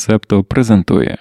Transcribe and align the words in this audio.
Септо 0.00 0.44
презентує. 0.44 1.18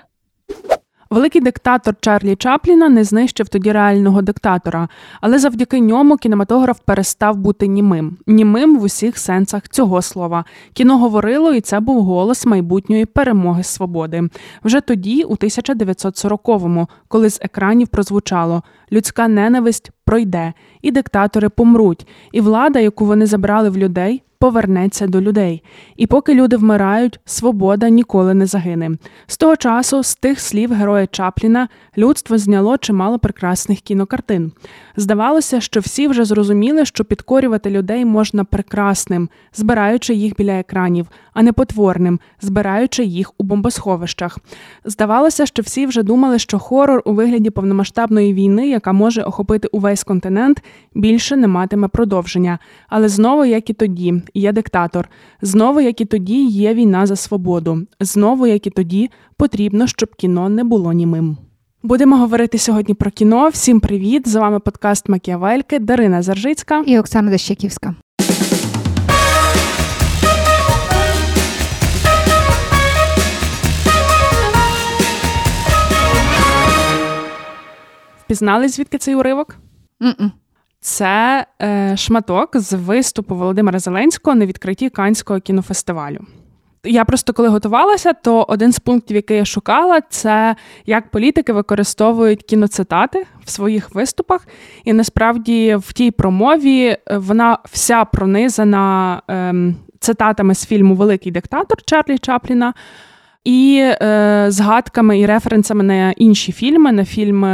Великий 1.10 1.42
диктатор 1.42 1.96
Чарлі 2.00 2.36
Чапліна 2.36 2.90
не 2.90 3.04
знищив 3.04 3.50
тоді 3.50 3.72
реального 3.72 4.22
диктатора, 4.22 4.90
але 5.22 5.40
завдяки 5.40 5.80
ньому 5.80 6.18
кінематограф 6.18 6.80
перестав 6.86 7.38
бути 7.38 7.68
німим, 7.68 8.18
німим 8.28 8.80
в 8.80 8.84
усіх 8.84 9.18
сенсах 9.18 9.70
цього 9.70 10.02
слова. 10.02 10.46
Кіно 10.74 10.98
говорило, 10.98 11.54
і 11.54 11.62
це 11.62 11.80
був 11.80 12.04
голос 12.04 12.46
майбутньої 12.46 13.06
перемоги 13.06 13.64
свободи. 13.64 14.30
Вже 14.64 14.82
тоді, 14.82 15.24
у 15.24 15.36
1940-му, 15.36 16.88
коли 17.08 17.30
з 17.30 17.40
екранів 17.42 17.88
прозвучало 17.88 18.64
людська 18.92 19.28
ненависть 19.28 19.92
пройде, 20.06 20.54
і 20.82 20.92
диктатори 20.92 21.50
помруть, 21.50 22.08
і 22.32 22.42
влада, 22.42 22.80
яку 22.80 23.06
вони 23.06 23.26
забрали 23.26 23.70
в 23.70 23.78
людей, 23.78 24.24
повернеться 24.40 25.08
до 25.08 25.22
людей. 25.22 25.64
І 25.96 26.08
поки 26.08 26.34
люди 26.34 26.58
вмирають, 26.58 27.20
свобода 27.26 27.90
ніколи 27.90 28.34
не 28.34 28.46
загине. 28.46 28.92
З 29.28 29.38
того 29.38 29.56
часу, 29.56 30.04
з 30.04 30.16
тих 30.16 30.40
слів 30.40 30.74
героя 30.74 31.08
Чапліна, 31.08 31.68
людство 31.98 32.38
зняло 32.38 32.78
чимало 32.78 33.20
прекрасних 33.20 33.80
кінокартин. 33.80 34.52
Здавалося, 34.96 35.62
що 35.62 35.80
всі 35.80 36.08
вже 36.08 36.26
зрозуміли, 36.26 36.86
що 36.86 37.06
підкорювати 37.06 37.70
людей 37.70 38.06
можна 38.06 38.44
прекрасним, 38.44 39.30
збираючи 39.54 40.14
їх 40.14 40.34
біля 40.38 40.60
екранів, 40.60 41.08
а 41.34 41.42
не 41.42 41.54
потворним, 41.54 42.20
збираючи 42.42 43.04
їх 43.04 43.32
у 43.38 43.44
бомбосховищах. 43.44 44.38
Здавалося, 44.86 45.46
що 45.46 45.62
всі 45.62 45.86
вже 45.86 46.04
думали, 46.04 46.40
що 46.40 46.60
хорор 46.60 47.02
у 47.06 47.14
вигляді 47.14 47.50
повномасштабної 47.50 48.34
війни, 48.34 48.70
яка 48.70 48.92
може 48.92 49.22
охопити 49.22 49.68
увесь 49.72 50.04
континент, 50.04 50.64
більше 50.94 51.36
не 51.36 51.48
матиме 51.48 51.88
продовження. 51.88 52.60
Але 52.90 53.10
знову, 53.10 53.46
як 53.46 53.70
і 53.70 53.74
тоді, 53.74 54.22
є 54.34 54.52
диктатор. 54.52 55.10
Знову, 55.42 55.82
як 55.82 56.02
і 56.02 56.06
тоді, 56.06 56.46
є 56.46 56.74
війна 56.74 57.06
за 57.06 57.16
свободу. 57.16 57.88
Знову, 58.00 58.48
як 58.48 58.68
і 58.68 58.70
тоді, 58.70 59.10
потрібно, 59.38 59.88
щоб 59.88 60.16
кіно 60.16 60.50
не 60.50 60.64
було 60.64 60.94
німим. 60.94 61.38
Будемо 61.84 62.18
говорити 62.18 62.58
сьогодні 62.58 62.94
про 62.94 63.12
кіно. 63.12 63.50
Всім 63.50 63.80
привіт! 63.80 64.28
З 64.28 64.36
вами 64.36 64.60
подкаст 64.60 65.10
Макіавельки, 65.10 65.80
Дарина 65.80 66.22
Заржицька 66.22 66.84
і 66.88 67.00
Оксана 67.00 67.32
Дощаківська. 67.32 67.96
Впізнали 78.30 78.68
звідки 78.68 78.98
цей 78.98 79.16
уривок? 79.16 79.56
Mm-mm. 80.02 80.32
Це 80.82 81.46
е, 81.62 81.98
шматок 81.98 82.50
з 82.54 82.74
виступу 82.74 83.36
Володимира 83.36 83.80
Зеленського 83.80 84.36
на 84.36 84.46
відкритті 84.46 84.90
Канського 84.90 85.40
кінофестивалю. 85.40 86.20
Я 86.84 87.06
просто 87.06 87.34
коли 87.34 87.50
готувалася, 87.50 88.14
то 88.14 88.46
один 88.50 88.72
з 88.72 88.80
пунктів, 88.80 89.16
який 89.16 89.38
я 89.38 89.46
шукала, 89.46 90.02
це 90.10 90.56
як 90.86 91.12
політики 91.12 91.54
використовують 91.54 92.44
кіноцитати 92.44 93.26
в 93.46 93.50
своїх 93.50 93.96
виступах. 93.96 94.48
І 94.84 94.94
насправді 94.94 95.76
в 95.76 95.94
тій 95.94 96.12
промові 96.12 96.86
е, 96.86 97.18
вона 97.18 97.58
вся 97.66 98.06
пронизана 98.06 99.22
ем, 99.28 99.76
цитатами 100.00 100.56
з 100.56 100.66
фільму 100.66 100.96
Великий 100.96 101.32
диктатор 101.32 101.84
Чарлі 101.86 102.18
Чапліна. 102.18 102.74
І 103.44 103.80
е, 103.84 104.46
згадками 104.50 105.20
і 105.20 105.26
референсами 105.26 105.84
на 105.84 106.12
інші 106.12 106.52
фільми, 106.52 106.92
на 106.92 107.06
фільм 107.06 107.46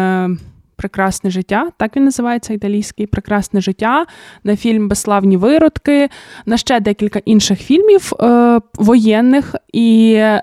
Прекрасне 0.75 1.29
життя, 1.29 1.69
так 1.77 1.95
він 1.95 2.05
називається 2.05 2.53
італійський 2.53 3.07
прекрасне 3.07 3.61
життя, 3.61 4.05
на 4.43 4.55
фільм 4.55 4.87
Безславні 4.87 5.37
виродки, 5.37 6.09
на 6.45 6.57
ще 6.57 6.79
декілька 6.79 7.19
інших 7.25 7.59
фільмів 7.59 8.13
е, 8.21 8.59
воєнних. 8.73 9.55
І, 9.73 10.13
е, 10.13 10.41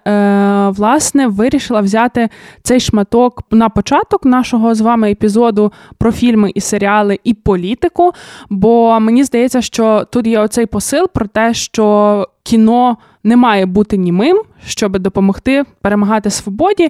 власне, 0.77 1.27
вирішила 1.27 1.81
взяти 1.81 2.29
цей 2.63 2.81
шматок 2.81 3.43
на 3.51 3.69
початок 3.69 4.25
нашого 4.25 4.75
з 4.75 4.81
вами 4.81 5.11
епізоду 5.11 5.73
про 5.99 6.13
фільми 6.13 6.51
і 6.55 6.61
серіали 6.61 7.19
і 7.25 7.35
політику. 7.35 8.13
Бо 8.51 9.01
мені 9.01 9.25
здається, 9.25 9.63
що 9.63 10.07
тут 10.11 10.27
є 10.27 10.41
оцей 10.41 10.67
посил 10.67 11.09
про 11.15 11.27
те, 11.27 11.55
що 11.55 12.29
кіно 12.43 12.97
не 13.25 13.37
має 13.37 13.67
бути 13.67 13.97
німим, 13.97 14.43
щоб 14.67 14.99
допомогти 14.99 15.65
перемагати 15.81 16.31
свободі. 16.31 16.89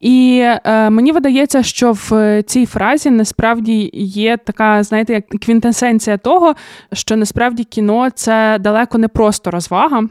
І 0.00 0.40
е, 0.64 0.90
мені 0.90 1.12
видається, 1.12 1.62
що 1.62 1.92
в 1.92 2.42
цій 2.42 2.66
фразі 2.66 3.10
насправді 3.10 3.90
є 3.94 4.36
така, 4.36 4.82
знаєте, 4.82 5.12
як 5.12 5.28
квінтесенція 5.28 6.16
того, 6.16 6.54
що 6.92 7.16
насправді 7.16 7.64
кіно 7.64 8.10
це 8.10 8.58
далеко 8.60 8.98
не 8.98 9.08
просто 9.08 9.50
розвага, 9.50 10.04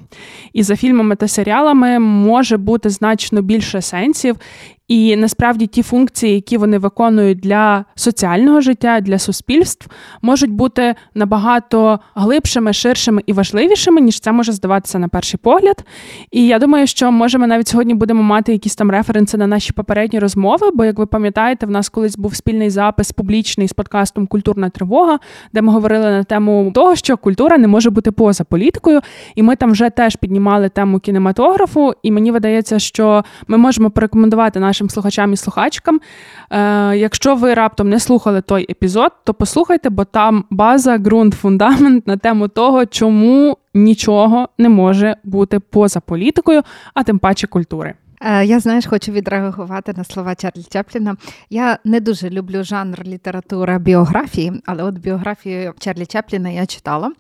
і 0.54 0.64
за 0.64 0.76
фільмами 0.76 1.16
та 1.16 1.28
серіалами 1.28 2.00
може 2.00 2.58
бути 2.58 2.90
значно 2.90 3.42
більше 3.42 3.82
сенсів. 3.82 4.36
І 4.90 5.16
насправді 5.16 5.68
ті 5.68 5.84
функції, 5.84 6.34
які 6.36 6.58
вони 6.58 6.78
виконують 6.78 7.40
для 7.40 7.86
соціального 7.96 8.62
життя, 8.62 9.00
для 9.02 9.20
суспільств, 9.20 9.90
можуть 10.22 10.52
бути 10.52 10.96
набагато 11.14 12.00
глибшими, 12.16 12.74
ширшими 12.74 13.22
і 13.26 13.34
важливішими, 13.34 14.02
ніж 14.02 14.20
це 14.20 14.32
може 14.32 14.52
здаватися 14.52 15.00
на 15.00 15.08
перший 15.08 15.40
погляд. 15.44 15.84
І 16.32 16.48
я 16.48 16.60
думаю, 16.60 16.88
що 16.88 17.12
може 17.12 17.38
ми 17.38 17.48
навіть 17.48 17.68
сьогодні 17.68 17.94
будемо 17.94 18.24
мати 18.24 18.52
якісь 18.52 18.76
там 18.76 18.92
референси 18.92 19.38
на 19.38 19.48
наші 19.48 19.74
попередні 19.74 20.20
розмови. 20.20 20.70
Бо, 20.74 20.86
як 20.86 21.00
ви 21.00 21.06
пам'ятаєте, 21.06 21.66
в 21.66 21.70
нас 21.70 21.90
колись 21.90 22.18
був 22.18 22.36
спільний 22.36 22.70
запис 22.70 23.12
публічний 23.12 23.68
з 23.68 23.74
подкастом 23.74 24.28
Культурна 24.28 24.70
тривога, 24.70 25.20
де 25.54 25.62
ми 25.62 25.74
говорили 25.74 26.06
на 26.06 26.24
тему 26.24 26.72
того, 26.76 26.96
що 26.96 27.18
культура 27.18 27.58
не 27.58 27.68
може 27.68 27.90
бути 27.90 28.12
поза 28.12 28.44
політикою. 28.44 29.02
І 29.36 29.44
ми 29.44 29.56
там 29.56 29.72
вже 29.72 29.90
теж 29.90 30.16
піднімали 30.16 30.70
тему 30.70 31.00
кінематографу. 31.00 31.94
І 32.04 32.12
мені 32.12 32.32
видається, 32.32 32.80
що 32.80 33.24
ми 33.48 33.58
можемо 33.58 33.90
порекомендувати 33.90 34.60
наш 34.60 34.79
нашим 34.80 34.90
слухачам 34.90 35.34
і 35.34 35.38
слухачкам. 35.38 36.00
Е, 36.52 36.98
Якщо 36.98 37.36
ви 37.36 37.54
раптом 37.54 37.90
не 37.90 38.00
слухали 38.00 38.42
той 38.42 38.66
епізод, 38.70 39.12
то 39.24 39.34
послухайте, 39.34 39.90
бо 39.90 40.06
там 40.06 40.46
база, 40.50 40.98
ґрунт, 40.98 41.34
фундамент 41.34 42.08
на 42.08 42.18
тему 42.18 42.48
того, 42.48 42.86
чому 42.86 43.58
нічого 43.74 44.50
не 44.58 44.70
може 44.70 45.16
бути 45.24 45.60
поза 45.60 46.00
політикою, 46.00 46.62
а 46.94 47.04
тим 47.04 47.20
паче 47.20 47.48
культури. 47.48 47.94
Е, 48.22 48.46
я 48.46 48.60
знаєш, 48.60 48.86
хочу 48.86 49.12
відреагувати 49.12 49.94
на 49.98 50.04
слова 50.04 50.36
Чарлі 50.36 50.64
Чапліна. 50.70 51.16
Я 51.50 51.80
не 51.84 52.00
дуже 52.00 52.30
люблю 52.30 52.64
жанр 52.64 53.04
літератури 53.06 53.80
біографії, 53.80 54.62
але 54.66 54.84
от 54.84 54.98
біографію 54.98 55.74
Чарлі 55.80 56.06
Чапліна 56.06 56.50
я 56.50 56.66
читала, 56.66 57.12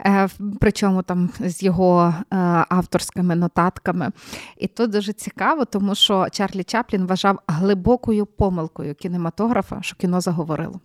е, 0.00 0.28
причому 0.60 1.02
там 1.02 1.30
з 1.40 1.62
його 1.62 2.14
е, 2.18 2.36
авторськими 2.68 3.36
нотатками. 3.36 4.10
І 4.58 4.66
то 4.66 4.86
дуже 4.86 5.12
цікаво, 5.12 5.64
тому 5.64 5.94
що 5.94 6.26
Чарлі 6.32 6.64
Чаплін 6.64 7.06
вважав 7.06 7.38
глибокою 7.46 8.26
помилкою 8.26 8.94
кінематографа, 8.94 9.78
що 9.82 9.96
кіно 9.96 10.20
заговорило. 10.20 10.80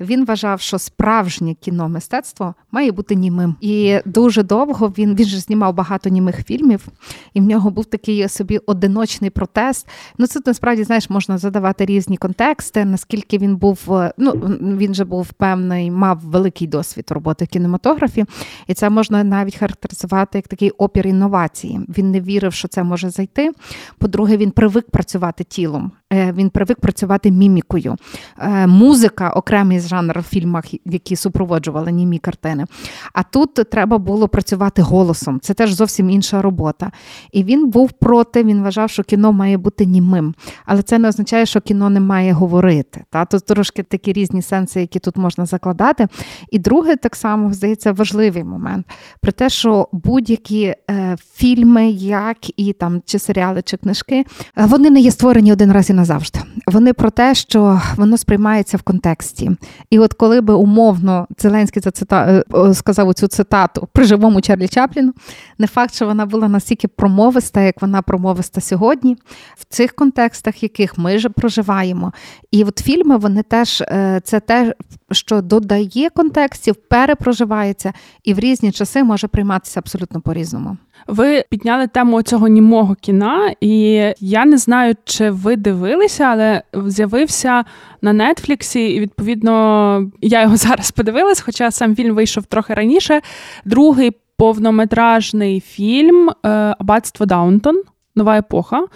Він 0.00 0.24
вважав, 0.24 0.60
що 0.60 0.78
справжнє 0.78 1.54
кіно 1.54 1.88
мистецтво 1.88 2.54
має 2.70 2.92
бути 2.92 3.14
німим. 3.14 3.56
І 3.60 3.98
дуже 4.04 4.42
довго 4.42 4.88
він 4.98 5.14
він 5.14 5.26
же 5.26 5.38
знімав 5.38 5.74
багато 5.74 6.08
німих 6.08 6.46
фільмів, 6.46 6.88
і 7.34 7.40
в 7.40 7.44
нього 7.44 7.70
був 7.70 7.84
такий 7.84 8.28
собі 8.28 8.58
одиночний 8.58 9.11
публічний 9.12 9.30
протест. 9.30 9.88
Ну 10.18 10.26
це 10.26 10.40
насправді 10.46 10.84
знаєш, 10.84 11.10
можна 11.10 11.38
задавати 11.38 11.84
різні 11.84 12.16
контексти. 12.16 12.84
Наскільки 12.84 13.38
він 13.38 13.56
був, 13.56 13.78
е, 13.90 14.12
ну 14.18 14.30
він 14.78 14.94
же 14.94 15.04
був 15.04 15.32
певний, 15.32 15.90
мав 15.90 16.18
великий 16.18 16.66
досвід 16.66 17.04
роботи 17.10 17.44
в 17.44 17.48
кінематографі, 17.48 18.24
і 18.66 18.74
це 18.74 18.90
можна 18.90 19.24
навіть 19.24 19.56
характеризувати 19.56 20.38
як 20.38 20.48
такий 20.48 20.70
опір 20.70 21.06
інновації. 21.06 21.80
Він 21.88 22.10
не 22.10 22.20
вірив, 22.20 22.52
що 22.52 22.68
це 22.68 22.82
може 22.82 23.10
зайти. 23.10 23.52
По-друге, 23.98 24.36
він 24.36 24.50
привик 24.50 24.90
працювати 24.90 25.44
тілом. 25.44 25.92
Е, 26.12 26.32
він 26.32 26.50
привик 26.50 26.80
працювати 26.80 27.30
мімікою. 27.30 27.96
Е, 28.38 28.66
музика 28.66 29.30
окремий 29.30 29.80
жанр 29.80 30.18
в 30.18 30.22
фільмах, 30.22 30.64
які 30.84 31.16
супроводжували 31.16 31.92
німі 31.92 32.18
картини. 32.18 32.64
А 33.12 33.22
тут 33.22 33.54
треба 33.54 33.98
було 33.98 34.28
працювати 34.28 34.82
голосом. 34.82 35.40
Це 35.40 35.54
теж 35.54 35.72
зовсім 35.72 36.10
інша 36.10 36.42
робота. 36.42 36.92
І 37.32 37.44
він 37.44 37.70
був 37.70 37.92
проти, 37.92 38.44
він 38.44 38.62
вважав, 38.62 38.90
що 38.90 39.02
кіно 39.02 39.32
має 39.32 39.58
бути 39.58 39.86
німим. 39.86 40.34
Але 40.64 40.82
це 40.82 40.98
не 40.98 41.08
означає, 41.08 41.46
що 41.46 41.60
кіно 41.60 41.90
не 41.90 42.00
має 42.00 42.32
говорити. 42.32 43.04
Та? 43.10 43.24
Тут 43.24 43.44
трошки 43.44 43.82
такі 43.82 44.12
різні 44.12 44.42
сенси, 44.42 44.80
які 44.80 44.98
тут 44.98 45.16
можна 45.16 45.46
закладати. 45.46 46.08
І 46.50 46.58
друге, 46.58 46.96
так 46.96 47.16
само, 47.16 47.52
здається, 47.52 47.92
важливий 47.92 48.44
момент 48.44 48.86
про 49.20 49.32
те, 49.32 49.50
що 49.50 49.88
будь-які 49.92 50.74
е, 50.90 51.16
фільми, 51.34 51.90
як 51.90 52.36
і 52.60 52.72
там 52.72 53.02
чи 53.04 53.18
серіали, 53.18 53.62
чи 53.62 53.76
книжки, 53.76 54.24
е, 54.58 54.66
вони 54.66 54.90
не 54.90 55.00
є 55.00 55.10
створені 55.10 55.52
один 55.52 55.72
раз 55.72 55.90
і 55.90 55.92
назавжди. 56.02 56.40
Вони 56.66 56.92
про 56.92 57.10
те, 57.10 57.34
що 57.34 57.80
воно 57.96 58.16
сприймається 58.16 58.76
в 58.76 58.82
контексті. 58.82 59.50
І 59.90 59.98
от 59.98 60.12
коли 60.12 60.40
би 60.40 60.54
умовно 60.54 61.26
Зеленський 61.38 61.82
зацита... 61.82 62.42
Е, 62.54 62.74
сказав 62.74 63.14
цю 63.14 63.26
цитату 63.26 63.88
при 63.92 64.04
живому 64.04 64.40
Чарлі 64.40 64.68
Чапліну, 64.68 65.12
не 65.58 65.66
факт, 65.66 65.94
що 65.94 66.06
вона 66.06 66.26
була 66.26 66.48
настільки 66.48 66.88
промовиста, 66.88 67.60
як 67.60 67.82
вона 67.82 68.02
промовиста 68.02 68.60
сьогодні, 68.60 69.16
в 69.56 69.64
цих 69.64 69.92
контекстах, 69.92 70.62
яких 70.62 70.98
ми 70.98 71.18
ж 71.18 71.28
проживаємо. 71.28 72.12
І 72.50 72.64
от 72.64 72.78
фільми 72.78 73.16
вони 73.16 73.42
теж 73.42 73.80
е, 73.80 74.20
це 74.24 74.40
те, 74.40 74.74
що 75.12 75.42
додає 75.42 76.10
контекстів, 76.10 76.74
перепроживається 76.74 77.92
і 78.24 78.34
в 78.34 78.38
різні 78.38 78.72
часи 78.72 79.04
може 79.04 79.28
прийматися 79.28 79.80
абсолютно 79.80 80.20
по-різному. 80.20 80.76
Ви 81.06 81.44
підняли 81.50 81.86
тему 81.86 82.22
цього 82.22 82.48
німого 82.48 82.94
кіна, 82.94 83.54
і 83.60 84.02
я 84.20 84.44
не 84.44 84.58
знаю, 84.58 84.94
чи 85.04 85.30
ви 85.30 85.56
дивилися, 85.56 86.24
але 86.24 86.62
з'явився 86.86 87.64
на 88.02 88.12
Нетфліксі, 88.12 88.80
і 88.80 89.00
відповідно 89.00 90.10
я 90.20 90.42
його 90.42 90.56
зараз 90.66 90.90
подивилась, 90.90 91.40
хоча 91.40 91.70
сам 91.70 91.96
фільм 91.96 92.14
вийшов 92.14 92.44
трохи 92.44 92.74
раніше. 92.74 93.20
Другий 93.64 94.12
повнометражний 94.36 95.60
фільм 95.60 96.30
е, 96.30 96.48
Аббатство 96.78 97.26
Даунтон. 97.26 97.82
Нова 98.16 98.38
епоха. 98.38 98.86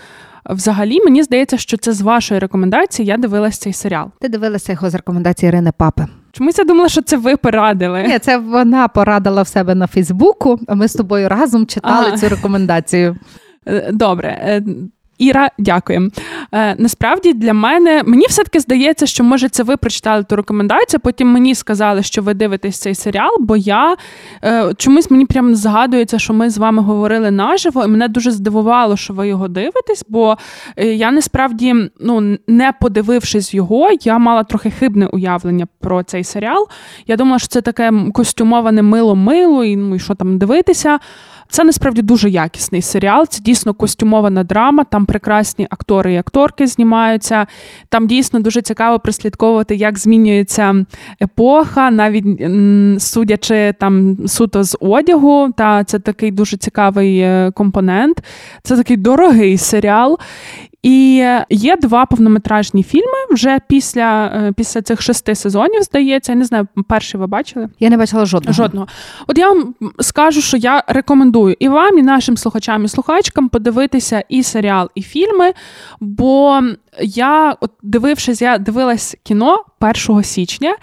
Взагалі, 0.51 1.01
мені 1.05 1.23
здається, 1.23 1.59
що 1.59 1.77
це 1.77 1.93
з 1.93 2.01
вашої 2.01 2.41
рекомендації 2.41 3.07
я 3.07 3.17
дивилась 3.17 3.59
цей 3.59 3.73
серіал. 3.73 4.11
Ти 4.21 4.29
дивилася 4.29 4.73
його 4.73 4.91
з 4.91 4.95
рекомендації 4.95 5.49
Ірини 5.49 5.73
Папи. 5.77 6.07
Чомусь 6.37 6.59
я 6.59 6.65
думала, 6.65 6.89
що 6.89 7.03
це 7.03 7.17
ви 7.17 7.37
порадили. 7.37 8.03
Ні, 8.03 8.19
це 8.19 8.39
вона 8.39 8.89
порадила 8.89 9.43
в 9.43 9.49
себе 9.49 9.75
на 9.75 9.87
Фейсбуку, 9.87 10.59
а 10.69 10.75
ми 10.75 10.89
з 10.89 10.93
тобою 10.93 11.29
разом 11.29 11.67
читали 11.67 12.07
ага. 12.09 12.17
цю 12.17 12.29
рекомендацію. 12.29 13.17
Е, 13.67 13.93
добре, 13.93 14.29
е, 14.29 14.63
Іра, 15.19 15.51
дякуємо. 15.59 16.09
Е, 16.53 16.75
Насправді 16.79 17.33
для 17.33 17.53
мене 17.53 18.03
мені 18.07 18.27
все-таки 18.29 18.61
здається, 18.61 19.07
що 19.07 19.25
може 19.25 19.49
це 19.49 19.63
ви 19.63 19.77
прочитали 19.77 20.25
ту 20.25 20.37
рекомендацію. 20.37 21.01
Потім 21.01 21.29
мені 21.29 21.55
сказали, 21.55 22.03
що 22.03 22.23
ви 22.23 22.35
дивитесь 22.35 22.79
цей 22.79 22.95
серіал, 22.95 23.37
бо 23.41 23.57
я 23.57 23.97
е, 24.45 24.73
чомусь 24.77 25.11
мені 25.11 25.27
прям 25.27 25.55
згадується, 25.55 26.19
що 26.19 26.33
ми 26.33 26.51
з 26.51 26.59
вами 26.59 26.83
говорили 26.83 27.31
наживо, 27.31 27.85
і 27.85 27.89
мене 27.89 28.09
дуже 28.09 28.31
здивувало, 28.31 28.97
що 28.97 29.15
ви 29.15 29.29
його 29.29 29.49
дивитесь. 29.49 30.05
Бо 30.09 30.37
е, 30.77 30.87
я 30.87 31.11
насправді, 31.11 31.75
ну 32.01 32.39
не 32.49 32.73
подивившись 32.81 33.55
його, 33.55 33.91
я 34.03 34.19
мала 34.19 34.45
трохи 34.45 34.71
хибне 34.71 35.07
уявлення 35.07 35.67
про 35.81 36.03
цей 36.03 36.25
серіал. 36.25 36.69
Я 37.07 37.17
думала, 37.17 37.39
що 37.39 37.49
це 37.49 37.61
таке 37.61 37.93
костюмоване 38.15 38.83
мило-мило, 38.83 39.65
і 39.65 39.77
ну 39.77 39.95
і 39.95 39.99
що 39.99 40.15
там 40.15 40.39
дивитися. 40.39 40.99
Це 41.49 41.65
насправді 41.65 42.03
дуже 42.03 42.31
якісний 42.31 42.83
серіал. 42.83 43.27
Це 43.27 43.43
дійсно 43.43 43.75
костюмована 43.75 44.45
драма. 44.45 44.85
Там 44.85 45.07
прекрасні 45.07 45.67
актори 45.71 46.15
і 46.15 46.17
акторки 46.17 46.67
знімаються. 46.67 47.47
Там 47.89 48.07
дійсно 48.07 48.41
дуже 48.41 48.63
цікаво 48.63 48.99
прослідковувати, 48.99 49.75
як 49.75 49.99
змінюється 49.99 50.85
епоха, 51.23 51.91
навіть 51.91 52.25
судячи 53.03 53.75
там 53.81 54.17
суто 54.27 54.65
з 54.65 54.77
одягу. 54.81 55.53
Та 55.57 55.85
це 55.85 55.99
такий 55.99 56.31
дуже 56.31 56.57
цікавий 56.57 57.19
е, 57.19 57.51
компонент. 57.55 58.23
Це 58.63 58.77
такий 58.77 58.97
дорогий 58.97 59.59
серіал. 59.59 60.19
І 60.87 61.25
є 61.51 61.77
два 61.77 62.07
повнометражні 62.07 62.83
фільми 62.83 63.19
вже 63.31 63.59
після 63.69 64.27
е, 64.27 64.53
після 64.57 64.83
цих 64.83 65.03
шести 65.03 65.35
сезонів, 65.35 65.83
здається. 65.83 66.33
Я 66.33 66.39
не 66.39 66.45
знаю, 66.45 66.67
перший 66.89 67.21
ви 67.21 67.27
бачили? 67.27 67.69
Я 67.81 67.91
не 67.91 67.97
бачила 67.97 68.27
жодного. 68.27 68.53
Жодного. 68.53 68.87
От 69.27 69.39
я 69.39 69.49
вам 69.49 69.75
скажу, 70.01 70.41
що 70.41 70.57
я 70.57 70.85
рекомендую 70.87 71.57
і 71.59 71.69
вам, 71.69 71.99
і 71.99 72.03
нашим 72.03 72.37
слухачам 72.37 72.85
і 72.85 72.89
слухачкам 72.89 73.49
подивитися 73.49 74.25
і 74.29 74.43
серіал, 74.43 74.91
і 74.95 75.03
фільми. 75.03 75.53
Бо 76.01 76.61
я, 77.01 77.57
от 77.61 77.71
дивившись, 77.83 78.43
я 78.43 78.59
дивилась 78.59 79.17
кіно 79.23 79.65
1 79.81 80.23
січня, 80.23 80.77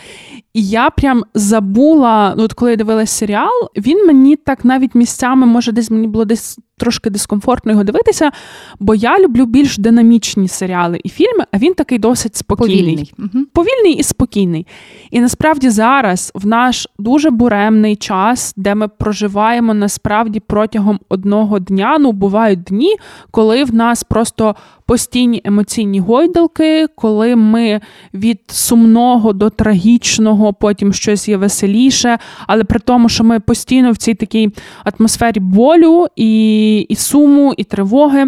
і 0.53 0.67
я 0.67 0.89
прям 0.89 1.23
забула, 1.33 2.33
ну 2.37 2.43
от 2.43 2.53
коли 2.53 2.71
я 2.71 2.77
дивилась 2.77 3.11
серіал, 3.11 3.69
він 3.77 4.07
мені 4.07 4.35
так 4.35 4.65
навіть 4.65 4.95
місцями, 4.95 5.45
може, 5.45 5.71
десь 5.71 5.91
мені 5.91 6.07
було 6.07 6.25
десь 6.25 6.59
трошки 6.77 7.09
дискомфортно 7.09 7.71
його 7.71 7.83
дивитися, 7.83 8.31
бо 8.79 8.95
я 8.95 9.19
люблю 9.19 9.45
більш 9.45 9.77
динамічні 9.77 10.47
серіали 10.47 10.99
і 11.03 11.09
фільми, 11.09 11.45
а 11.51 11.57
він 11.57 11.73
такий 11.73 11.97
досить 11.97 12.35
спокійний. 12.35 13.13
Повільний, 13.17 13.45
Повільний 13.53 13.93
і 13.93 14.03
спокійний. 14.03 14.67
І 15.11 15.19
насправді 15.19 15.69
зараз, 15.69 16.31
в 16.35 16.47
наш 16.47 16.87
дуже 16.99 17.29
буремний 17.29 17.95
час, 17.95 18.53
де 18.57 18.75
ми 18.75 18.87
проживаємо 18.87 19.73
насправді 19.73 20.39
протягом 20.39 20.99
одного 21.09 21.59
дня, 21.59 21.97
ну 21.99 22.11
бувають 22.11 22.63
дні, 22.63 22.95
коли 23.31 23.63
в 23.63 23.73
нас 23.73 24.03
просто 24.03 24.55
постійні 24.85 25.41
емоційні 25.43 25.99
гойдалки, 25.99 26.87
коли 26.95 27.35
ми 27.35 27.81
від 28.13 28.39
сумного 28.83 29.33
до 29.33 29.49
трагічного, 29.49 30.53
потім 30.53 30.93
щось 30.93 31.29
є 31.29 31.37
веселіше, 31.37 32.17
але 32.47 32.63
при 32.63 32.79
тому, 32.79 33.09
що 33.09 33.23
ми 33.23 33.39
постійно 33.39 33.91
в 33.91 33.97
цій 33.97 34.13
такій 34.13 34.49
атмосфері 34.83 35.39
болю 35.39 36.07
і, 36.15 36.79
і 36.79 36.95
суму, 36.95 37.53
і 37.57 37.63
тривоги. 37.63 38.27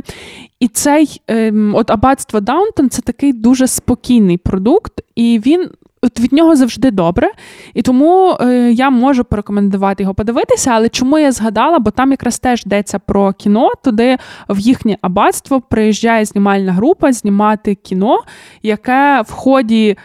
І 0.60 0.68
цей 0.68 1.22
ем, 1.28 1.75
от 1.75 1.92
аббатство 1.92 2.40
Даунтон 2.40 2.90
це 2.90 3.02
такий 3.02 3.34
дуже 3.34 3.68
спокійний 3.68 4.38
продукт, 4.38 4.94
і 5.16 5.42
він 5.46 5.69
от 6.06 6.19
від 6.19 6.34
нього 6.34 6.56
завжди 6.56 6.92
добре, 6.92 7.31
і 7.74 7.81
тому 7.81 8.38
е, 8.42 8.72
я 8.72 8.90
можу 8.90 9.24
порекомендувати 9.24 10.04
його 10.04 10.13
подивитися. 10.13 10.72
Але 10.74 10.90
чому 10.90 11.19
я 11.19 11.31
згадала? 11.31 11.80
Бо 11.80 11.92
там 11.92 12.12
якраз 12.12 12.40
теж 12.40 12.63
йдеться 12.66 13.00
про 13.00 13.34
кіно, 13.34 13.72
туди 13.84 14.18
в 14.50 14.60
їхнє 14.60 14.98
аббатство 15.02 15.62
приїжджає 15.62 16.25
знімальна 16.25 16.72
група 16.74 17.13
знімати 17.13 17.75
кіно, 17.75 18.19
яке 18.63 19.24
в 19.28 19.31
ході 19.31 19.98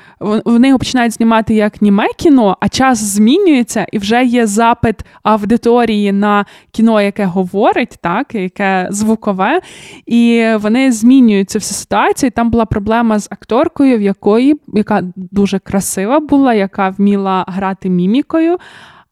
вони 0.44 0.69
його 0.69 0.79
починають 0.79 1.12
знімати 1.12 1.55
як 1.55 1.82
німе 1.82 2.06
кіно, 2.17 2.56
а 2.61 2.69
час 2.69 2.99
змінюється, 2.99 3.87
і 3.93 3.99
вже 3.99 4.25
є 4.25 4.46
запит 4.46 4.96
аудиторії 5.23 6.12
на 6.12 6.44
кіно, 6.70 7.00
яке 7.00 7.25
говорить, 7.25 7.99
так, 8.00 8.35
яке 8.35 8.88
звукове. 8.91 9.61
І 10.06 10.46
вони 10.61 10.93
змінюють 10.93 11.50
цю 11.50 11.58
всю 11.58 11.76
ситуацію. 11.76 12.31
Там 12.31 12.50
була 12.50 12.64
проблема 12.64 13.19
з 13.19 13.29
акторкою, 13.31 13.99
в 13.99 14.00
якої 14.00 14.61
яка 14.75 15.03
дуже 15.17 15.58
красива 15.58 15.89
красива 15.90 16.20
була, 16.20 16.54
яка 16.54 16.88
вміла 16.88 17.44
грати 17.48 17.88
мімікою, 17.88 18.58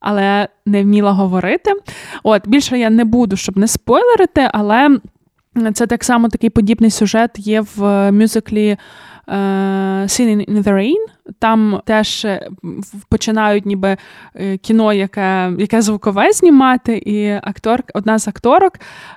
але 0.01 0.49
не 0.67 0.83
вміла 0.83 1.13
говорити. 1.13 1.73
От 2.23 2.49
більше 2.49 2.79
я 2.79 2.91
не 2.91 3.05
буду, 3.05 3.37
щоб 3.37 3.59
не 3.59 3.69
спойлерити, 3.69 4.51
але 4.53 4.99
це 5.75 5.87
так 5.87 6.05
само 6.05 6.29
такий 6.29 6.51
подібний 6.51 6.91
сюжет 6.91 7.31
є 7.39 7.65
в 7.77 8.13
мюзиклі 8.13 8.77
uh, 9.29 10.07
Singing 10.09 10.45
in 10.47 10.63
the 10.63 10.73
Rain. 10.73 11.19
Там 11.39 11.81
теж 11.85 12.25
е, 12.25 12.49
починають 13.09 13.67
ніби 13.67 13.97
е, 14.35 14.57
кіно, 14.57 14.93
яке 14.93 15.53
яке 15.59 15.83
звукове 15.83 16.33
знімати, 16.33 16.97
і 16.97 17.31
актор, 17.43 17.83
одна 17.95 18.19
з 18.19 18.29
акторок, 18.29 18.73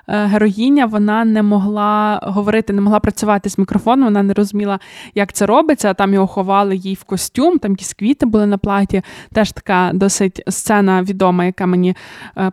е, 0.08 0.24
героїня, 0.24 0.86
вона 0.86 1.24
не 1.24 1.42
могла 1.42 2.20
говорити, 2.22 2.72
не 2.72 2.80
могла 2.80 3.00
працювати 3.00 3.50
з 3.50 3.58
мікрофоном, 3.58 4.04
вона 4.04 4.22
не 4.22 4.34
розуміла, 4.34 4.78
як 5.14 5.32
це 5.32 5.46
робиться. 5.46 5.94
Там 5.94 6.14
його 6.14 6.26
ховали 6.26 6.76
їй 6.76 6.94
в 6.94 7.04
костюм, 7.04 7.58
там 7.58 7.70
якісь 7.70 7.94
квіти 7.94 8.26
були 8.26 8.46
на 8.46 8.58
платі. 8.58 9.02
Теж 9.32 9.52
така 9.52 9.90
досить 9.94 10.42
сцена 10.48 11.02
відома, 11.02 11.44
яка 11.44 11.66
мені 11.66 11.96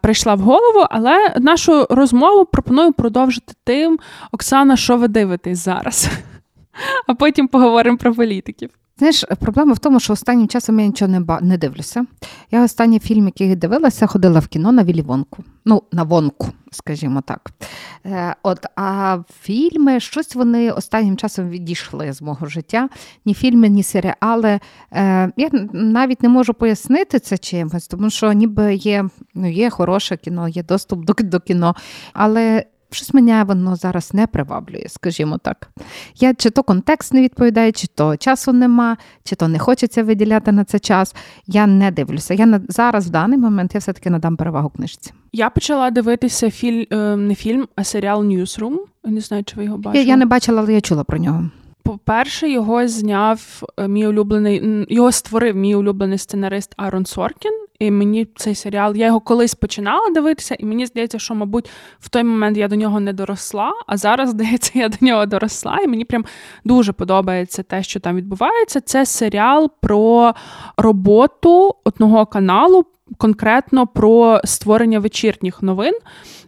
прийшла 0.01 0.35
в 0.35 0.39
голову. 0.39 0.85
Але 0.89 1.35
нашу 1.39 1.87
розмову 1.89 2.45
пропоную 2.45 2.93
продовжити 2.93 3.53
тим, 3.63 3.99
Оксана, 4.31 4.75
що 4.75 4.97
ви 4.97 5.07
дивитесь 5.07 5.59
зараз? 5.59 6.09
А 7.07 7.13
потім 7.13 7.47
поговоримо 7.47 7.97
про 7.97 8.15
політиків. 8.15 8.69
Знаєш, 8.99 9.25
проблема 9.39 9.73
в 9.73 9.79
тому, 9.79 9.99
що 9.99 10.13
останнім 10.13 10.47
часом 10.47 10.79
я 10.79 10.85
нічого 10.85 11.11
не 11.11 11.19
ба... 11.19 11.39
не 11.41 11.57
дивлюся. 11.57 12.05
Я 12.51 12.63
останній 12.63 12.99
фільм, 12.99 13.25
який 13.25 13.55
дивилася, 13.55 14.07
ходила 14.07 14.39
в 14.39 14.47
кіно 14.47 14.71
на 14.71 14.83
Вілі 14.83 15.01
Вонку. 15.01 15.43
Ну, 15.65 15.83
на 15.91 16.03
вонку, 16.03 16.47
скажімо 16.71 17.21
так. 17.21 17.51
Е, 18.05 18.35
От, 18.43 18.65
А 18.75 19.17
фільми, 19.41 19.99
щось 19.99 20.35
вони 20.35 20.71
останнім 20.71 21.17
часом 21.17 21.49
відійшли 21.49 22.13
з 22.13 22.21
мого 22.21 22.45
життя. 22.45 22.89
Ні 23.25 23.33
фільми, 23.33 23.69
ні 23.69 23.83
серіали. 23.83 24.59
Е, 24.93 25.31
Я 25.37 25.49
навіть 25.73 26.23
не 26.23 26.29
можу 26.29 26.53
пояснити 26.53 27.19
це 27.19 27.37
чимось, 27.37 27.87
тому 27.87 28.09
що 28.09 28.33
ніби 28.33 28.75
є 28.75 29.09
ну, 29.33 29.49
є 29.51 29.69
хороше 29.69 30.17
кіно, 30.17 30.47
є 30.47 30.63
доступ 30.63 31.05
до, 31.05 31.13
до 31.13 31.39
кіно. 31.39 31.75
Але 32.13 32.65
щось 32.91 33.13
мене 33.13 33.43
воно 33.43 33.75
зараз 33.75 34.13
не 34.13 34.27
приваблює, 34.27 34.83
скажімо 34.87 35.37
так. 35.37 35.69
Я 36.15 36.33
Чи 36.33 36.49
то 36.49 36.63
контекст 36.63 37.13
не 37.13 37.21
відповідає, 37.21 37.71
чи 37.71 37.87
то 37.87 38.17
часу 38.17 38.53
нема, 38.53 38.97
чи 39.23 39.35
то 39.35 39.47
не 39.47 39.59
хочеться 39.59 40.03
виділяти 40.03 40.51
на 40.51 40.63
це 40.63 40.79
час. 40.79 41.15
Я 41.47 41.67
не 41.67 41.91
дивлюся. 41.91 42.33
Я 42.33 42.45
на 42.45 42.61
зараз, 42.69 43.07
в 43.07 43.09
даний 43.09 43.39
момент, 43.39 43.73
я 43.73 43.79
все-таки 43.79 44.09
надам 44.09 44.37
перевагу 44.37 44.69
книжці. 44.69 45.13
Я 45.33 45.49
почала 45.49 45.91
дивитися 45.91 46.51
фільм, 46.51 46.85
е, 46.91 47.15
не 47.15 47.35
фільм, 47.35 47.67
а 47.75 47.83
серіал 47.83 48.23
Newsroom. 48.23 48.75
Не 49.03 49.21
знаю, 49.21 49.43
чи 49.43 49.55
ви 49.55 49.65
його 49.65 49.77
бачили. 49.77 50.03
Я, 50.03 50.09
я 50.09 50.17
не 50.17 50.25
бачила, 50.25 50.61
але 50.61 50.73
я 50.73 50.81
чула 50.81 51.03
про 51.03 51.17
нього. 51.17 51.49
По-перше, 51.83 52.49
його 52.49 52.87
зняв 52.87 53.63
е, 53.77 53.87
мій 53.87 54.07
улюблений, 54.07 54.85
його 54.89 55.11
створив 55.11 55.55
мій 55.55 55.75
улюблений 55.75 56.17
сценарист 56.17 56.73
Арон 56.77 57.05
Соркін. 57.05 57.51
І 57.79 57.91
мені 57.91 58.27
цей 58.35 58.55
серіал, 58.55 58.95
я 58.95 59.05
його 59.05 59.19
колись 59.19 59.55
починала 59.55 60.09
дивитися, 60.09 60.55
і 60.59 60.65
мені 60.65 60.85
здається, 60.85 61.19
що, 61.19 61.35
мабуть, 61.35 61.69
в 61.99 62.09
той 62.09 62.23
момент 62.23 62.57
я 62.57 62.67
до 62.67 62.75
нього 62.75 62.99
не 62.99 63.13
доросла, 63.13 63.73
а 63.87 63.97
зараз, 63.97 64.29
здається, 64.35 64.71
я 64.79 64.89
до 64.89 64.97
нього 65.01 65.25
доросла, 65.25 65.77
і 65.83 65.87
мені 65.87 66.05
прям 66.05 66.25
дуже 66.63 66.93
подобається 66.93 67.63
те, 67.63 67.83
що 67.83 67.99
там 67.99 68.15
відбувається. 68.15 68.81
Це 68.81 69.05
серіал 69.05 69.71
про 69.81 70.33
роботу 70.77 71.75
одного 71.83 72.25
каналу 72.25 72.85
конкретно 73.17 73.87
про 73.87 74.41
створення 74.43 74.99
вечірніх 74.99 75.61
новин. 75.61 75.93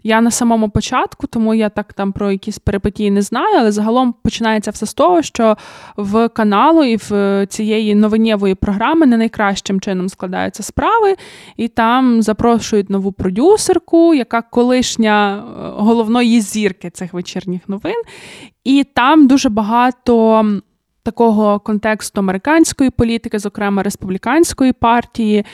Я 0.04 0.22
на 0.22 0.32
самому 0.32 0.70
початку, 0.70 1.28
тому 1.28 1.54
я 1.54 1.70
так 1.70 1.94
там 1.94 2.12
про 2.12 2.32
якісь 2.32 2.60
перипетії 2.60 3.12
не 3.12 3.22
знаю, 3.22 3.58
але 3.60 3.72
загалом 3.72 4.16
починається 4.24 4.72
все 4.72 4.86
з 4.86 4.94
того, 4.94 5.22
що 5.22 5.58
в 5.98 6.30
каналу 6.30 6.84
і 6.84 6.96
в 6.96 7.46
цієї 7.50 7.96
новинєвої 7.96 8.56
програми 8.56 9.06
не 9.06 9.18
найкращим 9.18 9.82
чином 9.82 10.10
складаються 10.10 10.64
справи, 10.64 11.16
і 11.58 11.68
там 11.68 12.22
запрошують 12.22 12.90
нову 12.90 13.12
продюсерку, 13.12 14.14
яка 14.14 14.42
колишня 14.42 15.38
е, 15.38 15.42
головної 15.78 16.42
зірки 16.42 16.90
цих 16.90 17.14
вечірніх 17.14 17.70
новин. 17.70 18.02
І 18.64 18.84
там 18.94 19.28
дуже 19.28 19.50
багато. 19.50 20.46
Такого 21.04 21.60
контексту 21.60 22.20
американської 22.20 22.90
політики, 22.90 23.40
зокрема 23.40 23.84
республіканської 23.84 24.74
партії, 24.74 25.46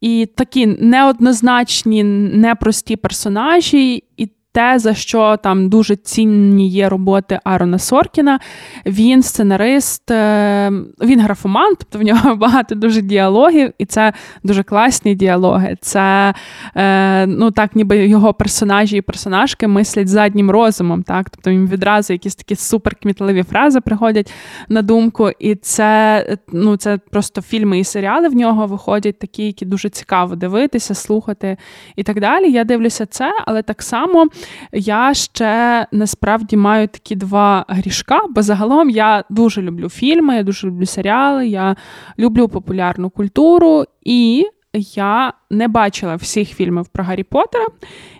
і 0.00 0.26
такі 0.26 0.66
неоднозначні, 0.66 2.04
непрості 2.04 2.96
персонажі, 2.96 4.04
і 4.16 4.30
те, 4.54 4.78
за 4.78 4.94
що 4.94 5.36
там 5.36 5.68
дуже 5.68 5.96
цінні 5.96 6.68
є 6.68 6.88
роботи 6.88 7.40
Арона 7.44 7.78
Соркіна. 7.78 8.40
Він 8.86 9.22
сценарист, 9.22 10.10
е, 10.10 10.72
він 11.02 11.20
графоман, 11.20 11.74
тобто 11.78 11.98
в 11.98 12.02
нього 12.02 12.36
багато 12.36 12.74
дуже 12.74 13.02
діалогів, 13.02 13.72
і 13.78 13.84
це 13.86 14.12
дуже 14.42 14.62
класні 14.62 15.14
діалоги. 15.14 15.76
Це 15.80 16.34
е, 16.74 17.26
ну 17.26 17.50
так, 17.50 17.76
ніби 17.76 18.06
його 18.06 18.34
персонажі 18.34 18.96
і 18.96 19.00
персонажки 19.00 19.68
мислять 19.68 20.08
заднім 20.08 20.50
розумом. 20.50 21.02
так, 21.02 21.30
Тобто 21.30 21.50
він 21.50 21.66
відразу 21.68 22.12
якісь 22.12 22.34
такі 22.34 22.56
суперкмітливі 22.56 23.42
фрази 23.42 23.80
приходять 23.80 24.32
на 24.68 24.82
думку. 24.82 25.30
І 25.38 25.54
це 25.54 26.26
ну, 26.52 26.76
це 26.76 26.98
просто 27.10 27.42
фільми 27.42 27.78
і 27.78 27.84
серіали 27.84 28.28
в 28.28 28.34
нього 28.34 28.66
виходять, 28.66 29.18
такі, 29.18 29.46
які 29.46 29.64
дуже 29.64 29.88
цікаво 29.88 30.36
дивитися, 30.36 30.94
слухати 30.94 31.56
і 31.96 32.02
так 32.02 32.20
далі. 32.20 32.52
Я 32.52 32.64
дивлюся 32.64 33.06
це, 33.06 33.32
але 33.46 33.62
так 33.62 33.82
само. 33.82 34.28
Я 34.72 35.14
ще 35.14 35.86
насправді 35.92 36.56
маю 36.56 36.88
такі 36.88 37.16
два 37.16 37.64
грішка, 37.68 38.20
бо 38.30 38.42
загалом 38.42 38.90
я 38.90 39.24
дуже 39.30 39.62
люблю 39.62 39.88
фільми, 39.88 40.36
я 40.36 40.42
дуже 40.42 40.66
люблю 40.66 40.86
серіали, 40.86 41.48
я 41.48 41.76
люблю 42.18 42.48
популярну 42.48 43.10
культуру, 43.10 43.84
і 44.02 44.46
я 44.74 45.32
не 45.50 45.68
бачила 45.68 46.16
всіх 46.16 46.48
фільмів 46.48 46.86
про 46.86 47.04
Гаррі 47.04 47.22
Поттера, 47.22 47.66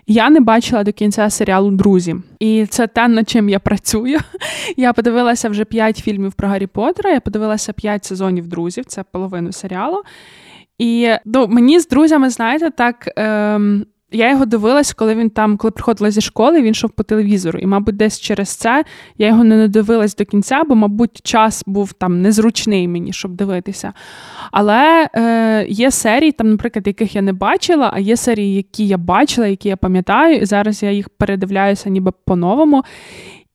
я 0.07 0.29
не 0.29 0.39
бачила 0.39 0.83
до 0.83 0.93
кінця 0.93 1.29
серіалу 1.29 1.71
Друзі. 1.71 2.15
І 2.39 2.65
це 2.65 2.87
те, 2.87 3.07
над 3.07 3.29
чим 3.29 3.49
я 3.49 3.59
працюю. 3.59 4.19
Я 4.77 4.93
подивилася 4.93 5.49
вже 5.49 5.65
п'ять 5.65 5.97
фільмів 5.97 6.33
про 6.33 6.47
Гаррі 6.47 6.67
Поттера, 6.67 7.11
я 7.11 7.19
подивилася 7.19 7.73
п'ять 7.73 8.05
сезонів 8.05 8.47
друзів, 8.47 8.85
це 8.85 9.03
половину 9.03 9.51
серіалу. 9.51 10.01
І 10.77 11.09
ну, 11.25 11.47
мені 11.47 11.79
з 11.79 11.87
друзями, 11.87 12.29
знаєте, 12.29 12.71
так. 12.71 13.09
Ем, 13.15 13.85
я 14.15 14.31
його 14.31 14.45
дивилась, 14.45 14.93
коли 14.93 15.15
він 15.15 15.29
там, 15.29 15.57
коли 15.57 15.71
приходила 15.71 16.11
зі 16.11 16.21
школи, 16.21 16.61
він 16.61 16.71
йшов 16.71 16.89
по 16.89 17.03
телевізору. 17.03 17.59
І, 17.59 17.65
мабуть, 17.65 17.95
десь 17.95 18.19
через 18.19 18.49
це 18.49 18.83
я 19.17 19.27
його 19.27 19.43
не 19.43 19.67
додивилась 19.67 20.15
до 20.15 20.25
кінця, 20.25 20.63
бо, 20.63 20.75
мабуть, 20.75 21.21
час 21.23 21.63
був 21.65 21.93
там 21.93 22.21
незручний 22.21 22.87
мені, 22.87 23.13
щоб 23.13 23.31
дивитися. 23.31 23.93
Але 24.51 25.09
е, 25.15 25.65
є 25.69 25.91
серії, 25.91 26.31
там, 26.31 26.49
наприклад, 26.49 26.87
яких 26.87 27.15
я 27.15 27.21
не 27.21 27.33
бачила, 27.33 27.91
а 27.93 27.99
є 27.99 28.17
серії, 28.17 28.55
які 28.55 28.87
я 28.87 28.97
бачила, 28.97 29.47
які 29.47 29.69
я 29.69 29.77
пам'ятаю, 29.77 30.37
і 30.37 30.45
зараз 30.45 30.83
я 30.83 30.91
їх 30.91 31.09
передивляюся 31.09 31.89
ніби 31.89 32.11
по-новому. 32.25 32.83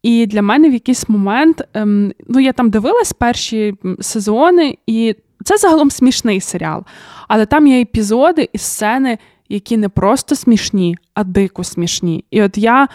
І 0.02 0.26
для 0.26 0.42
мене 0.42 0.70
в 0.70 0.72
якийсь 0.72 1.08
момент, 1.08 1.62
ем, 1.74 2.12
ну 2.28 2.40
я 2.40 2.52
там 2.52 2.70
дивилась 2.70 3.12
перші 3.12 3.74
сезони, 4.00 4.78
і 4.86 5.14
це 5.44 5.56
загалом 5.56 5.90
смішний 5.90 6.40
серіал. 6.40 6.84
Але 7.28 7.46
там 7.46 7.66
є 7.66 7.80
епізоди 7.80 8.48
і 8.52 8.58
сцени 8.58 9.18
які 9.50 9.76
не 9.76 9.88
просто 9.88 10.36
смішні, 10.36 10.96
а 11.14 11.24
дико 11.24 11.64
смішні. 11.64 12.24
І 12.30 12.42
от 12.42 12.58
я 12.58 12.84
е, 12.84 12.88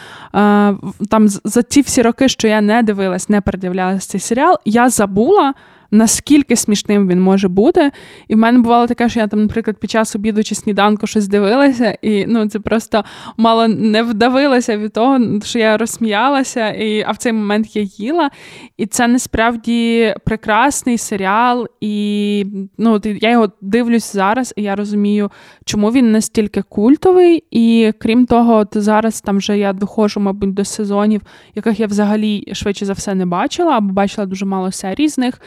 там 1.10 1.28
за 1.28 1.64
ці 1.64 1.82
всі 1.82 2.02
роки, 2.02 2.30
що 2.30 2.48
я 2.48 2.62
не 2.62 2.84
дивилась, 2.84 3.30
не 3.30 3.42
передивлялася 3.42 4.08
цей 4.08 4.22
серіал, 4.22 4.58
я 4.66 4.90
забула 4.90 5.54
наскільки 5.96 6.56
смішним 6.56 7.08
він 7.08 7.22
може 7.22 7.48
бути. 7.48 7.92
І 8.28 8.36
в 8.36 8.38
мене 8.38 8.60
бувало 8.60 8.88
таке, 8.88 9.10
що 9.10 9.20
я 9.20 9.28
там, 9.28 9.42
наприклад, 9.42 9.78
під 9.78 9.92
час 9.92 10.16
обіду 10.16 10.44
чи 10.44 10.56
сніданку 10.56 11.08
щось 11.08 11.28
дивилася, 11.28 11.98
і 12.02 12.26
ну 12.26 12.50
це 12.50 12.60
просто 12.60 13.04
мало 13.38 13.68
не 13.68 14.04
вдавилася 14.04 14.78
від 14.78 14.94
того, 14.94 15.20
що 15.44 15.60
я 15.60 15.78
розсміялася, 15.78 16.70
і, 16.70 17.04
а 17.08 17.12
в 17.12 17.18
цей 17.18 17.34
момент 17.34 17.76
я 17.76 17.82
їла. 17.82 18.30
І 18.78 18.86
це 18.86 19.08
насправді 19.08 20.14
прекрасний 20.26 20.98
серіал, 20.98 21.68
і 21.82 22.46
ну, 22.78 23.02
я 23.04 23.32
його 23.32 23.52
дивлюсь 23.62 24.14
зараз, 24.14 24.54
і 24.58 24.64
я 24.64 24.76
розумію, 24.76 25.32
чому 25.66 25.92
він 25.92 26.12
настільки 26.12 26.62
культовий. 26.62 27.44
І 27.52 27.92
крім 28.00 28.26
того, 28.26 28.56
от 28.56 28.70
зараз 28.74 29.22
там 29.22 29.38
вже 29.38 29.58
я 29.58 29.74
доходжу, 29.74 30.20
мабуть, 30.20 30.54
до 30.54 30.66
сезонів, 30.66 31.22
яких 31.56 31.80
я 31.80 31.88
взагалі 31.88 32.44
швидше 32.54 32.86
за 32.86 32.94
все 32.94 33.16
не 33.16 33.26
бачила, 33.26 33.78
або 33.78 33.94
бачила 33.94 34.28
дуже 34.28 34.46
мало 34.46 34.72
серій 34.72 35.08
з 35.08 35.18
них. 35.18 35.42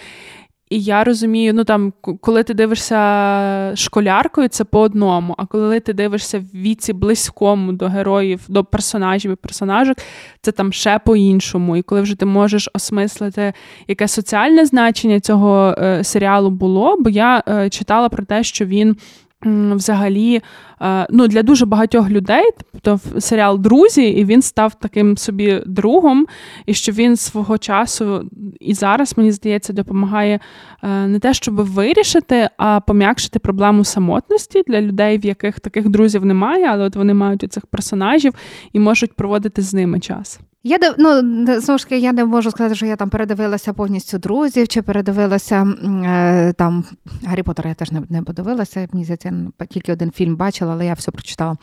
І 0.70 0.80
я 0.80 1.04
розумію, 1.04 1.54
ну 1.54 1.64
там, 1.64 1.92
коли 2.20 2.42
ти 2.42 2.54
дивишся 2.54 3.76
школяркою, 3.76 4.48
це 4.48 4.64
по 4.64 4.80
одному. 4.80 5.34
А 5.38 5.46
коли 5.46 5.80
ти 5.80 5.92
дивишся 5.92 6.38
в 6.38 6.56
віці 6.56 6.92
близькому 6.92 7.72
до 7.72 7.86
героїв, 7.86 8.40
до 8.48 8.64
персонажів 8.64 9.32
і 9.32 9.34
персонажок, 9.34 9.96
це 10.42 10.52
там 10.52 10.72
ще 10.72 10.98
по-іншому. 10.98 11.76
І 11.76 11.82
коли 11.82 12.00
вже 12.00 12.14
ти 12.14 12.26
можеш 12.26 12.68
осмислити, 12.74 13.52
яке 13.88 14.08
соціальне 14.08 14.66
значення 14.66 15.20
цього 15.20 15.74
е, 15.78 16.04
серіалу 16.04 16.50
було, 16.50 16.96
бо 17.00 17.10
я 17.10 17.42
е, 17.48 17.70
читала 17.70 18.08
про 18.08 18.24
те, 18.24 18.42
що 18.42 18.64
він 18.64 18.96
взагалі 19.44 20.42
е, 20.80 21.06
ну, 21.10 21.28
для 21.28 21.42
дуже 21.42 21.66
багатьох 21.66 22.10
людей, 22.10 22.44
тобто 22.82 23.20
серіал 23.20 23.58
Друзі, 23.58 24.02
і 24.02 24.24
він 24.24 24.42
став 24.42 24.74
таким 24.74 25.16
собі 25.16 25.62
другом, 25.66 26.26
і 26.66 26.74
що 26.74 26.92
він 26.92 27.16
свого 27.16 27.58
часу 27.58 28.30
і 28.60 28.74
зараз, 28.74 29.18
мені 29.18 29.32
здається, 29.32 29.72
допомагає 29.72 30.40
е, 30.82 31.06
не 31.06 31.18
те, 31.18 31.34
щоб 31.34 31.54
вирішити, 31.54 32.50
а 32.56 32.80
пом'якшити 32.80 33.38
проблему 33.38 33.84
самотності 33.84 34.62
для 34.66 34.80
людей, 34.80 35.18
в 35.18 35.26
яких 35.26 35.60
таких 35.60 35.88
друзів 35.88 36.24
немає, 36.24 36.66
але 36.70 36.84
от 36.84 36.96
вони 36.96 37.14
мають 37.14 37.44
у 37.44 37.48
цих 37.48 37.66
персонажів 37.66 38.34
і 38.72 38.80
можуть 38.80 39.12
проводити 39.12 39.62
з 39.62 39.74
ними 39.74 40.00
час. 40.00 40.40
Я 40.64 40.78
ну, 40.98 41.20
знову 41.60 41.78
ж 41.78 41.84
таки, 41.84 41.98
я 41.98 42.12
не 42.12 42.24
можу 42.24 42.50
сказати, 42.50 42.74
що 42.74 42.86
я 42.86 42.96
там 42.96 43.10
передивилася 43.10 43.72
повністю 43.72 44.18
друзів, 44.18 44.68
чи 44.68 44.82
передивилася 44.82 45.66
е, 46.04 46.52
там 46.52 46.84
Гаррі 47.24 47.42
Поттера 47.42 47.68
я 47.68 47.74
теж 47.74 47.92
не 47.92 48.02
не 48.08 48.22
подивилася. 48.22 48.88
Мені 48.92 49.04
здається, 49.04 49.32
тільки 49.70 49.92
один 49.92 50.10
фільм 50.10 50.36
бачила, 50.36 50.72
але 50.72 50.86
я 50.86 50.94
все 50.94 51.10
прочитала. 51.10 51.56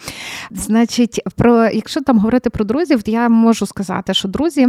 Значить, 0.51 1.21
про 1.35 1.65
якщо 1.65 2.01
там 2.01 2.17
говорити 2.17 2.49
про 2.49 2.65
друзів, 2.65 3.01
я 3.05 3.29
можу 3.29 3.65
сказати, 3.65 4.13
що 4.13 4.27
друзі 4.27 4.67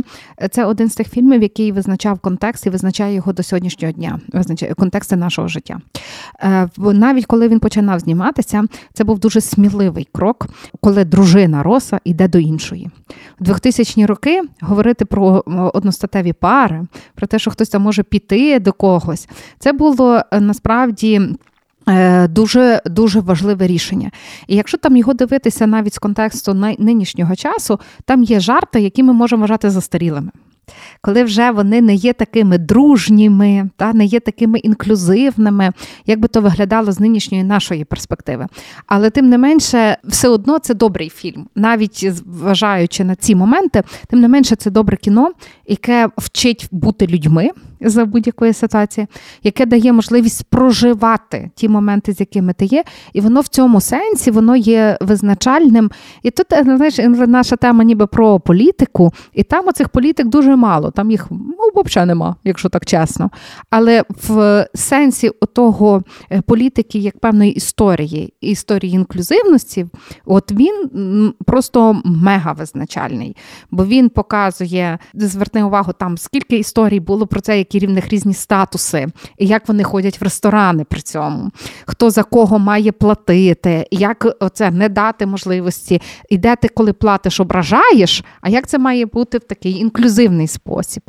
це 0.51 0.65
один 0.65 0.89
з 0.89 0.95
тих 0.95 1.09
фільмів, 1.09 1.43
який 1.43 1.73
визначав 1.73 2.19
контекст 2.19 2.67
і 2.67 2.71
визначає 2.71 3.15
його 3.15 3.33
до 3.33 3.43
сьогоднішнього 3.43 3.93
дня, 3.93 4.21
визначає 4.33 4.75
контексти 4.75 5.17
нашого 5.17 5.49
життя. 5.49 5.79
Е, 6.41 6.69
навіть 6.79 7.27
коли 7.27 7.49
він 7.49 7.61
починав 7.61 8.01
зніматися, 8.01 8.65
це 8.93 9.05
був 9.05 9.19
дуже 9.19 9.41
сміливий 9.41 10.09
крок, 10.13 10.47
коли 10.81 11.05
дружина 11.05 11.63
Роса 11.63 12.01
йде 12.05 12.29
до 12.29 12.39
іншої. 12.39 12.91
У 13.41 13.45
2000 13.45 14.07
роки 14.07 14.16
роки 14.17 14.43
говорити 14.61 15.05
про 15.05 15.45
одностатеві 15.75 16.33
пари, 16.33 16.83
про 17.15 17.27
те, 17.27 17.39
що 17.39 17.51
хтось 17.51 17.69
там 17.69 17.83
може 17.83 18.03
піти 18.03 18.61
до 18.61 18.73
когось, 18.73 19.29
це 19.59 19.73
було 19.73 20.21
е, 20.31 20.41
насправді. 20.41 21.21
Е, 21.89 22.29
дуже 22.29 22.81
дуже 22.87 23.21
важливе 23.21 23.67
рішення. 23.67 24.11
І 24.47 24.57
якщо 24.57 24.79
там 24.79 24.97
його 24.97 25.15
дивитися 25.15 25.67
навіть 25.67 25.95
з 25.95 25.99
контексту 25.99 26.55
нинішнього 26.79 27.37
часу, 27.37 27.81
там 28.05 28.23
є 28.23 28.41
жарти, 28.41 28.81
які 28.81 29.03
ми 29.03 29.13
можемо 29.13 29.41
вважати 29.41 29.71
застарілими 29.71 30.31
коли 31.01 31.25
вже 31.25 31.51
вони 31.51 31.81
не 31.81 31.95
є 31.95 32.13
такими 32.13 32.59
дружніми, 32.59 33.71
та 33.77 33.93
не 33.93 34.05
є 34.05 34.21
такими 34.21 34.59
інклюзивними, 34.59 35.73
як 36.07 36.21
би 36.21 36.29
то 36.29 36.41
виглядало 36.41 36.93
з 36.93 37.01
нинішньої 37.01 37.45
нашої 37.45 37.85
перспективи. 37.85 38.47
Але 38.87 39.11
тим 39.11 39.29
не 39.29 39.39
менше, 39.39 39.97
все 40.05 40.29
одно 40.29 40.59
це 40.59 40.75
добрий 40.75 41.09
фільм, 41.09 41.47
навіть 41.55 42.13
зважаючи 42.15 43.05
на 43.05 43.15
ці 43.15 43.35
моменти, 43.35 43.83
тим 44.09 44.21
не 44.21 44.29
менше, 44.29 44.57
це 44.57 44.71
добре 44.71 44.97
кіно, 44.97 45.31
яке 45.67 46.09
вчить 46.17 46.69
бути 46.71 47.07
людьми 47.07 47.51
за 47.81 48.05
будь-якої 48.05 48.53
ситуації, 48.53 49.07
яке 49.43 49.67
дає 49.67 49.93
можливість 49.93 50.45
проживати 50.45 51.51
ті 51.55 51.69
моменти, 51.69 52.13
з 52.13 52.21
якими 52.21 52.53
ти 52.53 52.65
є, 52.65 52.85
і 53.13 53.21
воно 53.21 53.41
в 53.41 53.49
цьому 53.49 53.81
сенсі 53.81 54.31
воно 54.31 54.57
є 54.57 54.99
визначальним. 55.01 55.91
І 56.23 56.31
тут 56.31 56.47
знаєш, 56.63 56.99
наша 57.27 57.57
тема 57.57 57.85
ніби 57.85 58.07
про 58.07 58.41
політику, 58.41 59.13
і 59.33 59.43
там 59.43 59.69
оцих 59.69 59.89
політик 59.89 60.27
дуже 60.27 60.56
мало. 60.57 60.91
Там 60.91 61.11
їх 61.11 61.27
ну, 61.31 61.83
взагалі 61.85 62.09
нема, 62.09 62.37
якщо 62.45 62.69
так 62.69 62.87
чесно. 62.87 63.31
Але 63.71 64.05
в 64.29 64.67
сенсі 64.75 65.31
того 65.55 66.03
е, 66.33 66.41
політики, 66.41 66.99
як 66.99 67.19
певної 67.19 67.53
історії, 67.53 68.35
історії 68.41 68.95
інклюзивності, 68.95 69.87
от 70.25 70.53
він 70.53 71.35
просто 71.47 72.01
мега 72.05 72.53
визначальний, 72.53 73.37
бо 73.71 73.87
він 73.87 74.09
показує, 74.09 74.99
зверни 75.15 75.65
увагу, 75.65 75.93
там 75.93 76.19
скільки 76.19 76.59
історій 76.59 77.01
було 77.01 77.27
про 77.27 77.41
це, 77.41 77.59
які 77.59 77.79
рівних 77.79 78.09
різні 78.09 78.35
статуси, 78.35 79.07
і 79.39 79.47
як 79.47 79.69
вони 79.69 79.85
ходять 79.85 80.21
в 80.21 80.25
ресторани 80.25 80.85
при 80.85 81.01
цьому, 81.01 81.51
хто 81.87 82.11
за 82.11 82.23
кого 82.23 82.59
має 82.59 82.93
платити, 82.93 83.87
як 83.91 84.37
оце 84.41 84.71
не 84.71 84.89
дати 84.89 85.27
можливості, 85.27 86.03
і 86.29 86.39
де 86.39 86.57
ти, 86.57 86.69
коли 86.69 86.93
платиш, 86.93 87.41
ображаєш, 87.41 88.25
а 88.41 88.49
як 88.49 88.67
це 88.67 88.79
має 88.79 89.07
бути 89.07 89.39
в 89.39 89.45
такий 89.45 89.73
інклюзивний 89.73 90.46
спосіб. 90.47 91.03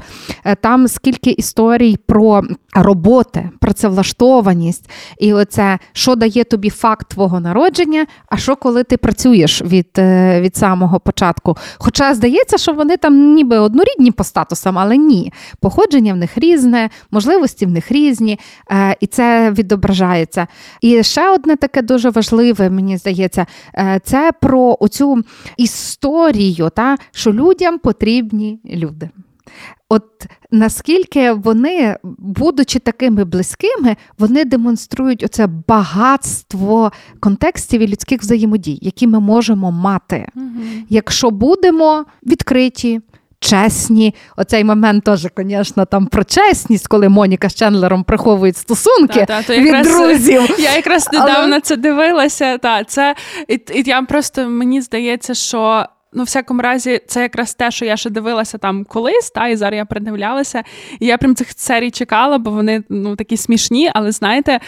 Е, 0.46 0.56
там 0.56 0.88
скільки 0.88 1.29
історій 1.29 1.98
про 2.06 2.44
роботи, 2.74 3.50
працевлаштованість, 3.60 4.89
і 5.20 5.34
оце, 5.34 5.79
що 5.91 6.15
дає 6.15 6.44
тобі 6.44 6.70
факт 6.70 7.08
твого 7.10 7.39
народження, 7.39 8.06
а 8.29 8.38
що 8.38 8.56
коли 8.56 8.84
ти 8.84 8.98
працюєш 8.98 9.62
від 9.62 9.89
е, 9.98 10.41
від 10.41 10.56
самого 10.56 11.00
початку. 11.00 11.58
Хоча 11.77 12.13
здається, 12.13 12.58
що 12.58 12.74
вони 12.74 12.98
там 12.98 13.34
ніби 13.34 13.58
однорідні 13.58 14.12
по 14.12 14.24
статусам, 14.24 14.77
але 14.77 14.98
ні. 14.98 15.34
Походження 15.60 16.13
в 16.13 16.17
них 16.17 16.38
різне, 16.38 16.89
можливості 17.12 17.65
в 17.65 17.70
них 17.70 17.91
різні, 17.91 18.39
е, 18.72 18.96
і 19.00 19.08
це 19.08 19.51
відображається. 19.51 20.48
І 20.82 21.03
ще 21.03 21.29
одне 21.29 21.56
таке 21.56 21.82
дуже 21.82 22.10
важливе, 22.10 22.70
мені 22.70 22.98
здається, 22.98 23.46
це 24.03 24.32
про 24.41 24.77
оцю 24.79 25.24
історію, 25.58 26.70
та, 26.75 26.98
що 27.12 27.34
людям 27.34 27.79
потрібні 27.79 28.60
люди. 28.65 29.10
От 29.89 30.04
наскільки 30.51 31.32
вони, 31.32 31.98
будучи 32.18 32.80
такими 32.80 33.25
близькими, 33.25 33.96
вони 34.20 34.46
демонструють 34.46 35.24
оце 35.24 35.48
багатство 35.68 36.92
контекстів 37.20 37.82
і 37.82 37.88
людських 37.88 38.22
взаємодій, 38.22 38.80
які 38.82 39.08
ми 39.08 39.20
можемо 39.20 39.72
мати, 39.72 40.27
угу. 40.36 40.48
якщо 40.89 41.30
будемо 41.30 42.06
відкриті. 42.27 43.01
Чесні, 43.39 44.16
оцей 44.38 44.63
момент 44.63 45.04
теж, 45.04 45.27
звісно, 45.38 45.86
там 45.86 46.06
про 46.06 46.24
чесність, 46.24 46.88
коли 46.88 47.10
Моніка 47.10 47.50
з 47.50 47.56
Чендлером 47.56 48.04
приховують 48.04 48.58
стосунки 48.58 49.25
та, 49.27 49.42
та, 49.42 49.58
від 49.58 49.66
якраз, 49.66 49.88
друзів. 49.88 50.56
Я 50.60 50.75
якраз 50.75 51.10
недавно 51.13 51.54
Але... 51.54 51.62
це 51.62 51.75
дивилася. 51.75 52.58
Та, 52.58 52.84
це, 52.84 53.16
і, 53.48 53.54
і 53.54 53.84
я 53.86 54.01
просто 54.01 54.50
мені 54.50 54.82
здається, 54.82 55.34
що 55.34 55.86
Ну, 56.13 56.23
в 56.23 56.25
всякому 56.25 56.61
разі, 56.61 57.01
це 57.07 57.21
якраз 57.21 57.53
те, 57.53 57.71
що 57.71 57.85
я 57.85 57.97
ще 57.97 58.09
дивилася 58.09 58.57
там 58.57 58.85
колись, 58.85 59.31
та 59.31 59.47
і 59.47 59.55
зараз 59.55 59.77
я 59.77 59.85
придивлялася. 59.85 60.63
І 60.99 61.05
я 61.05 61.17
прям 61.17 61.35
цих 61.35 61.51
серій 61.51 61.91
чекала, 61.91 62.37
бо 62.37 62.51
вони 62.51 62.83
ну 62.89 63.15
такі 63.15 63.37
смішні. 63.37 63.91
Але 63.93 64.11
знаєте, 64.11 64.59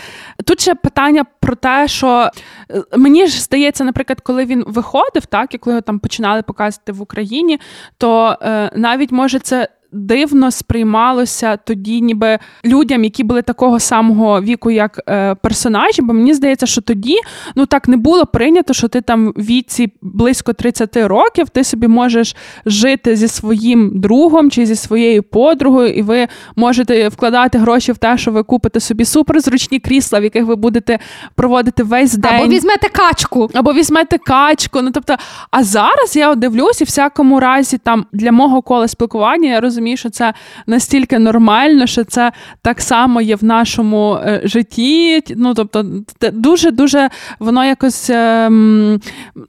тут 0.46 0.62
ще 0.62 0.76
питання 0.76 1.26
про 1.40 1.56
те, 1.56 1.88
що 1.88 2.30
е, 2.72 2.84
мені 2.98 3.28
ж 3.28 3.42
здається, 3.42 3.84
наприклад, 3.84 4.22
коли 4.22 4.46
він 4.46 4.64
виходив, 4.68 5.26
так 5.26 5.56
і 5.56 5.58
коли 5.58 5.74
його 5.74 5.82
там 5.82 6.00
починали 6.00 6.42
показувати 6.42 6.92
в 6.92 7.02
Україні, 7.02 7.60
то 7.98 8.38
е, 8.42 8.72
навіть 8.76 9.12
може 9.12 9.40
це 9.40 9.68
дивно 9.92 10.52
сприймалося 10.52 11.58
тоді, 11.58 12.02
ніби 12.02 12.40
людям, 12.66 13.04
які 13.04 13.24
були 13.24 13.42
такого 13.42 13.80
самого 13.80 14.42
віку, 14.42 14.72
як 14.72 15.00
е, 15.10 15.36
персонажі. 15.36 16.02
Бо 16.02 16.14
мені 16.14 16.34
здається, 16.34 16.66
що 16.66 16.82
тоді 16.82 17.16
ну 17.56 17.66
так 17.66 17.88
не 17.88 17.98
було 17.98 18.26
прийнято, 18.26 18.74
що 18.74 18.88
ти 18.88 19.02
там 19.02 19.34
в 19.36 19.42
віці 19.42 19.94
близько 20.02 20.54
30 20.54 20.98
років 20.98 21.50
ти 21.50 21.64
собі 21.64 21.88
можеш 21.88 22.36
жити 22.66 23.16
зі 23.16 23.28
своїм 23.28 23.92
другом 23.96 24.52
чи 24.52 24.66
зі 24.66 24.76
своєю 24.76 25.24
подругою, 25.24 25.94
і 25.94 26.02
ви 26.02 26.28
можете 26.56 27.08
вкладати 27.08 27.58
гроші 27.58 27.92
в 27.92 27.98
те, 27.98 28.18
що 28.18 28.32
ви 28.32 28.44
купите 28.44 28.80
собі 28.80 29.06
суперзручні 29.06 29.80
крісла, 29.80 30.20
в 30.20 30.24
яких 30.24 30.46
ви 30.46 30.56
будете 30.56 31.00
проводити 31.36 31.84
весь 31.84 32.14
день. 32.14 32.34
Або 32.34 32.48
візьмете 32.48 32.90
качку. 32.90 33.50
Або 33.54 33.74
візьмете 33.74 34.18
качку. 34.18 34.82
Ну 34.82 34.92
тобто, 34.92 35.16
а 35.52 35.64
зараз 35.64 36.16
я 36.16 36.36
дивлюсь, 36.36 36.82
і 36.82 36.84
всякому 36.84 37.40
разі, 37.40 37.78
там 37.78 38.06
для 38.14 38.32
мого 38.32 38.62
кола 38.62 38.88
спілкування 38.88 39.50
я 39.50 39.60
розумію 39.60 39.79
розумію, 39.80 39.98
що 39.98 40.10
це 40.10 40.34
настільки 40.68 41.20
нормально, 41.20 41.88
що 41.88 42.04
це 42.04 42.32
так 42.62 42.82
само 42.82 43.22
є 43.22 43.36
в 43.36 43.44
нашому 43.44 44.14
е, 44.14 44.42
житті. 44.44 45.24
Ну, 45.36 45.54
тобто, 45.54 45.86
дуже-дуже 46.34 47.10
воно 47.40 47.66
якось 47.66 48.10
е, 48.10 48.50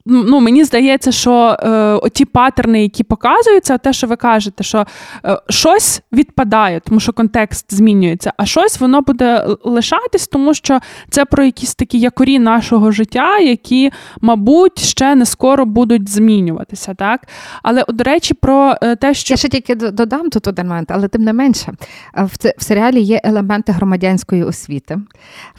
ну, 0.07 0.41
мені 0.41 0.65
здається, 0.65 1.13
що 1.13 1.57
е, 2.05 2.11
ті 2.11 2.25
паттерни, 2.25 2.83
які 2.83 3.05
показуються, 3.05 3.79
те, 3.79 3.93
що 3.93 4.07
ви 4.07 4.17
кажете, 4.17 4.65
що 4.65 4.87
е, 5.25 5.39
щось 5.49 6.03
відпадає, 6.13 6.81
тому 6.81 7.01
що 7.01 7.13
контекст 7.13 7.75
змінюється, 7.75 8.33
а 8.37 8.47
щось 8.47 8.81
воно 8.81 9.01
буде 9.01 9.47
лишатись, 9.65 10.29
тому 10.29 10.55
що 10.55 10.81
це 11.11 11.25
про 11.25 11.45
якісь 11.45 11.75
такі 11.75 11.99
якорі 11.99 12.39
нашого 12.39 12.91
життя, 12.91 13.39
які, 13.39 13.91
мабуть, 14.21 14.79
ще 14.79 15.15
не 15.15 15.27
скоро 15.27 15.67
будуть 15.67 16.09
змінюватися. 16.09 16.95
так? 16.95 17.21
Але, 17.63 17.85
до 17.89 18.05
речі, 18.05 18.35
про 18.35 18.75
те, 19.01 19.15
що 19.15 19.35
я 19.35 19.39
ще 19.39 19.49
тільки 19.49 19.75
додам 19.75 20.20
додам 20.21 20.31
тут 20.31 20.49
один 20.49 20.69
момент, 20.69 20.91
але 20.91 21.09
тим 21.09 21.23
не 21.23 21.33
менше, 21.33 21.73
в 22.15 22.31
в 22.59 22.62
серіалі 22.62 23.00
є 23.00 23.21
елементи 23.25 23.73
громадянської 23.73 24.45
освіти. 24.45 24.99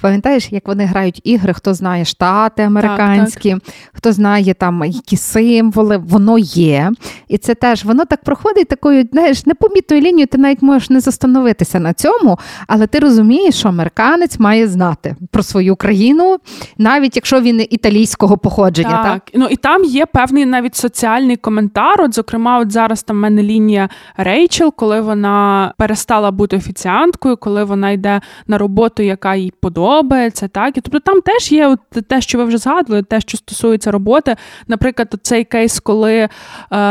Пам'ятаєш, 0.02 0.52
як 0.52 0.68
вони 0.68 0.86
грають 0.86 1.22
ігри, 1.24 1.54
хто 1.54 1.74
знає 1.74 2.06
штати 2.06 2.64
американські, 2.64 3.52
так, 3.52 3.62
так. 3.64 3.74
хто 3.94 4.12
знає 4.12 4.54
там 4.54 4.84
які 4.86 5.18
символи, 5.18 5.98
воно 5.98 6.38
є. 6.38 6.92
І 7.28 7.38
це 7.38 7.56
теж 7.56 7.86
воно 7.86 8.06
так 8.06 8.24
проходить 8.24 8.68
такою, 8.68 9.08
знаєш, 9.12 9.46
непомітною 9.46 10.02
лінією, 10.02 10.28
ти 10.28 10.38
навіть 10.38 10.62
можеш 10.62 10.90
не 10.90 11.00
застановитися 11.00 11.80
на 11.80 11.94
цьому, 11.94 12.40
але 12.68 12.88
ти 12.88 13.00
розумієш, 13.00 13.56
що 13.56 13.70
американець 13.70 14.40
має 14.40 14.68
знати 14.68 15.16
про 15.32 15.44
свою 15.44 15.76
країну, 15.76 16.38
навіть 16.78 17.16
якщо 17.16 17.42
він 17.42 17.68
італійського 17.70 18.38
походження. 18.38 19.04
Так, 19.04 19.14
так? 19.14 19.32
ну 19.34 19.46
і 19.46 19.56
там 19.56 19.84
є 19.84 20.06
певний 20.06 20.46
навіть 20.46 20.76
соціальний 20.76 21.38
коментар. 21.38 22.02
От, 22.02 22.16
зокрема, 22.16 22.60
от 22.60 22.72
зараз 22.72 23.04
там 23.04 23.18
в 23.18 23.20
мене 23.20 23.44
лінія 23.44 23.90
Рейч. 24.18 24.51
Рейчел, 24.52 24.74
коли 24.76 25.02
вона 25.02 25.74
перестала 25.78 26.32
бути 26.32 26.58
офіціанткою, 26.58 27.38
коли 27.38 27.64
вона 27.64 27.92
йде 27.92 28.22
на 28.48 28.58
роботу, 28.58 29.04
яка 29.04 29.36
їй 29.36 29.54
подобається. 29.62 30.48
Так 30.48 30.78
і 30.78 30.82
тобто 30.82 31.00
там 31.00 31.22
теж 31.22 31.52
є 31.52 31.68
от 31.68 31.80
те, 32.08 32.22
що 32.22 32.38
ви 32.38 32.44
вже 32.44 32.58
згадували, 32.58 33.04
те, 33.04 33.22
що 33.22 33.38
стосується 33.38 33.92
роботи. 33.92 34.36
Наприклад, 34.68 35.16
цей 35.22 35.44
кейс, 35.44 35.80
коли 35.80 36.14
е, 36.14 36.30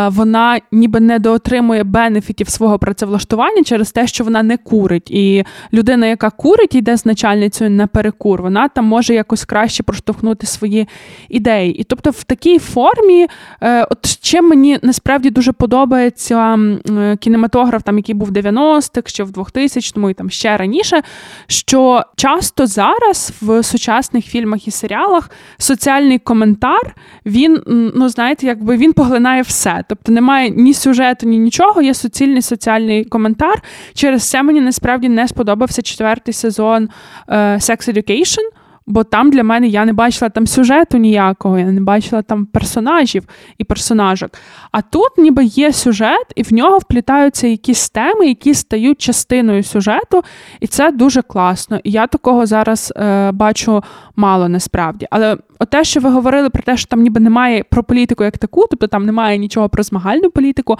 вона 0.08 0.60
ніби 0.72 1.00
не 1.00 1.18
доотримує 1.18 1.84
бенефітів 1.84 2.48
свого 2.48 2.78
працевлаштування 2.78 3.64
через 3.64 3.92
те, 3.92 4.06
що 4.06 4.24
вона 4.24 4.42
не 4.42 4.56
курить. 4.56 5.10
І 5.10 5.44
людина, 5.72 6.06
яка 6.06 6.30
курить, 6.30 6.74
йде 6.74 6.96
з 6.96 7.06
начальницею 7.06 7.70
на 7.70 7.86
перекур, 7.86 8.42
вона 8.42 8.68
там 8.68 8.84
може 8.84 9.14
якось 9.14 9.44
краще 9.44 9.82
проштовхнути 9.82 10.46
свої 10.46 10.88
ідеї. 11.28 11.74
І 11.74 11.84
тобто, 11.84 12.10
в 12.10 12.24
такій 12.24 12.58
формі, 12.58 13.26
е, 13.62 13.84
от 13.84 14.19
чим 14.30 14.48
мені 14.48 14.78
насправді 14.82 15.30
дуже 15.30 15.52
подобається 15.52 16.58
е, 16.90 17.16
кінематограф, 17.16 17.82
там 17.82 17.96
який 17.98 18.14
був 18.14 18.28
в 18.28 18.32
90-х, 18.32 19.12
чи 19.12 19.24
в 19.24 19.30
2000-му 19.30 20.10
і 20.10 20.14
там 20.14 20.30
ще 20.30 20.56
раніше. 20.56 21.02
Що 21.46 22.02
часто 22.16 22.66
зараз 22.66 23.32
в 23.42 23.62
сучасних 23.62 24.26
фільмах 24.26 24.68
і 24.68 24.70
серіалах 24.70 25.30
соціальний 25.58 26.18
коментар 26.18 26.96
він, 27.26 27.62
ну 27.94 28.08
знаєте, 28.08 28.46
якби 28.46 28.76
він 28.76 28.92
поглинає 28.92 29.42
все. 29.42 29.84
Тобто 29.88 30.12
немає 30.12 30.50
ні 30.50 30.74
сюжету, 30.74 31.26
ні 31.26 31.38
нічого. 31.38 31.82
Є 31.82 31.94
суцільний 31.94 32.42
соціальний 32.42 33.04
коментар. 33.04 33.62
Через 33.94 34.30
це 34.30 34.42
мені 34.42 34.60
насправді 34.60 35.08
не 35.08 35.28
сподобався 35.28 35.82
четвертий 35.82 36.34
сезон 36.34 36.88
е, 37.28 37.54
Sex 37.54 37.94
Education 37.94 38.59
бо 38.90 39.04
там 39.04 39.30
для 39.30 39.44
мене 39.44 39.66
я 39.66 39.84
не 39.84 39.92
бачила 39.92 40.28
там 40.28 40.46
сюжету 40.46 40.98
ніякого, 40.98 41.58
я 41.58 41.66
не 41.66 41.80
бачила 41.80 42.22
там 42.22 42.46
персонажів 42.46 43.24
і 43.58 43.64
персонажок. 43.64 44.30
А 44.72 44.82
тут 44.82 45.18
ніби 45.18 45.44
є 45.44 45.72
сюжет, 45.72 46.32
і 46.36 46.42
в 46.42 46.52
нього 46.52 46.78
вплітаються 46.78 47.46
якісь 47.46 47.90
теми, 47.90 48.26
які 48.26 48.54
стають 48.54 49.00
частиною 49.00 49.62
сюжету, 49.62 50.22
і 50.60 50.66
це 50.66 50.92
дуже 50.92 51.22
класно. 51.22 51.80
І 51.84 51.90
я 51.90 52.06
такого 52.06 52.46
зараз 52.46 52.92
е, 52.96 53.30
бачу 53.32 53.82
мало 54.16 54.48
насправді. 54.48 55.06
Але 55.10 55.36
те, 55.70 55.84
що 55.84 56.00
ви 56.00 56.10
говорили 56.10 56.50
про 56.50 56.62
те, 56.62 56.76
що 56.76 56.88
там 56.88 57.02
ніби 57.02 57.20
немає 57.20 57.64
про 57.70 57.84
політику 57.84 58.24
як 58.24 58.38
таку, 58.38 58.66
тобто 58.70 58.86
там 58.86 59.06
немає 59.06 59.38
нічого 59.38 59.68
про 59.68 59.82
змагальну 59.82 60.30
політику, 60.30 60.76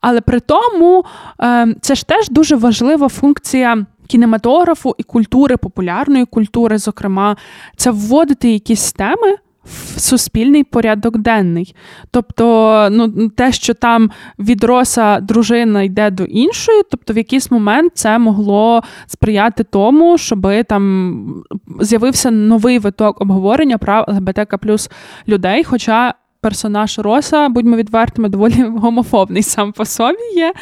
але 0.00 0.20
при 0.20 0.40
тому 0.40 1.04
е, 1.42 1.74
це 1.80 1.94
ж 1.94 2.06
теж 2.06 2.28
дуже 2.28 2.56
важлива 2.56 3.08
функція 3.08 3.86
кінематографу 4.10 4.94
і 4.98 5.02
культури, 5.02 5.56
популярної 5.56 6.24
культури, 6.24 6.78
зокрема, 6.78 7.36
це 7.76 7.90
вводити 7.90 8.50
якісь 8.52 8.92
теми. 8.92 9.36
В 9.64 10.00
суспільний 10.00 10.64
порядок 10.64 11.18
денний. 11.18 11.74
Тобто, 12.10 12.88
ну, 12.90 13.28
те, 13.28 13.52
що 13.52 13.74
там 13.74 14.10
від 14.38 14.64
роса 14.64 15.20
дружина 15.20 15.82
йде 15.82 16.10
до 16.10 16.24
іншої, 16.24 16.82
тобто 16.90 17.12
в 17.12 17.16
якийсь 17.16 17.50
момент 17.50 17.92
це 17.94 18.18
могло 18.18 18.82
сприяти 19.06 19.64
тому, 19.64 20.18
щоб 20.18 20.46
там 20.68 21.44
з'явився 21.80 22.30
новий 22.30 22.78
виток 22.78 23.20
обговорення 23.20 23.78
прав 23.78 24.04
ЛГБТК 24.08 24.58
плюс 24.58 24.90
людей. 25.28 25.64
Хоча 25.64 26.14
персонаж 26.40 26.98
Роса, 26.98 27.48
будьмо 27.48 27.76
відвертими, 27.76 28.28
доволі 28.28 28.62
гомофобний 28.76 29.42
сам 29.42 29.72
по 29.72 29.84
собі 29.84 30.22
є. 30.36 30.52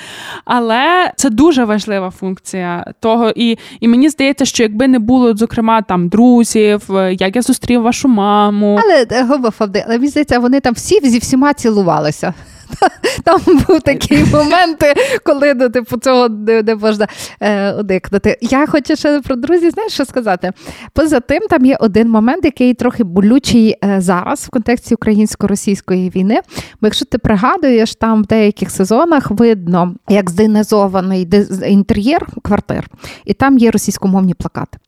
Але 0.44 1.12
це 1.16 1.30
дуже 1.30 1.64
важлива 1.64 2.10
функція 2.10 2.92
того. 3.00 3.32
І 3.36 3.58
і 3.80 3.88
мені 3.88 4.08
здається, 4.08 4.44
що 4.44 4.62
якби 4.62 4.88
не 4.88 4.98
було, 4.98 5.36
зокрема, 5.36 5.82
там 5.82 6.08
друзів, 6.08 6.82
як 7.18 7.36
я 7.36 7.42
зустрів 7.42 7.82
вашу 7.82 8.08
маму. 8.08 8.80
Але 8.84 9.06
е, 9.10 9.24
гомофобний, 9.24 9.82
але 9.86 9.98
мені 9.98 10.08
здається, 10.08 10.38
вони 10.38 10.60
там 10.60 10.74
всі 10.74 11.00
зі 11.08 11.18
всіма 11.18 11.54
цілувалися. 11.54 12.34
Там 13.24 13.40
був 13.46 13.80
такі 13.80 14.24
моменти, 14.32 14.94
коли 15.24 15.54
ну, 15.54 15.68
типу, 15.68 15.96
цього 15.98 16.28
не, 16.28 16.62
не 16.62 16.74
можна 16.74 17.06
е, 17.40 17.72
уникнути. 17.72 18.38
Я 18.40 18.66
хочу 18.66 18.96
ще 18.96 19.20
про 19.20 19.36
друзів, 19.36 19.70
знаєш, 19.70 19.92
що 19.92 20.04
сказати? 20.04 20.52
Поза 20.92 21.20
тим, 21.20 21.42
там 21.50 21.64
є 21.64 21.76
один 21.80 22.10
момент, 22.10 22.44
який 22.44 22.74
трохи 22.74 23.04
болючий 23.04 23.76
е, 23.84 24.00
зараз 24.00 24.44
в 24.44 24.50
контексті 24.50 24.94
українсько-російської 24.94 26.10
війни. 26.10 26.40
Бо 26.80 26.86
якщо 26.86 27.04
ти 27.04 27.18
пригадуєш, 27.18 27.94
там 27.94 28.22
в 28.22 28.26
деяких 28.26 28.70
сезонах 28.70 29.30
видно, 29.30 29.94
як 30.08 30.30
здинезований 30.30 31.28
інтер'єр 31.66 32.26
квартир, 32.42 32.88
і 33.24 33.34
там 33.34 33.58
є 33.58 33.70
російськомовні 33.70 34.34
плакати. 34.34 34.78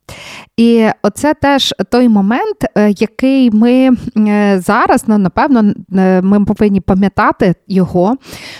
І 0.56 0.88
оце 1.02 1.34
теж 1.34 1.74
той 1.90 2.08
момент, 2.08 2.56
е, 2.74 2.94
який 2.98 3.50
ми 3.50 3.90
е, 4.18 4.60
зараз, 4.66 5.04
ну, 5.06 5.18
напевно, 5.18 5.72
е, 5.96 6.22
ми 6.22 6.44
повинні 6.44 6.80
пам'ятати 6.80 7.54
його, 7.68 8.16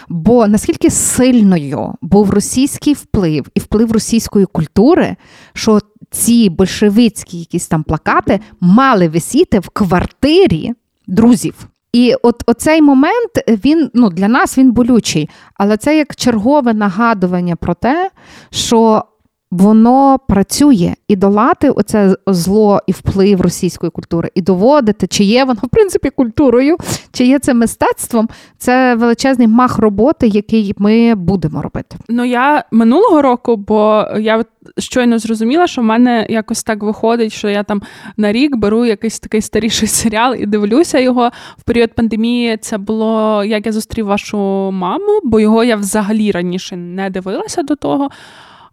бо 0.08 0.46
наскільки 0.46 0.90
сильною 0.90 1.94
був 2.02 2.30
російський 2.30 2.94
вплив 2.94 3.46
і 3.54 3.60
вплив 3.60 3.92
російської 3.92 4.46
культури, 4.46 5.16
що 5.54 5.80
ці 6.10 6.50
большевицькі 6.50 7.38
якісь 7.38 7.66
там 7.66 7.82
плакати 7.82 8.40
мали 8.60 9.08
висіти 9.08 9.58
в 9.58 9.68
квартирі 9.68 10.72
друзів. 11.06 11.68
І 11.92 12.14
от 12.22 12.42
оцей 12.46 12.82
момент 12.82 13.30
він 13.48 13.90
ну 13.94 14.10
для 14.10 14.28
нас 14.28 14.58
він 14.58 14.72
болючий, 14.72 15.28
але 15.54 15.76
це 15.76 15.96
як 15.96 16.16
чергове 16.16 16.74
нагадування 16.74 17.56
про 17.56 17.74
те, 17.74 18.10
що 18.50 19.04
воно 19.50 20.18
працює 20.28 20.94
і 21.08 21.16
долати 21.16 21.70
оце 21.70 22.16
зло 22.26 22.80
і 22.86 22.92
вплив 22.92 23.40
російської 23.40 23.90
культури, 23.90 24.30
і 24.34 24.42
доводити, 24.42 25.06
чи 25.06 25.24
є 25.24 25.44
воно 25.44 25.60
в 25.62 25.68
принципі 25.68 26.10
культурою, 26.10 26.76
чи 27.12 27.24
є 27.24 27.38
це 27.38 27.54
мистецтвом. 27.54 28.28
Це 28.58 28.94
величезний 28.94 29.48
мах 29.48 29.78
роботи, 29.78 30.28
який 30.28 30.74
ми 30.78 31.14
будемо 31.14 31.62
робити. 31.62 31.96
Ну 32.08 32.24
я 32.24 32.64
минулого 32.70 33.22
року, 33.22 33.56
бо 33.56 34.06
я 34.18 34.44
щойно 34.78 35.18
зрозуміла, 35.18 35.66
що 35.66 35.80
в 35.80 35.84
мене 35.84 36.26
якось 36.30 36.62
так 36.62 36.82
виходить, 36.82 37.32
що 37.32 37.48
я 37.48 37.62
там 37.62 37.82
на 38.16 38.32
рік 38.32 38.56
беру 38.56 38.84
якийсь 38.84 39.20
такий 39.20 39.40
старіший 39.40 39.88
серіал 39.88 40.34
і 40.34 40.46
дивлюся 40.46 40.98
його 40.98 41.30
в 41.58 41.62
період 41.62 41.92
пандемії. 41.92 42.56
Це 42.56 42.78
було 42.78 43.44
як 43.44 43.66
я 43.66 43.72
зустрів 43.72 44.06
вашу 44.06 44.38
маму, 44.72 45.20
бо 45.24 45.40
його 45.40 45.64
я 45.64 45.76
взагалі 45.76 46.30
раніше 46.30 46.76
не 46.76 47.10
дивилася 47.10 47.62
до 47.62 47.76
того 47.76 48.10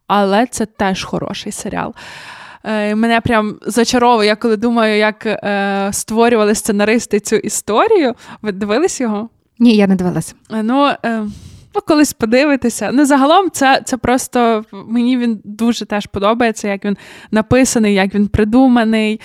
але 0.07 0.45
це 0.45 0.65
теж 0.65 1.03
хороший 1.03 1.51
серіал. 1.51 1.93
Е, 2.63 2.95
мене 2.95 3.21
прям 3.21 3.55
зачаровує, 3.61 4.27
я 4.27 4.35
коли 4.35 4.57
думаю, 4.57 4.97
як 4.97 5.25
е, 5.25 5.89
створювали 5.91 6.55
сценаристи 6.55 7.19
цю 7.19 7.35
історію. 7.35 8.13
Ви 8.41 8.51
дивились 8.51 9.01
його? 9.01 9.29
Ні, 9.59 9.75
я 9.75 9.87
не 9.87 9.95
дивилася. 9.95 10.33
Е, 10.51 10.63
ну, 10.63 10.91
ну 11.75 11.81
колись 11.87 12.13
подивитися. 12.13 12.89
Ну, 12.93 13.05
загалом, 13.05 13.51
це 13.51 13.81
це 13.85 13.97
просто 13.97 14.63
мені 14.87 15.17
він 15.17 15.41
дуже 15.43 15.85
теж 15.85 16.05
подобається, 16.05 16.67
як 16.67 16.85
він 16.85 16.97
написаний, 17.31 17.93
як 17.93 18.15
він 18.15 18.27
придуманий. 18.27 19.21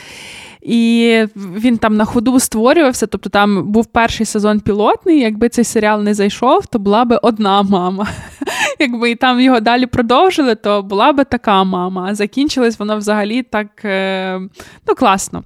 І 0.63 1.25
він 1.37 1.79
там 1.79 1.97
на 1.97 2.05
ходу 2.05 2.41
створювався. 2.41 3.07
Тобто 3.07 3.31
там 3.31 3.73
був 3.73 3.87
перший 3.87 4.27
сезон 4.27 4.61
пілотний. 4.61 5.21
Якби 5.21 5.49
цей 5.49 5.65
серіал 5.65 6.03
не 6.03 6.15
зайшов, 6.15 6.67
то 6.67 6.79
була 6.79 7.05
би 7.05 7.17
одна 7.17 7.63
мама. 7.63 8.09
Якби 8.79 9.11
і 9.11 9.15
там 9.15 9.41
його 9.41 9.61
далі 9.61 9.87
продовжили, 9.87 10.55
то 10.55 10.83
була 10.83 11.13
би 11.13 11.25
така 11.25 11.65
мама. 11.65 12.07
А 12.11 12.15
закінчилось 12.15 12.79
воно 12.79 12.97
взагалі 12.97 13.43
так 13.43 13.85
е, 13.85 14.41
ну, 14.89 14.95
класно. 14.95 15.45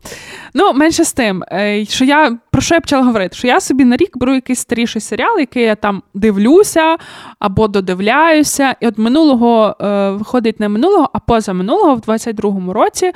Ну, 0.55 0.73
менше 0.73 1.05
з 1.05 1.13
тим, 1.13 1.45
е, 1.53 1.85
що 1.85 2.05
я 2.05 2.39
про 2.51 2.61
що 2.61 2.75
я 2.75 2.81
почала 2.81 3.03
говорити? 3.03 3.37
Що 3.37 3.47
я 3.47 3.61
собі 3.61 3.85
на 3.85 3.97
рік 3.97 4.19
беру 4.19 4.35
якийсь 4.35 4.59
старіший 4.59 5.03
серіал, 5.03 5.39
який 5.39 5.63
я 5.63 5.75
там 5.75 6.03
дивлюся 6.15 6.97
або 7.39 7.69
додивляюся. 7.69 8.77
І 8.81 8.87
от 8.87 8.99
минулого 8.99 9.77
е, 9.81 10.11
виходить 10.11 10.61
не 10.61 10.69
минулого, 10.69 11.11
а 11.13 11.19
поза 11.19 11.53
минулого, 11.53 11.95
в 11.95 12.01
22-му 12.01 12.73
році 12.73 13.13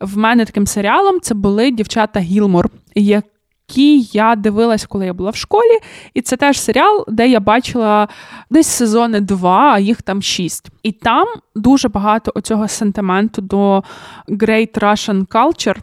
в 0.00 0.16
мене 0.16 0.44
таким 0.44 0.66
серіалом 0.66 1.20
це 1.20 1.34
були 1.34 1.70
дівчата 1.70 2.20
Гілмор, 2.20 2.70
які 3.70 4.08
я 4.12 4.36
дивилась, 4.36 4.86
коли 4.86 5.06
я 5.06 5.12
була 5.12 5.30
в 5.30 5.36
школі. 5.36 5.78
І 6.14 6.20
це 6.20 6.36
теж 6.36 6.60
серіал, 6.60 7.04
де 7.08 7.28
я 7.28 7.40
бачила 7.40 8.08
десь 8.50 8.66
сезони 8.66 9.20
два, 9.20 9.72
а 9.74 9.78
їх 9.78 10.02
там 10.02 10.22
шість. 10.22 10.68
І 10.82 10.92
там 10.92 11.26
дуже 11.54 11.88
багато 11.88 12.32
оцього 12.34 12.68
сентименту 12.68 13.42
до 13.42 13.82
Great 14.28 14.78
Russian 14.78 15.26
Culture. 15.26 15.76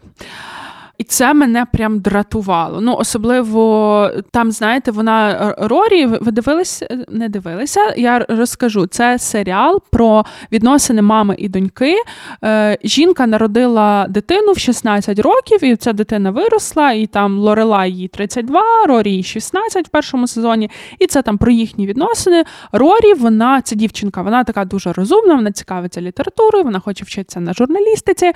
І 0.98 1.04
це 1.04 1.34
мене 1.34 1.66
прям 1.72 2.00
дратувало. 2.00 2.80
Ну, 2.80 2.96
особливо 2.96 4.10
там, 4.30 4.52
знаєте, 4.52 4.90
вона 4.90 5.30
е, 5.30 5.54
Рорі, 5.58 6.06
ви 6.06 6.32
дивилися, 6.32 7.04
не 7.08 7.28
дивилися? 7.28 7.94
Я 7.96 8.26
розкажу. 8.28 8.86
Це 8.86 9.18
серіал 9.18 9.82
про 9.90 10.24
відносини 10.52 11.02
мами 11.02 11.34
і 11.38 11.48
доньки. 11.48 11.96
Е, 12.44 12.78
жінка 12.84 13.26
народила 13.26 14.06
дитину 14.08 14.52
в 14.52 14.58
16 14.58 15.18
років, 15.18 15.64
і 15.64 15.76
ця 15.76 15.92
дитина 15.92 16.30
виросла, 16.30 16.92
і 16.92 17.06
там 17.06 17.38
Лорела 17.38 17.86
їй 17.86 18.08
32, 18.08 18.62
Рорі 18.86 19.12
їй 19.12 19.22
16 19.22 19.86
в 19.86 19.90
першому 19.90 20.26
сезоні. 20.26 20.70
І 20.98 21.06
це 21.06 21.22
там 21.22 21.38
про 21.38 21.52
їхні 21.52 21.86
відносини. 21.86 22.44
Рорі, 22.72 23.14
вона 23.18 23.60
це 23.60 23.76
дівчинка, 23.76 24.22
вона 24.22 24.44
така 24.44 24.64
дуже 24.64 24.92
розумна, 24.92 25.34
вона 25.34 25.52
цікавиться 25.52 26.00
літературою, 26.00 26.64
вона 26.64 26.80
хоче 26.80 27.04
вчитися 27.04 27.40
на 27.40 27.52
журналістиці, 27.52 28.32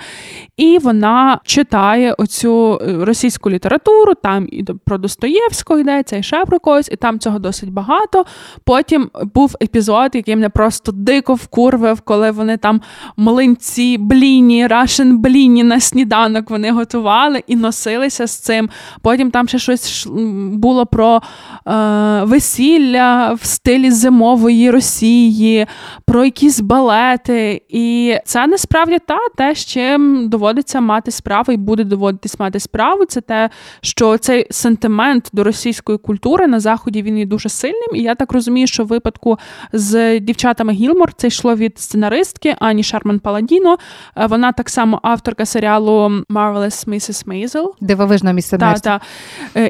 і 0.57 0.77
вона 0.77 1.39
читає 1.45 2.13
оцю. 2.13 2.52
Е, 2.53 3.05
російську 3.05 3.49
літературу, 3.49 4.13
там 4.23 4.47
і 4.51 4.63
про 4.63 4.97
Достоєвського 4.97 5.79
йдеться, 5.79 6.17
і 6.17 6.23
ще 6.23 6.45
про 6.45 6.59
когось, 6.59 6.89
і 6.91 6.95
там 6.95 7.19
цього 7.19 7.39
досить 7.39 7.71
багато. 7.71 8.25
Потім 8.63 9.09
був 9.35 9.55
епізод, 9.63 10.11
який 10.13 10.35
мене 10.35 10.49
просто 10.49 10.91
дико 10.91 11.33
вкурвив, 11.33 12.01
коли 12.01 12.31
вони 12.31 12.57
там 12.57 12.81
млинці, 13.17 13.97
бліні, 13.97 14.67
рашен 14.67 15.17
бліні 15.17 15.63
на 15.63 15.79
сніданок 15.79 16.49
вони 16.49 16.71
готували 16.71 17.43
і 17.47 17.55
носилися 17.55 18.27
з 18.27 18.39
цим. 18.39 18.69
Потім 19.01 19.31
там 19.31 19.47
ще 19.47 19.59
щось 19.59 20.07
було 20.53 20.85
про 20.85 21.21
е, 21.67 22.23
весілля 22.23 23.33
в 23.33 23.45
стилі 23.45 23.91
зимової 23.91 24.71
Росії, 24.71 25.65
про 26.05 26.25
якісь 26.25 26.59
балети. 26.59 27.61
І 27.69 28.15
це 28.25 28.47
насправді 28.47 28.97
та 29.07 29.17
те, 29.37 29.55
з 29.55 29.65
чим 29.65 30.29
доводиться 30.29 30.81
мати 30.81 31.11
справу 31.11 31.53
і 31.53 31.57
буде 31.57 31.83
доводитись 31.83 32.39
мати 32.43 32.59
справу, 32.59 33.05
це 33.05 33.21
те, 33.21 33.49
що 33.81 34.17
цей 34.17 34.47
сентимент 34.51 35.29
до 35.33 35.43
російської 35.43 35.97
культури 35.97 36.47
на 36.47 36.59
заході 36.59 37.01
він 37.01 37.17
є 37.17 37.25
дуже 37.25 37.49
сильним. 37.49 37.95
І 37.95 38.01
я 38.01 38.15
так 38.15 38.31
розумію, 38.31 38.67
що 38.67 38.83
в 38.83 38.87
випадку 38.87 39.39
з 39.73 40.19
дівчатами 40.19 40.73
Гілмор 40.73 41.13
це 41.13 41.27
йшло 41.27 41.55
від 41.55 41.79
сценаристки 41.79 42.55
Ані 42.59 42.83
Шарман 42.83 43.19
Паладіно. 43.19 43.77
Е, 44.17 44.25
вона 44.25 44.51
так 44.51 44.69
само 44.69 44.99
авторка 45.03 45.45
серіалу 45.45 46.11
Marvelous 46.29 46.87
Mrs. 46.89 47.27
Maisel. 47.27 47.65
Дивовижна 47.81 48.31
місце. 48.31 48.57
Так, 48.57 48.79
так. 48.79 49.01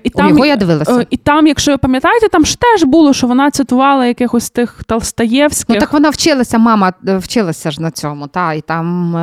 І 0.03 0.09
там, 0.09 0.29
його 0.29 0.45
я 0.45 0.55
дивилася. 0.55 0.99
Е, 0.99 1.05
і 1.09 1.17
там, 1.17 1.47
якщо 1.47 1.71
ви 1.71 1.77
пам'ятаєте, 1.77 2.27
там 2.29 2.45
ж 2.45 2.57
теж 2.59 2.83
було, 2.83 3.13
що 3.13 3.27
вона 3.27 3.51
цитувала 3.51 4.05
якихось 4.05 4.49
тих 4.49 4.83
Толстаєвських. 4.87 5.75
Ну 5.75 5.79
так 5.79 5.93
вона 5.93 6.09
вчилася, 6.09 6.57
мама 6.57 6.93
е, 7.07 7.17
вчилася 7.17 7.71
ж 7.71 7.81
на 7.81 7.91
цьому, 7.91 8.27
та, 8.27 8.53
і 8.53 8.61
там 8.61 9.13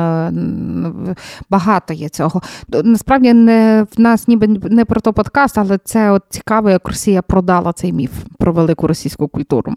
багато 1.49 1.93
є 1.93 2.09
цього. 2.09 2.41
Насправді 2.83 3.33
не 3.45 3.85
в 3.97 4.01
нас 4.01 4.27
ніби 4.27 4.47
не 4.47 4.85
про 4.85 5.01
то 5.01 5.13
подкаст, 5.13 5.57
але 5.57 5.77
це 5.77 6.11
от 6.11 6.23
цікаво, 6.29 6.69
як 6.69 6.87
Росія 6.87 7.21
продала 7.21 7.73
цей 7.73 7.93
міф 7.93 8.11
про 8.37 8.53
велику 8.53 8.87
російську 8.87 9.27
культуру 9.27 9.73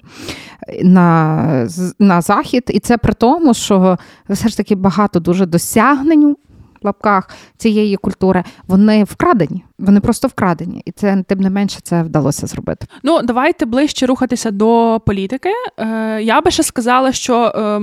на, 0.83 1.68
на 1.98 2.20
захід. 2.20 2.64
І 2.68 2.79
це 2.79 2.98
при 2.98 3.12
тому, 3.12 3.55
що 3.55 3.98
все 4.29 4.48
ж 4.48 4.57
таки 4.57 4.74
багато 4.74 5.20
дуже 5.20 5.46
досягнень 5.46 6.37
лапках 6.84 7.28
цієї 7.56 7.96
культури, 7.96 8.44
вони 8.66 9.04
вкрадені. 9.04 9.64
Вони 9.78 10.00
просто 10.00 10.28
вкрадені, 10.28 10.82
і 10.84 10.92
це 10.92 11.24
тим 11.28 11.40
не 11.40 11.50
менше 11.50 11.78
це 11.82 12.02
вдалося 12.02 12.46
зробити. 12.46 12.86
Ну 13.02 13.22
давайте 13.22 13.66
ближче 13.66 14.06
рухатися 14.06 14.50
до 14.50 15.00
політики. 15.06 15.48
Е, 15.78 16.22
Я 16.22 16.40
би 16.40 16.50
ще 16.50 16.62
сказала, 16.62 17.12
що 17.12 17.44
е, 17.44 17.80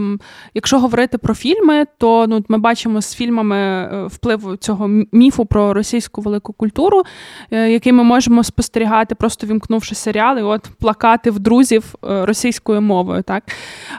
якщо 0.54 0.80
говорити 0.80 1.18
про 1.18 1.34
фільми, 1.34 1.86
то 1.98 2.26
ну 2.28 2.44
ми 2.48 2.58
бачимо 2.58 3.02
з 3.02 3.16
фільмами 3.16 3.58
е, 3.58 4.06
вплив 4.06 4.58
цього 4.60 4.88
міфу 5.12 5.46
про 5.46 5.74
російську 5.74 6.22
велику 6.22 6.54
культуру, 6.54 7.04
е, 7.52 7.72
який 7.72 7.94
ми 7.94 8.04
можемо 8.04 8.44
спостерігати, 8.44 9.16
просто 9.16 9.48
вімкнувши 9.48 9.96
серіали, 9.96 10.44
от 10.44 10.70
плакати 10.80 11.32
в 11.32 11.40
друзів 11.40 11.96
е, 12.04 12.26
російською 12.26 12.82
мовою. 12.82 13.24
Так 13.24 13.44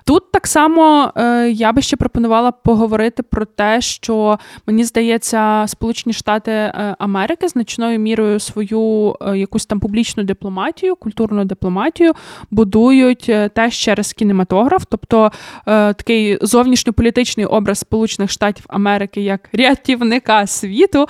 тут 0.04 0.32
так 0.32 0.46
само 0.46 1.12
е, 1.16 1.50
я 1.50 1.72
би 1.72 1.82
ще 1.82 1.96
пропонувала 1.96 2.52
поговорити 2.52 3.22
про 3.22 3.44
те, 3.44 3.80
що 3.80 4.38
мені 4.66 4.84
здається, 4.92 5.64
Сполучені 5.68 6.12
Штати 6.12 6.50
е, 6.50 6.96
Америки 6.98 7.48
значною 7.48 7.98
мірою 7.98 8.40
свою 8.40 9.16
е, 9.20 9.38
якусь 9.38 9.66
там 9.66 9.80
публічну 9.80 10.22
дипломатію, 10.24 10.96
культурну 10.96 11.44
дипломатію 11.44 12.12
будують 12.50 13.26
е, 13.28 13.48
теж 13.48 13.74
через 13.74 14.12
кінематограф, 14.12 14.84
тобто 14.88 15.32
такий 15.64 16.38
зовнішньополітичний 16.42 17.46
образ 17.46 17.78
Сполучених 17.78 18.30
Штатів 18.30 18.64
Америки 18.68 19.20
як 19.20 19.48
рятівника 19.52 20.46
світу. 20.46 21.06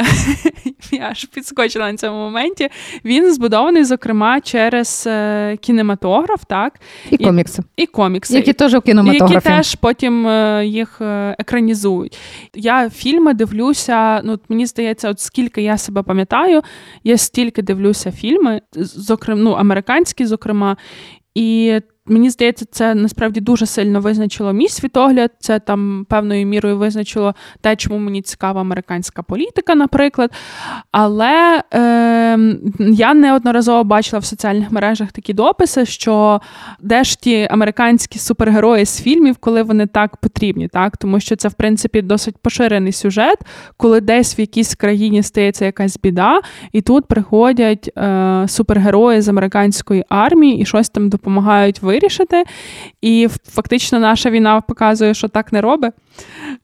я 0.92 1.08
аж 1.10 1.24
підскочила 1.24 1.92
на 1.92 1.98
цьому 1.98 2.18
моменті. 2.18 2.68
Він 3.04 3.34
збудований, 3.34 3.84
зокрема, 3.84 4.40
через 4.40 5.04
е, 5.06 5.56
кінематограф, 5.60 6.44
так 6.46 6.80
і 7.10 7.18
комікси, 7.18 7.62
і 7.76 7.86
комікси, 7.86 8.34
які 8.34 8.52
теж 8.52 8.74
в 8.74 8.80
кінематографі. 8.80 9.34
які 9.34 9.48
теж 9.48 9.74
потім 9.74 10.26
е, 10.26 10.66
їх 10.66 11.00
е, 11.00 11.36
екранізують. 11.38 12.18
Я 12.54 12.90
фільми 12.90 13.34
дивлюся. 13.34 14.20
Ну 14.24 14.38
мені 14.48 14.66
здається, 14.66 15.10
от 15.10 15.20
скільки 15.20 15.62
я 15.62 15.78
себе 15.78 16.02
пам'ятаю, 16.02 16.62
я 17.04 17.16
стільки 17.16 17.62
дивлюся 17.62 18.12
фільми, 18.12 18.60
зокрема, 18.76 19.40
ну 19.42 19.50
американські, 19.50 20.26
зокрема. 20.26 20.76
І 21.34 21.80
Мені 22.06 22.30
здається, 22.30 22.64
це 22.70 22.94
насправді 22.94 23.40
дуже 23.40 23.66
сильно 23.66 24.00
визначило 24.00 24.52
мій 24.52 24.68
світогляд. 24.68 25.30
Це 25.38 25.58
там 25.58 26.06
певною 26.08 26.46
мірою 26.46 26.78
визначило 26.78 27.34
те, 27.60 27.76
чому 27.76 27.98
мені 27.98 28.22
цікава 28.22 28.60
американська 28.60 29.22
політика, 29.22 29.74
наприклад. 29.74 30.30
Але 30.90 31.62
е, 31.74 31.78
я 32.78 33.14
неодноразово 33.14 33.84
бачила 33.84 34.20
в 34.20 34.24
соціальних 34.24 34.72
мережах 34.72 35.12
такі 35.12 35.32
дописи, 35.32 35.86
що 35.86 36.40
де 36.80 37.04
ж 37.04 37.20
ті 37.20 37.48
американські 37.50 38.18
супергерої 38.18 38.84
з 38.84 39.02
фільмів, 39.02 39.36
коли 39.36 39.62
вони 39.62 39.86
так 39.86 40.16
потрібні, 40.16 40.68
так 40.68 40.96
тому 40.96 41.20
що 41.20 41.36
це 41.36 41.48
в 41.48 41.54
принципі 41.54 42.02
досить 42.02 42.36
поширений 42.42 42.92
сюжет, 42.92 43.38
коли 43.76 44.00
десь 44.00 44.38
в 44.38 44.40
якійсь 44.40 44.74
країні 44.74 45.22
стається 45.22 45.64
якась 45.64 45.98
біда, 46.02 46.40
і 46.72 46.80
тут 46.80 47.06
приходять 47.06 47.90
е, 47.98 48.44
супергерої 48.48 49.20
з 49.20 49.28
американської 49.28 50.04
армії 50.08 50.58
і 50.58 50.64
щось 50.64 50.88
там 50.88 51.08
допомагають 51.08 51.82
вирішити. 51.92 52.44
І 53.02 53.28
фактично 53.44 53.98
наша 53.98 54.30
війна 54.30 54.60
показує, 54.60 55.14
що 55.14 55.28
так 55.28 55.52
не 55.52 55.60
робить, 55.60 55.92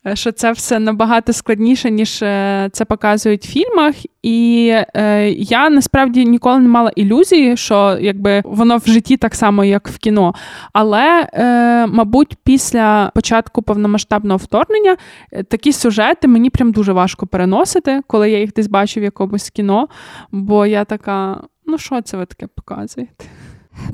е, 0.06 0.16
що 0.16 0.32
це 0.32 0.52
все 0.52 0.78
набагато 0.78 1.32
складніше, 1.32 1.90
ніж 1.90 2.22
е, 2.22 2.68
це 2.72 2.84
показують 2.84 3.46
в 3.46 3.50
фільмах. 3.50 3.94
І 4.22 4.72
е, 4.96 5.30
я 5.30 5.70
насправді 5.70 6.24
ніколи 6.24 6.58
не 6.58 6.68
мала 6.68 6.90
ілюзії, 6.96 7.56
що 7.56 7.98
якби 8.00 8.42
воно 8.44 8.76
в 8.76 8.84
житті 8.86 9.16
так 9.16 9.34
само, 9.34 9.64
як 9.64 9.88
в 9.88 9.98
кіно. 9.98 10.34
Але, 10.72 11.28
е, 11.32 11.86
мабуть, 11.86 12.36
після 12.44 13.10
початку 13.14 13.62
повномасштабного 13.62 14.36
вторгнення 14.36 14.96
е, 15.32 15.42
такі 15.42 15.72
сюжети 15.72 16.28
мені 16.28 16.50
прям 16.50 16.72
дуже 16.72 16.92
важко 16.92 17.26
переносити, 17.26 18.00
коли 18.06 18.30
я 18.30 18.40
їх 18.40 18.52
десь 18.52 18.68
бачу 18.68 19.00
в 19.00 19.02
якомусь 19.02 19.50
кіно. 19.50 19.88
Бо 20.32 20.66
я 20.66 20.84
така, 20.84 21.40
ну 21.66 21.78
що 21.78 22.02
це 22.02 22.16
ви 22.16 22.26
таке 22.26 22.46
показуєте? 22.46 23.24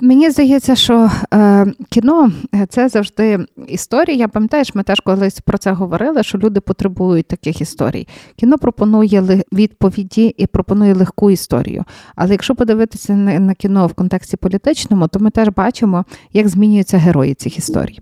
Мені 0.00 0.30
здається, 0.30 0.76
що 0.76 1.10
е, 1.34 1.66
кіно 1.88 2.30
е, 2.54 2.66
це 2.68 2.88
завжди 2.88 3.46
історія. 3.68 4.28
Пам'ятаєш, 4.28 4.74
ми 4.74 4.82
теж 4.82 5.00
колись 5.00 5.40
про 5.40 5.58
це 5.58 5.72
говорили, 5.72 6.22
що 6.22 6.38
люди 6.38 6.60
потребують 6.60 7.26
таких 7.26 7.60
історій. 7.60 8.08
Кіно 8.36 8.58
пропонує 8.58 9.42
відповіді 9.52 10.34
і 10.36 10.46
пропонує 10.46 10.94
легку 10.94 11.30
історію. 11.30 11.84
Але 12.16 12.30
якщо 12.30 12.54
подивитися 12.54 13.12
на 13.14 13.54
кіно 13.54 13.86
в 13.86 13.94
контексті 13.94 14.36
політичному, 14.36 15.08
то 15.08 15.18
ми 15.18 15.30
теж 15.30 15.48
бачимо, 15.48 16.04
як 16.32 16.48
змінюються 16.48 16.98
герої 16.98 17.34
цих 17.34 17.58
історій. 17.58 18.00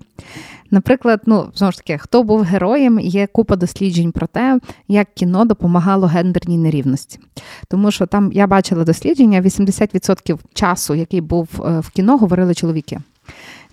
Наприклад, 0.73 1.21
ну 1.27 1.53
знову 1.55 1.73
ж 1.73 1.79
таки, 1.79 1.99
хто 1.99 2.23
був 2.23 2.43
героєм, 2.43 3.01
є 3.01 3.27
купа 3.27 3.57
досліджень 3.57 4.13
про 4.13 4.27
те, 4.27 4.61
як 4.89 5.09
кіно 5.15 5.45
допомагало 5.45 6.07
гендерній 6.07 6.59
нерівності. 6.59 7.19
Тому 7.69 7.91
що 7.91 8.07
там 8.07 8.33
я 8.33 8.47
бачила 8.47 8.85
дослідження: 8.85 9.43
80% 9.43 10.39
часу, 10.55 10.95
який 10.95 11.21
був 11.21 11.49
е, 11.65 11.81
в 11.81 11.91
кіно, 11.91 12.17
говорили 12.17 12.55
чоловіки. 12.55 13.01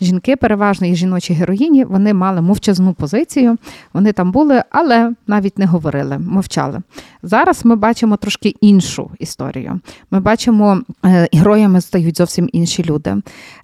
Жінки, 0.02 0.36
переважно 0.36 0.88
і 0.88 0.96
жіночі 0.96 1.34
героїні, 1.34 1.86
вони 1.86 2.14
мали 2.14 2.42
мовчазну 2.42 2.94
позицію, 2.94 3.58
вони 3.94 4.12
там 4.12 4.32
були, 4.32 4.64
але 4.70 5.14
навіть 5.28 5.58
не 5.58 5.66
говорили, 5.66 6.18
мовчали. 6.18 6.82
Зараз 7.24 7.66
ми 7.66 7.76
бачимо 7.76 8.18
трошки 8.18 8.50
іншу 8.62 9.12
історію. 9.20 9.80
Ми 10.12 10.20
бачимо, 10.20 10.82
е, 11.06 11.28
героями 11.34 11.82
стають 11.82 12.18
зовсім 12.18 12.50
інші 12.54 12.84
люди, 12.84 13.16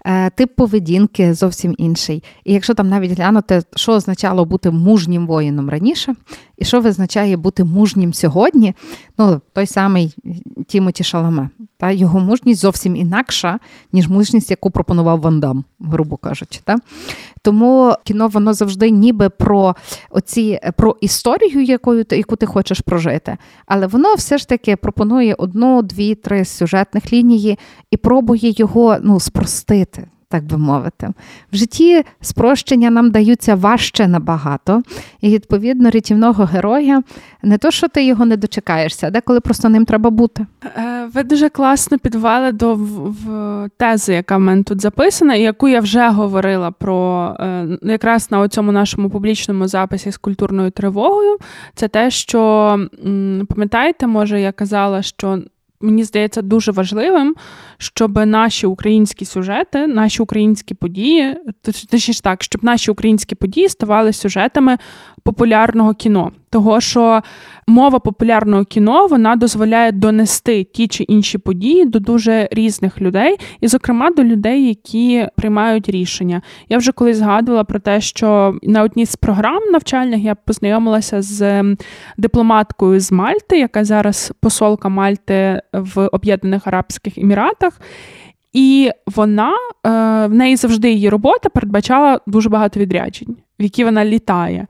е, 0.06 0.30
тип 0.30 0.56
поведінки 0.56 1.34
зовсім 1.34 1.76
інший. 1.78 2.24
І 2.44 2.54
якщо 2.54 2.74
там 2.74 2.90
навіть 2.90 3.12
глянути, 3.12 3.64
що 3.76 3.92
означало 3.92 4.46
бути 4.46 4.72
мужнім 4.72 5.28
воїном 5.28 5.70
раніше, 5.70 6.16
і 6.58 6.66
що 6.66 6.82
визначає 6.82 7.38
бути 7.38 7.64
мужнім 7.64 8.14
сьогодні, 8.14 8.74
ну 9.18 9.42
той 9.54 9.66
самий 9.66 10.16
Тімоті 10.68 11.04
Шаламе. 11.04 11.50
Та 11.78 11.92
його 11.92 12.20
мужність 12.20 12.62
зовсім 12.62 12.96
інакша, 12.96 13.60
ніж 13.94 14.08
мужність, 14.08 14.52
яку 14.52 14.72
пропонував 14.72 15.22
Вандам, 15.22 15.64
грубо 15.80 16.18
кажучи. 16.30 16.60
Та? 16.64 16.78
Тому 17.42 17.96
кіно 18.04 18.28
воно 18.28 18.54
завжди 18.54 18.90
ніби 18.90 19.30
про 19.30 19.76
оці 20.10 20.60
про 20.78 20.98
історію, 21.02 21.64
якою 21.64 22.06
яку 22.12 22.36
ти 22.36 22.46
хочеш 22.46 22.80
прожити. 22.80 23.38
Але 23.66 23.88
воно 23.88 24.16
все 24.16 24.38
ж 24.38 24.48
таки 24.48 24.76
пропонує 24.76 25.36
одну, 25.38 25.82
дві, 25.82 26.16
три 26.16 26.46
сюжетних 26.46 27.14
лінії 27.14 27.60
і 27.92 27.98
пробує 27.98 28.54
його 28.58 28.98
ну, 29.02 29.20
спростити 29.20 30.08
так 30.36 30.44
би 30.44 30.58
мовити. 30.58 31.10
В 31.52 31.56
житті 31.56 32.04
спрощення 32.22 32.90
нам 32.90 33.12
даються 33.12 33.56
важче 33.56 34.08
набагато, 34.08 34.84
і, 35.22 35.30
відповідно, 35.30 35.90
рятівного 35.90 36.46
героя 36.46 37.04
не 37.44 37.58
то, 37.58 37.72
що 37.72 37.88
ти 37.88 38.06
його 38.06 38.26
не 38.26 38.38
дочекаєшся, 38.38 39.08
а 39.08 39.10
деколи 39.10 39.40
просто 39.40 39.70
ним 39.70 39.86
треба 39.86 40.10
бути. 40.10 40.46
Е, 40.78 41.10
ви 41.14 41.24
дуже 41.24 41.50
класно 41.50 42.00
підвели 42.00 42.52
до 42.52 42.76
в 42.76 43.70
тези, 43.78 44.14
яка 44.14 44.38
в 44.38 44.40
мене 44.40 44.64
тут 44.64 44.82
записана, 44.82 45.36
і 45.36 45.42
яку 45.42 45.68
я 45.68 45.80
вже 45.80 46.10
говорила 46.10 46.72
про 46.72 47.28
е, 47.40 47.68
якраз 47.82 48.32
на 48.32 48.48
цьому 48.48 48.72
нашому 48.72 49.10
публічному 49.10 49.68
записі 49.68 50.12
з 50.12 50.18
культурною 50.18 50.72
тривогою. 50.72 51.38
Це 51.76 51.88
те, 51.88 52.12
що 52.12 52.40
пам'ятаєте, 53.50 54.08
може, 54.08 54.42
я 54.42 54.52
казала, 54.52 55.02
що 55.02 55.40
мені 55.86 56.04
здається 56.04 56.42
дуже 56.42 56.72
важливим, 56.72 57.36
щоб 57.78 58.18
наші 58.26 58.68
українські 58.68 59.26
сюжети, 59.26 59.88
наші 59.88 60.22
українські 60.22 60.74
події, 60.74 61.38
точніше 61.62 62.22
так, 62.22 62.44
щоб 62.44 62.64
наші 62.64 62.92
українські 62.92 63.36
події 63.36 63.70
ставали 63.70 64.14
сюжетами 64.14 64.78
популярного 65.24 65.94
кіно. 65.94 66.32
Того, 66.50 66.82
що 66.82 67.22
мова 67.68 68.00
популярного 68.00 68.64
кіно 68.64 69.08
вона 69.08 69.36
дозволяє 69.36 69.92
донести 69.92 70.64
ті 70.64 70.88
чи 70.88 71.04
інші 71.04 71.38
події 71.38 71.86
до 71.86 72.00
дуже 72.00 72.48
різних 72.52 73.02
людей, 73.02 73.38
і, 73.62 73.68
зокрема, 73.68 74.10
до 74.12 74.24
людей, 74.24 74.68
які 74.68 75.28
приймають 75.36 75.90
рішення. 75.90 76.42
Я 76.70 76.78
вже 76.78 76.92
колись 76.92 77.18
згадувала 77.18 77.64
про 77.64 77.80
те, 77.80 78.02
що 78.02 78.58
на 78.64 78.84
одній 78.84 79.06
з 79.06 79.16
програм 79.16 79.60
навчальних 79.72 80.24
я 80.24 80.36
познайомилася 80.36 81.22
з 81.22 81.64
дипломаткою 82.18 83.00
з 83.00 83.12
Мальти, 83.12 83.60
яка 83.60 83.84
зараз 83.84 84.34
посолка 84.40 84.90
Мальти 84.90 85.62
в 85.74 86.08
Об'єднаних 86.08 86.68
Арабських 86.68 87.18
Еміратах. 87.18 87.80
І 88.54 88.92
вона 89.06 89.52
е, 89.52 89.90
в 90.28 90.34
неї 90.34 90.56
завжди 90.56 90.92
її 90.92 91.10
робота 91.10 91.50
передбачала 91.50 92.20
дуже 92.28 92.50
багато 92.50 92.80
відряджень, 92.80 93.38
в 93.60 93.64
які 93.64 93.84
вона 93.84 94.06
літає. 94.06 94.68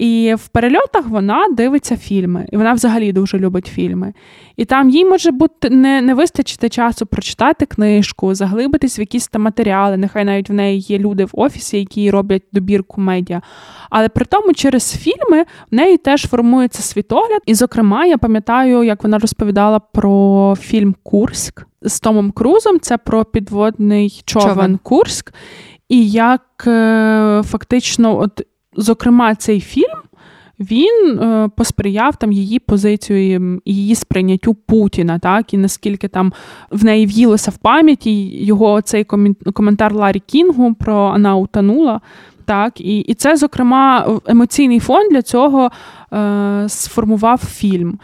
І 0.00 0.34
в 0.34 0.48
перельотах 0.48 1.08
вона 1.08 1.48
дивиться 1.56 1.96
фільми, 1.96 2.46
і 2.52 2.56
вона 2.56 2.72
взагалі 2.72 3.12
дуже 3.12 3.38
любить 3.38 3.66
фільми. 3.66 4.12
І 4.56 4.64
там 4.64 4.90
їй 4.90 5.04
може 5.04 5.30
бути 5.30 5.70
не 5.70 6.02
не 6.02 6.14
вистачити 6.14 6.68
часу 6.68 7.06
прочитати 7.06 7.66
книжку, 7.66 8.34
заглибитись 8.34 8.98
в 8.98 9.00
якісь 9.00 9.28
там 9.28 9.42
матеріали. 9.42 9.96
Нехай 9.96 10.24
навіть 10.24 10.50
в 10.50 10.52
неї 10.52 10.80
є 10.80 10.98
люди 10.98 11.24
в 11.24 11.30
офісі, 11.32 11.78
які 11.78 12.10
роблять 12.10 12.42
добірку 12.52 13.00
медіа. 13.00 13.42
Але 13.90 14.08
при 14.08 14.24
тому, 14.24 14.52
через 14.52 14.96
фільми 14.96 15.42
в 15.70 15.74
неї 15.74 15.96
теж 15.96 16.26
формується 16.26 16.82
світогляд. 16.82 17.40
І, 17.46 17.54
зокрема, 17.54 18.06
я 18.06 18.18
пам'ятаю, 18.18 18.82
як 18.82 19.02
вона 19.02 19.18
розповідала 19.18 19.78
про 19.78 20.54
фільм 20.60 20.94
Курськ 21.02 21.66
з 21.82 22.00
Томом 22.00 22.30
Крузом. 22.30 22.80
Це 22.80 22.98
про 22.98 23.24
підводний 23.24 24.22
човен, 24.24 24.48
човен. 24.48 24.78
Курськ. 24.82 25.34
І 25.88 26.10
як 26.10 26.64
е, 26.66 27.42
фактично, 27.44 28.18
от 28.18 28.42
зокрема, 28.76 29.34
цей 29.34 29.60
фільм 29.60 29.98
він 30.60 31.18
е, 31.18 31.48
посприяв 31.56 32.16
там 32.16 32.32
її 32.32 32.58
позицію 32.58 33.60
і 33.64 33.74
її 33.74 33.94
сприйняттю 33.94 34.54
Путіна, 34.54 35.18
так 35.18 35.54
і 35.54 35.56
наскільки 35.56 36.08
там 36.08 36.32
в 36.70 36.84
неї 36.84 37.06
в'їлося 37.06 37.50
в 37.50 37.56
пам'яті 37.56 38.44
його 38.44 38.80
цей 38.80 39.04
коментар 39.54 39.94
Ларі 39.94 40.22
Кінгу 40.26 40.74
про 40.74 41.10
вона 41.10 41.36
утонула. 41.36 42.00
Так, 42.44 42.80
і 42.80 42.98
і 42.98 43.14
це, 43.14 43.36
зокрема, 43.36 44.06
емоційний 44.26 44.80
фон 44.80 45.08
для 45.10 45.22
цього 45.22 45.70
е, 46.12 46.64
сформував 46.68 47.38
фільм. 47.38 47.98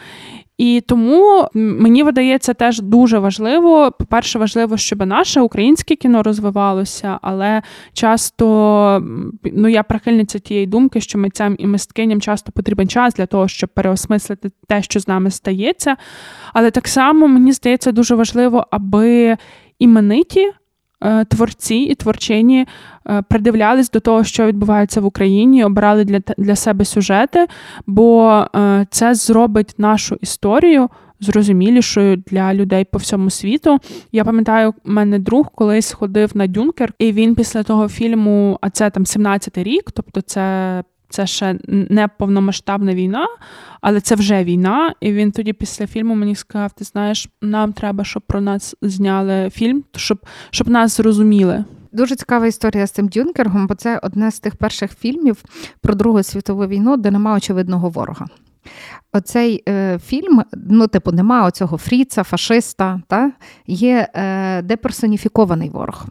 І 0.58 0.82
тому 0.86 1.48
мені 1.54 2.02
видається 2.02 2.54
теж 2.54 2.80
дуже 2.80 3.18
важливо. 3.18 3.92
По-перше, 3.98 4.38
важливо, 4.38 4.76
щоб 4.76 5.06
наше 5.06 5.40
українське 5.40 5.96
кіно 5.96 6.22
розвивалося, 6.22 7.18
але 7.22 7.62
часто 7.92 9.02
ну 9.44 9.68
я 9.68 9.82
прихильниця 9.82 10.38
тієї 10.38 10.66
думки, 10.66 11.00
що 11.00 11.18
митцям 11.18 11.56
і 11.58 11.66
мисткиням 11.66 12.20
часто 12.20 12.52
потрібен 12.52 12.88
час 12.88 13.14
для 13.14 13.26
того, 13.26 13.48
щоб 13.48 13.70
переосмислити 13.74 14.50
те, 14.68 14.82
що 14.82 15.00
з 15.00 15.08
нами 15.08 15.30
стається. 15.30 15.96
Але 16.52 16.70
так 16.70 16.88
само 16.88 17.28
мені 17.28 17.52
здається 17.52 17.92
дуже 17.92 18.14
важливо, 18.14 18.66
аби 18.70 19.36
імениті. 19.78 20.52
Е, 21.04 21.24
творці 21.24 21.74
і 21.74 21.94
творчині 21.94 22.66
е, 23.08 23.22
придивлялись 23.22 23.90
до 23.90 24.00
того, 24.00 24.24
що 24.24 24.46
відбувається 24.46 25.00
в 25.00 25.04
Україні, 25.06 25.64
обирали 25.64 26.04
для 26.04 26.20
для 26.38 26.56
себе 26.56 26.84
сюжети, 26.84 27.46
бо 27.86 28.44
е, 28.56 28.86
це 28.90 29.14
зробить 29.14 29.74
нашу 29.78 30.16
історію 30.20 30.88
зрозумілішою 31.20 32.16
для 32.16 32.54
людей 32.54 32.84
по 32.84 32.98
всьому 32.98 33.30
світу. 33.30 33.78
Я 34.12 34.24
пам'ятаю, 34.24 34.74
у 34.84 34.90
мене 34.90 35.18
друг 35.18 35.50
колись 35.54 35.92
ходив 35.92 36.36
на 36.36 36.46
Дюнкер, 36.46 36.92
і 36.98 37.12
він 37.12 37.34
після 37.34 37.62
того 37.62 37.88
фільму, 37.88 38.58
а 38.60 38.70
це 38.70 38.90
там 38.90 39.04
17-й 39.04 39.62
рік, 39.62 39.90
тобто 39.92 40.20
це. 40.20 40.82
Це 41.08 41.26
ще 41.26 41.58
не 41.68 42.08
повномасштабна 42.08 42.94
війна, 42.94 43.26
але 43.80 44.00
це 44.00 44.14
вже 44.14 44.44
війна. 44.44 44.94
І 45.00 45.12
він 45.12 45.32
тоді 45.32 45.52
після 45.52 45.86
фільму 45.86 46.14
мені 46.14 46.34
сказав: 46.36 46.72
ти 46.72 46.84
знаєш, 46.84 47.28
нам 47.42 47.72
треба, 47.72 48.04
щоб 48.04 48.22
про 48.22 48.40
нас 48.40 48.74
зняли 48.82 49.50
фільм, 49.50 49.84
щоб 49.96 50.26
щоб 50.50 50.68
нас 50.68 50.96
зрозуміли. 50.96 51.64
Дуже 51.92 52.16
цікава 52.16 52.46
історія 52.46 52.86
з 52.86 52.90
цим 52.90 53.08
Дюнкергом, 53.08 53.66
бо 53.66 53.74
це 53.74 53.98
одне 54.02 54.30
з 54.30 54.40
тих 54.40 54.56
перших 54.56 54.98
фільмів 54.98 55.44
про 55.80 55.94
Другу 55.94 56.22
світову 56.22 56.66
війну, 56.66 56.96
де 56.96 57.10
немає 57.10 57.36
очевидного 57.36 57.88
ворога. 57.88 58.26
Оцей 59.12 59.62
е, 59.68 59.98
фільм, 59.98 60.42
ну, 60.52 60.86
типу, 60.86 61.12
нема 61.12 61.46
оцього 61.46 61.78
фріца, 61.78 62.22
фашиста, 62.22 63.00
та? 63.08 63.32
є 63.66 64.08
е, 64.14 64.62
деперсоніфікований 64.62 65.70
ворог. 65.70 66.06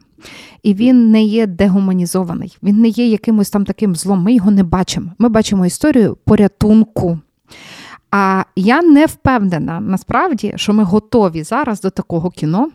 І 0.63 0.73
він 0.73 1.11
не 1.11 1.23
є 1.23 1.47
дегуманізований, 1.47 2.57
він 2.63 2.81
не 2.81 2.87
є 2.87 3.07
якимось 3.07 3.49
там 3.49 3.65
таким 3.65 3.95
злом. 3.95 4.23
Ми 4.23 4.33
його 4.33 4.51
не 4.51 4.63
бачимо. 4.63 5.11
Ми 5.19 5.29
бачимо 5.29 5.65
історію 5.65 6.17
порятунку. 6.25 7.19
А 8.11 8.43
я 8.55 8.81
не 8.81 9.05
впевнена 9.05 9.79
насправді, 9.79 10.53
що 10.55 10.73
ми 10.73 10.83
готові 10.83 11.43
зараз 11.43 11.81
до 11.81 11.89
такого 11.89 12.29
кіно. 12.29 12.69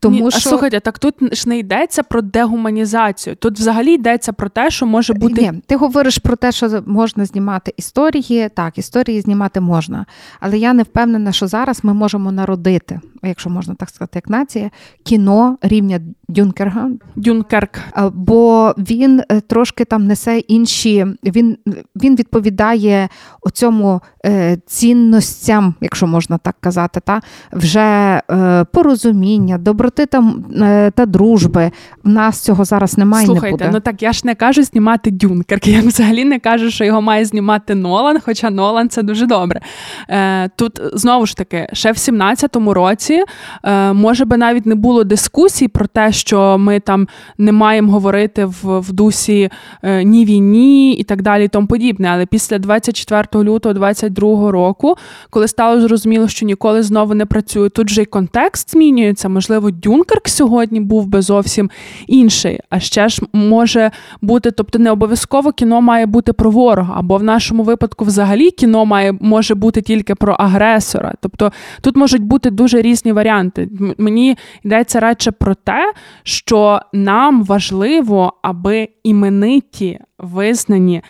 Тому 0.00 0.24
Ні, 0.24 0.30
що... 0.30 0.38
А 0.38 0.40
слухайте, 0.40 0.80
так 0.80 0.98
тут 0.98 1.34
ж 1.34 1.48
не 1.48 1.58
йдеться 1.58 2.02
про 2.02 2.22
дегуманізацію. 2.22 3.36
Тут 3.36 3.58
взагалі 3.58 3.94
йдеться 3.94 4.32
про 4.32 4.48
те, 4.48 4.70
що 4.70 4.86
може 4.86 5.12
бути. 5.12 5.42
Ні, 5.42 5.62
Ти 5.66 5.76
говориш 5.76 6.18
про 6.18 6.36
те, 6.36 6.52
що 6.52 6.82
можна 6.86 7.24
знімати 7.24 7.74
історії. 7.76 8.48
Так, 8.54 8.78
історії 8.78 9.20
знімати 9.20 9.60
можна. 9.60 10.06
Але 10.40 10.58
я 10.58 10.72
не 10.72 10.82
впевнена, 10.82 11.32
що 11.32 11.46
зараз 11.46 11.84
ми 11.84 11.94
можемо 11.94 12.32
народити, 12.32 13.00
якщо 13.22 13.50
можна 13.50 13.74
так 13.74 13.88
сказати, 13.88 14.12
як 14.14 14.28
нація, 14.28 14.70
кіно 15.02 15.58
рівня 15.62 16.00
Дюнкерга. 16.30 16.88
Дюнкерк. 17.16 17.78
Бо 18.12 18.74
він 18.78 19.22
е, 19.28 19.40
трошки 19.40 19.84
там 19.84 20.06
несе 20.06 20.38
інші. 20.38 21.06
Він 21.24 21.56
він 21.96 22.16
відповідає 22.16 23.08
оцьому 23.42 24.00
е, 24.26 24.58
цінностям, 24.66 25.74
якщо 25.80 26.06
можна 26.06 26.38
так 26.38 26.56
казати, 26.60 27.00
та 27.04 27.20
вже 27.52 28.20
е, 28.30 28.64
порозуміння, 28.72 29.58
доброти 29.58 30.06
та, 30.06 30.34
е, 30.60 30.90
та 30.90 31.06
дружби. 31.06 31.70
В 32.04 32.08
нас 32.08 32.40
цього 32.40 32.64
зараз 32.64 32.98
немає. 32.98 33.26
Слухайте, 33.26 33.46
не 33.46 33.52
буде. 33.52 33.70
ну 33.72 33.80
так 33.80 34.02
я 34.02 34.12
ж 34.12 34.20
не 34.24 34.34
кажу 34.34 34.62
знімати 34.62 35.10
Дюнкерк. 35.10 35.66
Я 35.66 35.80
взагалі 35.80 36.24
не 36.24 36.38
кажу, 36.38 36.70
що 36.70 36.84
його 36.84 37.00
має 37.00 37.24
знімати 37.24 37.74
Нолан, 37.74 38.20
хоча 38.24 38.50
Нолан 38.50 38.88
це 38.88 39.02
дуже 39.02 39.26
добре. 39.26 39.60
Е, 40.08 40.48
Тут 40.56 40.80
знову 40.94 41.26
ж 41.26 41.36
таки, 41.36 41.68
ще 41.72 41.92
в 41.92 41.94
17-му 41.94 42.74
році 42.74 43.24
е, 43.64 43.92
може 43.92 44.24
би 44.24 44.36
навіть 44.36 44.66
не 44.66 44.74
було 44.74 45.04
дискусій 45.04 45.68
про 45.68 45.86
те, 45.86 46.12
що 46.20 46.58
ми 46.58 46.80
там 46.80 47.08
не 47.38 47.52
маємо 47.52 47.92
говорити 47.92 48.44
в 48.44 48.80
в 48.80 48.92
дусі 48.92 49.50
е, 49.82 50.04
ні 50.04 50.24
війні 50.24 50.92
і 50.92 51.04
так 51.04 51.22
далі, 51.22 51.44
і 51.44 51.48
тому 51.48 51.66
подібне. 51.66 52.08
Але 52.08 52.26
після 52.26 52.58
24 52.58 53.44
лютого 53.44 53.74
22 53.74 54.50
року, 54.50 54.96
коли 55.30 55.48
стало 55.48 55.80
зрозуміло, 55.80 56.28
що 56.28 56.46
ніколи 56.46 56.82
знову 56.82 57.14
не 57.14 57.26
працює, 57.26 57.68
тут 57.68 57.90
же 57.90 58.02
й 58.02 58.06
контекст 58.06 58.70
змінюється, 58.70 59.28
можливо. 59.28 59.70
Дюнкерк 59.70 60.28
сьогодні 60.28 60.80
був 60.80 61.06
би 61.06 61.22
зовсім 61.22 61.70
інший. 62.06 62.60
А 62.70 62.80
ще 62.80 63.08
ж 63.08 63.22
може 63.32 63.90
бути, 64.22 64.50
тобто 64.50 64.78
не 64.78 64.90
обов'язково 64.90 65.52
кіно 65.52 65.80
має 65.80 66.06
бути 66.06 66.32
про 66.32 66.50
ворога, 66.50 66.94
або 66.96 67.16
в 67.16 67.22
нашому 67.22 67.62
випадку 67.62 68.04
взагалі 68.04 68.50
кіно 68.50 68.84
має 68.84 69.12
може 69.20 69.54
бути 69.54 69.82
тільки 69.82 70.14
про 70.14 70.32
агресора. 70.32 71.14
Тобто 71.20 71.52
тут 71.80 71.96
можуть 71.96 72.22
бути 72.22 72.50
дуже 72.50 72.82
різні 72.82 73.12
варіанти. 73.12 73.68
Мені 73.98 74.36
йдеться 74.64 75.00
радше 75.00 75.30
про 75.30 75.54
те, 75.54 75.92
що 76.22 76.80
нам 76.92 77.44
важливо, 77.44 78.32
аби 78.42 78.88
імениті 79.02 80.00
визнані. 80.18 81.02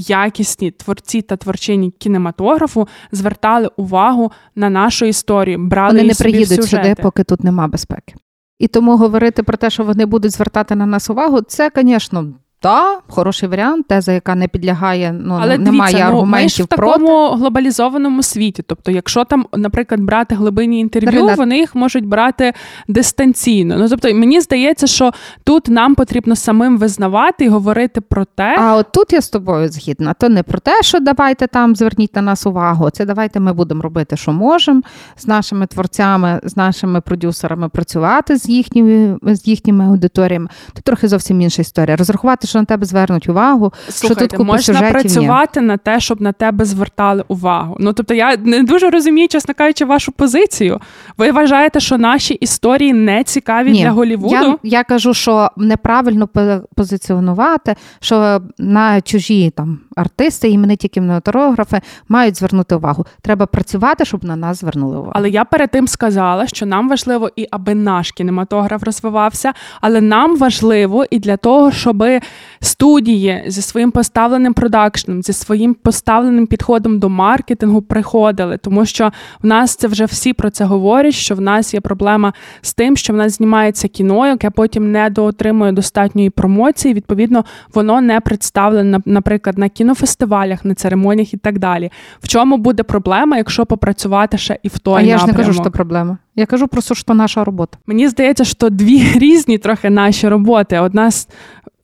Якісні 0.00 0.70
творці 0.70 1.22
та 1.22 1.36
творчині 1.36 1.90
кінематографу 1.90 2.88
звертали 3.12 3.70
увагу 3.76 4.32
на 4.54 4.70
нашу 4.70 5.06
історію, 5.06 5.58
брали 5.58 5.96
Вони 5.96 6.08
не 6.08 6.14
приїдуть 6.14 6.64
сюди, 6.64 6.94
поки 7.02 7.24
тут 7.24 7.44
нема 7.44 7.68
безпеки. 7.68 8.14
І 8.58 8.68
тому 8.68 8.96
говорити 8.96 9.42
про 9.42 9.56
те, 9.56 9.70
що 9.70 9.84
вони 9.84 10.06
будуть 10.06 10.32
звертати 10.32 10.74
на 10.74 10.86
нас 10.86 11.10
увагу, 11.10 11.40
це, 11.40 11.70
звісно, 11.76 12.32
та, 12.60 12.98
хороший 13.08 13.48
варіант, 13.48 13.88
теза, 13.88 14.12
яка 14.12 14.34
не 14.34 14.48
підлягає, 14.48 15.12
ну 15.12 15.38
Але 15.40 15.58
немає 15.58 15.92
дивіться, 15.92 16.08
аргументів. 16.08 16.26
Ну, 16.32 16.42
ми 16.42 16.48
ж 16.48 16.62
в 16.62 16.66
проти. 16.66 17.36
глобалізованому 17.38 18.22
світі. 18.22 18.62
Тобто, 18.66 18.90
якщо 18.90 19.24
там, 19.24 19.46
наприклад, 19.56 20.00
брати 20.00 20.34
глибинні 20.34 20.80
інтерв'ю, 20.80 21.10
Дарина. 21.12 21.34
вони 21.34 21.58
їх 21.58 21.74
можуть 21.74 22.06
брати 22.06 22.52
дистанційно. 22.88 23.76
Ну 23.78 23.88
тобто, 23.88 24.14
мені 24.14 24.40
здається, 24.40 24.86
що 24.86 25.12
тут 25.44 25.68
нам 25.68 25.94
потрібно 25.94 26.36
самим 26.36 26.78
визнавати 26.78 27.44
і 27.44 27.48
говорити 27.48 28.00
про 28.00 28.24
те. 28.24 28.56
А 28.58 28.76
от 28.76 28.86
тут 28.92 29.12
я 29.12 29.20
з 29.20 29.28
тобою 29.28 29.68
згідна. 29.68 30.14
То 30.14 30.28
не 30.28 30.42
про 30.42 30.58
те, 30.58 30.82
що 30.82 31.00
давайте 31.00 31.46
там 31.46 31.76
зверніть 31.76 32.16
на 32.16 32.22
нас 32.22 32.46
увагу. 32.46 32.90
Це 32.90 33.04
давайте 33.04 33.40
ми 33.40 33.52
будемо 33.52 33.82
робити, 33.82 34.16
що 34.16 34.32
можемо 34.32 34.82
з 35.16 35.26
нашими 35.26 35.66
творцями, 35.66 36.40
з 36.42 36.56
нашими 36.56 37.00
продюсерами 37.00 37.68
працювати 37.68 38.36
з 38.36 38.48
їхніми 38.48 39.18
з 39.22 39.46
їхніми 39.46 39.84
аудиторіями. 39.84 40.48
Тут 40.74 40.84
трохи 40.84 41.08
зовсім 41.08 41.40
інша 41.40 41.62
історія. 41.62 41.96
Розрахувати 41.96 42.47
що 42.48 42.58
на 42.58 42.64
тебе 42.64 42.86
звернуть 42.86 43.28
увагу. 43.28 43.72
Слухайте, 43.88 44.24
що 44.24 44.36
тут 44.36 44.46
можна 44.46 44.62
сюжетів, 44.62 44.90
працювати 44.90 45.60
ні. 45.60 45.66
на 45.66 45.76
те, 45.76 46.00
щоб 46.00 46.20
на 46.20 46.32
тебе 46.32 46.64
звертали 46.64 47.24
увагу. 47.28 47.76
Ну 47.80 47.92
тобто, 47.92 48.14
я 48.14 48.36
не 48.36 48.62
дуже 48.62 48.90
розумію, 48.90 49.28
чесно 49.28 49.54
кажучи, 49.54 49.84
вашу 49.84 50.12
позицію. 50.12 50.80
Ви 51.18 51.32
вважаєте, 51.32 51.80
що 51.80 51.98
наші 51.98 52.34
історії 52.34 52.92
не 52.92 53.24
цікаві 53.24 53.70
ні. 53.70 53.82
для 53.82 53.90
Голівуду? 53.90 54.34
Я, 54.34 54.56
я 54.62 54.84
кажу, 54.84 55.14
що 55.14 55.50
неправильно 55.56 56.28
позиціонувати, 56.76 57.74
що 58.00 58.40
на 58.58 59.00
чужі 59.00 59.50
там 59.50 59.80
артисти, 59.98 60.48
імениті 60.48 60.88
кінематографи 60.88 61.80
мають 62.08 62.38
звернути 62.38 62.74
увагу. 62.74 63.06
Треба 63.22 63.46
працювати, 63.46 64.04
щоб 64.04 64.24
на 64.24 64.36
нас 64.36 64.60
звернули 64.60 64.96
увагу. 64.96 65.12
Але 65.14 65.30
я 65.30 65.44
перед 65.44 65.70
тим 65.70 65.88
сказала, 65.88 66.46
що 66.46 66.66
нам 66.66 66.88
важливо 66.88 67.30
і 67.36 67.46
аби 67.50 67.74
наш 67.74 68.12
кінематограф 68.12 68.82
розвивався, 68.82 69.52
але 69.80 70.00
нам 70.00 70.36
важливо 70.36 71.04
і 71.10 71.18
для 71.18 71.36
того, 71.36 71.72
щоби 71.72 72.20
студії 72.60 73.44
зі 73.46 73.62
своїм 73.62 73.90
поставленим 73.90 74.54
продакшном, 74.54 75.22
зі 75.22 75.32
своїм 75.32 75.74
поставленим 75.74 76.46
підходом 76.46 76.98
до 76.98 77.08
маркетингу 77.08 77.82
приходили, 77.82 78.56
тому 78.56 78.86
що 78.86 79.10
в 79.42 79.46
нас 79.46 79.76
це 79.76 79.88
вже 79.88 80.04
всі 80.04 80.32
про 80.32 80.50
це 80.50 80.64
говорять. 80.64 81.14
Що 81.14 81.34
в 81.34 81.40
нас 81.40 81.74
є 81.74 81.80
проблема 81.80 82.32
з 82.62 82.74
тим, 82.74 82.96
що 82.96 83.12
в 83.12 83.16
нас 83.16 83.32
знімається 83.36 83.88
кіно, 83.88 84.26
яке 84.26 84.50
потім 84.50 84.92
не 84.92 85.10
доотримує 85.10 85.72
достатньої 85.72 86.30
промоції. 86.30 86.94
Відповідно, 86.94 87.44
воно 87.74 88.00
не 88.00 88.20
представлене, 88.20 88.98
наприклад, 89.04 89.58
на 89.58 89.68
кінофестивалях, 89.88 90.64
на 90.64 90.74
церемоніях 90.74 91.34
і 91.34 91.36
так 91.36 91.58
далі. 91.58 91.90
В 92.22 92.28
чому 92.28 92.56
буде 92.56 92.82
проблема, 92.82 93.36
якщо 93.36 93.66
попрацювати 93.66 94.38
ще 94.38 94.58
і 94.62 94.68
в 94.68 94.78
той 94.78 94.94
А 94.94 95.00
я 95.00 95.16
напрямок? 95.16 95.26
ж 95.26 95.38
не 95.38 95.44
кажу, 95.44 95.62
що 95.62 95.70
проблема. 95.70 96.18
Я 96.36 96.46
кажу 96.46 96.68
просто, 96.68 96.94
що 96.94 97.14
наша 97.14 97.44
робота. 97.44 97.78
Мені 97.86 98.08
здається, 98.08 98.44
що 98.44 98.70
дві 98.70 99.02
різні 99.18 99.58
трохи 99.58 99.90
наші 99.90 100.28
роботи. 100.28 100.78
Одна 100.78 101.10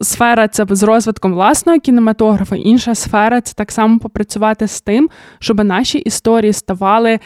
сфера 0.01 0.49
це 0.49 0.67
з 0.71 0.83
розвитком 0.83 1.33
власного 1.33 1.81
кінематографа, 1.81 2.57
інша 2.57 2.95
сфера 2.95 3.41
це 3.41 3.55
так 3.55 3.73
само 3.73 3.99
попрацювати 3.99 4.69
з 4.69 4.81
тим, 4.81 5.11
щоб 5.39 5.65
наші 5.65 5.99
історії 5.99 6.53
ставали 6.53 7.19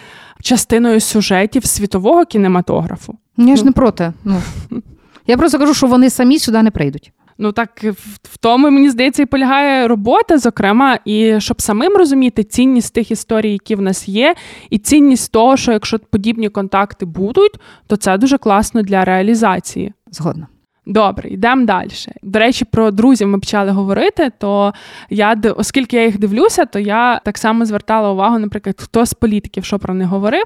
частиною 0.43 1.01
сюжетів 1.01 1.65
світового 1.65 2.25
кінематографу. 2.25 3.15
Я 3.37 3.57
ж 3.57 3.63
ну. 3.63 3.67
не 3.67 3.73
проти. 3.73 4.13
Ну. 4.25 4.43
Я 5.27 5.37
просто 5.37 5.59
кажу, 5.59 5.75
що 5.75 5.87
вони 5.87 6.11
самі 6.11 6.39
сюди 6.39 6.63
не 6.63 6.71
прийдуть. 6.71 7.13
Ну 7.39 7.53
так 7.53 7.85
в 8.23 8.37
тому 8.37 8.71
мені 8.71 8.91
здається 8.91 9.23
і 9.23 9.27
полягає 9.27 9.89
робота, 9.89 10.39
зокрема, 10.39 10.99
і 11.05 11.41
щоб 11.41 11.63
самим 11.63 11.93
розуміти 11.93 12.45
цінність 12.45 12.95
тих 12.95 13.11
історій, 13.11 13.53
які 13.53 13.75
в 13.75 13.81
нас 13.81 14.09
є, 14.09 14.35
і 14.71 14.79
цінність 14.79 15.33
того, 15.33 15.57
що 15.57 15.73
якщо 15.73 15.99
подібні 15.99 16.49
контакти 16.49 17.07
будуть, 17.07 17.61
то 17.87 17.97
це 17.97 18.19
дуже 18.19 18.39
класно 18.39 18.83
для 18.83 19.05
реалізації. 19.05 19.93
Згодна. 20.11 20.47
Добре, 20.89 21.29
йдемо 21.29 21.67
далі. 21.67 21.91
До 22.23 22.39
речі, 22.39 22.65
про 22.65 22.91
друзів 22.91 23.29
ми 23.29 23.39
почали 23.39 23.71
говорити. 23.71 24.31
То 24.39 24.73
я 25.11 25.37
оскільки 25.57 25.97
я 25.97 26.05
їх 26.05 26.19
дивлюся, 26.19 26.65
то 26.65 26.79
я 26.79 27.21
так 27.25 27.39
само 27.39 27.65
звертала 27.65 28.13
увагу, 28.13 28.39
наприклад, 28.39 28.81
хто 28.81 29.07
з 29.07 29.15
політиків 29.15 29.65
що 29.65 29.79
про 29.79 29.95
них 29.95 30.09
говорив. 30.09 30.45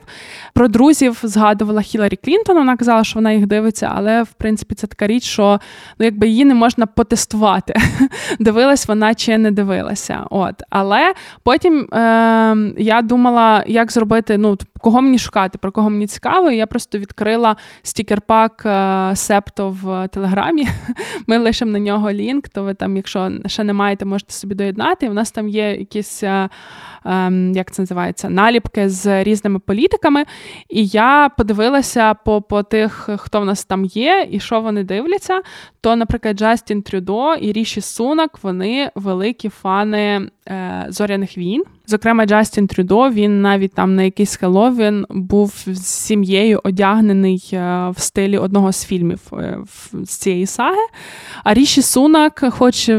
Про 0.55 0.68
друзів 0.68 1.20
згадувала 1.22 1.83
Хіларі 1.83 2.16
Клінтон. 2.16 2.57
Вона 2.57 2.76
казала, 2.76 3.05
що 3.05 3.18
вона 3.18 3.33
їх 3.33 3.46
дивиться, 3.46 3.92
але 3.94 4.22
в 4.22 4.33
принципі 4.33 4.74
це 4.74 4.87
така 4.87 5.07
річ, 5.07 5.24
що 5.24 5.61
ну 5.98 6.05
якби 6.05 6.28
її 6.28 6.44
не 6.44 6.55
можна 6.55 6.87
потестувати. 6.87 7.74
Дивилась 8.38 8.88
вона 8.88 9.14
чи 9.14 9.38
не 9.38 9.50
дивилася. 9.50 10.24
От, 10.31 10.62
але 10.70 11.14
потім 11.42 11.81
е, 11.81 12.57
я 12.78 13.02
думала, 13.02 13.64
як 13.66 13.92
зробити, 13.92 14.38
ну 14.38 14.59
кого 14.81 15.02
мені 15.02 15.18
шукати, 15.18 15.59
про 15.59 15.72
кого 15.72 15.90
мені 15.90 16.07
цікаво. 16.07 16.50
І 16.50 16.57
я 16.57 16.66
просто 16.66 16.98
відкрила 16.98 17.57
стікерпак 17.82 18.62
е, 18.66 19.16
Септо 19.16 19.76
в 19.82 20.09
телеграмі. 20.09 20.32
Ми 21.26 21.39
лишимо 21.39 21.70
на 21.70 21.78
нього 21.78 22.12
лінк, 22.12 22.49
то 22.49 22.62
ви 22.62 22.74
там, 22.74 22.97
якщо 22.97 23.30
ще 23.47 23.64
не 23.64 23.72
маєте, 23.72 24.05
можете 24.05 24.33
собі 24.33 24.55
доєднати. 24.55 25.09
В 25.09 25.14
нас 25.14 25.30
там 25.30 25.49
є 25.49 25.70
якісь. 25.70 26.22
Е, 26.22 26.49
ем, 27.05 27.53
як 27.53 27.70
це 27.70 27.83
називається, 27.83 28.30
наліпки 28.30 28.89
з 28.89 29.24
різними 29.24 29.59
політиками. 29.59 30.24
І 30.68 30.87
я 30.87 31.30
подивилася 31.37 32.14
по 32.14 32.43
по 32.43 32.62
тих, 32.62 33.09
хто 33.18 33.41
в 33.41 33.45
нас 33.45 33.64
там 33.64 33.85
є, 33.85 34.28
і 34.30 34.41
що 34.41 34.61
вони 34.61 34.85
дивляться. 34.85 35.43
То, 35.80 35.97
наприклад, 35.97 36.39
Джастін 36.39 36.83
Трюдо 36.83 37.35
і 37.35 37.53
Ріші 37.53 37.80
Сунак 37.80 38.39
вони 38.43 38.91
великі 38.95 39.49
фани 39.49 40.30
зоряних 40.88 41.38
війн. 41.38 41.64
Зокрема, 41.86 42.26
Джастін 42.26 42.66
Трюдо 42.66 43.11
він 43.11 43.43
навіть 43.43 43.74
там 43.74 43.97
на 43.97 44.03
якийсь 44.03 44.36
Хеллоуін 44.36 45.07
був 45.11 45.64
з 45.66 45.86
сім'єю 45.86 46.61
одягнений 46.64 47.51
е, 47.53 47.88
в 47.97 48.01
стилі 48.01 48.38
одного 48.38 48.72
з 48.72 48.84
фільмів 48.84 49.20
е, 49.32 49.59
з 49.93 50.16
цієї 50.16 50.47
саги. 50.47 50.86
А 51.45 51.55
Ріші 51.55 51.82
Сунак, 51.82 52.45
хоч 52.51 52.90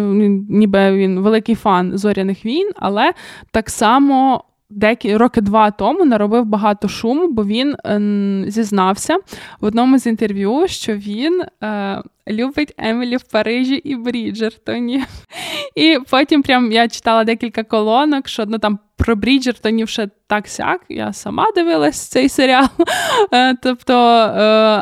ніби 0.50 0.98
він 0.98 1.20
великий 1.20 1.56
фан 1.56 1.98
зоряних 1.98 2.46
війн, 2.46 2.72
але 2.76 3.14
так 3.52 3.70
само 3.70 4.44
деякі 4.76 5.18
роки 5.18 5.42
два 5.42 5.72
тому 5.72 6.06
наробив 6.06 6.46
багато 6.46 6.88
шуму, 6.88 7.28
бо 7.28 7.46
він 7.46 7.76
е, 7.86 8.52
зізнався 8.52 9.18
в 9.62 9.66
одному 9.66 9.98
з 9.98 10.08
інтерв'ю, 10.08 10.68
що 10.68 10.96
він 10.96 11.44
е, 11.64 12.02
любить 12.28 12.74
Емілі 12.78 13.18
в 13.18 13.24
Парижі 13.24 13.76
і 13.76 13.96
Бріджертоні. 13.96 15.04
І 15.76 15.98
потім 16.10 16.42
прям 16.44 16.72
я 16.72 16.88
читала 16.88 17.24
декілька 17.24 17.64
колонок, 17.64 18.28
що 18.28 18.46
ну, 18.48 18.58
там 18.58 18.80
про 18.98 19.16
Бріджертонів 19.16 19.90
ще 19.90 20.10
так 20.28 20.48
сяк. 20.48 20.82
Я 20.90 21.14
сама 21.14 21.46
дивилась 21.56 22.08
цей 22.08 22.30
серіал. 22.30 22.68
Е, 23.34 23.56
тобто, 23.56 23.94
е, 23.94 24.40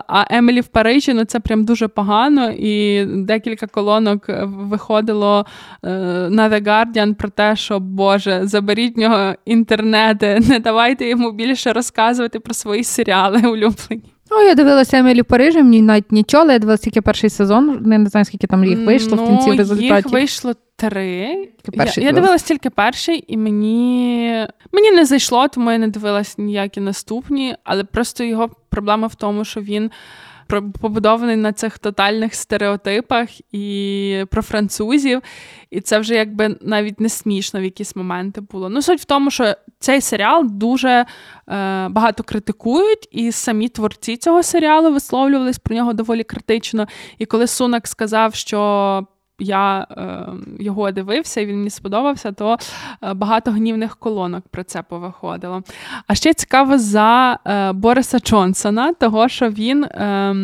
а 0.07 0.25
Емілі 0.29 0.61
в 0.61 0.67
Парижі 0.67 1.13
ну 1.13 1.25
це 1.25 1.39
прям 1.39 1.63
дуже 1.63 1.87
погано. 1.87 2.51
І 2.51 3.05
декілька 3.05 3.67
колонок 3.67 4.25
виходило 4.43 5.45
на 5.83 6.49
The 6.49 6.63
Guardian 6.63 7.13
про 7.13 7.29
те, 7.29 7.55
що 7.55 7.79
Боже, 7.79 8.41
заберіть 8.43 8.97
нього 8.97 9.33
інтернет, 9.45 9.80
не 10.49 10.59
давайте 10.59 11.07
йому 11.07 11.31
більше 11.31 11.73
розказувати 11.73 12.39
про 12.39 12.53
свої 12.53 12.83
серіали 12.83 13.37
улюблені. 13.37 14.03
Ну, 14.31 14.41
я 14.41 14.55
дивилася 14.55 14.97
Емілі 14.97 15.21
в 15.21 15.25
Парижі, 15.25 15.63
мені 15.63 15.81
навіть 15.81 16.11
нічого, 16.11 16.43
але 16.43 16.53
я 16.53 16.59
дивилася 16.59 16.83
тільки 16.83 17.01
перший 17.01 17.29
сезон. 17.29 17.79
Не 17.81 18.05
знаю, 18.05 18.25
скільки 18.25 18.47
там 18.47 18.63
їх 18.63 18.85
вийшло 18.85 19.17
ну, 19.17 19.25
в 19.25 19.27
кінці 19.27 19.57
результатів. 19.57 19.95
Їх 19.95 20.05
вийшло 20.05 20.53
три. 20.75 21.49
Я, 21.73 21.87
я 21.97 22.11
дивилась 22.11 22.43
тільки 22.43 22.69
перший, 22.69 23.25
і 23.27 23.37
мені 23.37 24.47
мені 24.71 24.91
не 24.91 25.05
зайшло, 25.05 25.47
тому 25.47 25.71
я 25.71 25.77
не 25.77 25.87
дивилась 25.87 26.37
ніякі 26.37 26.79
наступні, 26.79 27.55
але 27.63 27.83
просто 27.83 28.23
його 28.23 28.49
проблема 28.69 29.07
в 29.07 29.15
тому, 29.15 29.45
що 29.45 29.61
він 29.61 29.91
побудований 30.81 31.35
на 31.35 31.53
цих 31.53 31.79
тотальних 31.79 32.35
стереотипах 32.35 33.29
і 33.51 34.25
про 34.29 34.41
французів. 34.41 35.21
І 35.69 35.81
це 35.81 35.99
вже 35.99 36.15
якби 36.15 36.57
навіть 36.61 36.99
не 36.99 37.09
смішно 37.09 37.59
в 37.59 37.63
якісь 37.63 37.95
моменти 37.95 38.41
було. 38.41 38.69
Ну, 38.69 38.81
суть 38.81 39.01
в 39.01 39.05
тому, 39.05 39.31
що 39.31 39.55
цей 39.79 40.01
серіал 40.01 40.45
дуже 40.49 40.89
е, 40.89 41.05
багато 41.89 42.23
критикують, 42.23 43.07
і 43.11 43.31
самі 43.31 43.69
творці 43.69 44.17
цього 44.17 44.43
серіалу 44.43 44.93
висловлювались 44.93 45.59
про 45.59 45.75
нього 45.75 45.93
доволі 45.93 46.23
критично. 46.23 46.87
І 47.17 47.25
коли 47.25 47.47
Сунак 47.47 47.87
сказав, 47.87 48.35
що 48.35 49.07
я 49.41 49.87
е, 49.91 50.25
його 50.59 50.91
дивився 50.91 51.41
і 51.41 51.45
він 51.45 51.57
мені 51.57 51.69
сподобався, 51.69 52.31
то 52.31 52.57
е, 53.03 53.13
багато 53.13 53.51
гнівних 53.51 53.95
колонок 53.95 54.43
про 54.51 54.63
це 54.63 54.81
повиходило. 54.81 55.63
А 56.07 56.15
ще 56.15 56.33
цікаво 56.33 56.77
за 56.77 57.39
е, 57.45 57.71
Бориса 57.71 58.19
Джонсона, 58.19 58.93
того 58.93 59.27
що 59.27 59.49
він, 59.49 59.83
е, 59.83 60.35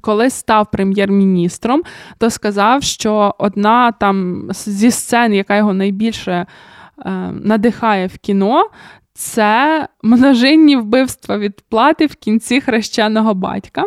коли 0.00 0.30
став 0.30 0.70
прем'єр-міністром, 0.70 1.82
то 2.18 2.30
сказав, 2.30 2.82
що 2.82 3.34
одна 3.38 3.92
там 3.92 4.48
зі 4.52 4.90
сцен, 4.90 5.34
яка 5.34 5.56
його 5.56 5.74
найбільше 5.74 6.32
е, 6.32 6.46
надихає 7.44 8.06
в 8.06 8.18
кіно. 8.18 8.68
Це 9.14 9.88
множинні 10.02 10.76
вбивства 10.76 11.38
відплати 11.38 12.06
в 12.06 12.14
кінці 12.14 12.60
хрещеного 12.60 13.34
батька. 13.34 13.84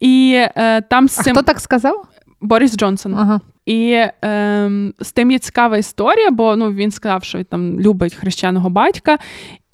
І 0.00 0.44
е, 0.56 0.80
там 0.80 1.08
з 1.08 1.14
цим... 1.16 1.32
А 1.36 1.40
хто 1.40 1.42
так 1.42 1.60
сказав? 1.60 2.06
Борис 2.44 2.76
Джонсон. 2.76 3.14
Ага. 3.14 3.40
І 3.66 3.90
е, 3.92 4.70
з 5.00 5.12
тим 5.12 5.30
є 5.30 5.38
цікава 5.38 5.76
історія, 5.76 6.30
бо 6.30 6.56
ну, 6.56 6.72
він 6.72 6.90
сказав, 6.90 7.24
що 7.24 7.44
там 7.44 7.80
любить 7.80 8.14
хрещеного 8.14 8.70
батька. 8.70 9.18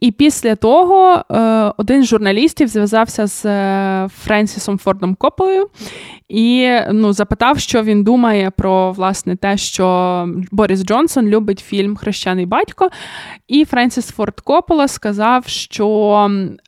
І 0.00 0.12
після 0.12 0.54
того 0.54 1.24
е, 1.30 1.72
один 1.76 2.02
з 2.02 2.06
журналістів 2.06 2.68
зв'язався 2.68 3.26
з 3.26 3.46
е, 3.46 4.08
Френсісом 4.24 4.78
Фордом 4.78 5.14
Кополою 5.14 5.68
і 6.28 6.70
ну, 6.92 7.12
запитав, 7.12 7.58
що 7.58 7.82
він 7.82 8.04
думає 8.04 8.50
про 8.50 8.92
власне 8.92 9.36
те, 9.36 9.56
що 9.56 10.28
Борис 10.50 10.84
Джонсон 10.84 11.28
любить 11.28 11.60
фільм 11.60 11.96
Хрещений 11.96 12.46
батько. 12.46 12.90
І 13.48 13.64
Френсіс 13.64 14.06
Форд 14.06 14.40
Коппола 14.40 14.88
сказав, 14.88 15.46
що 15.46 16.16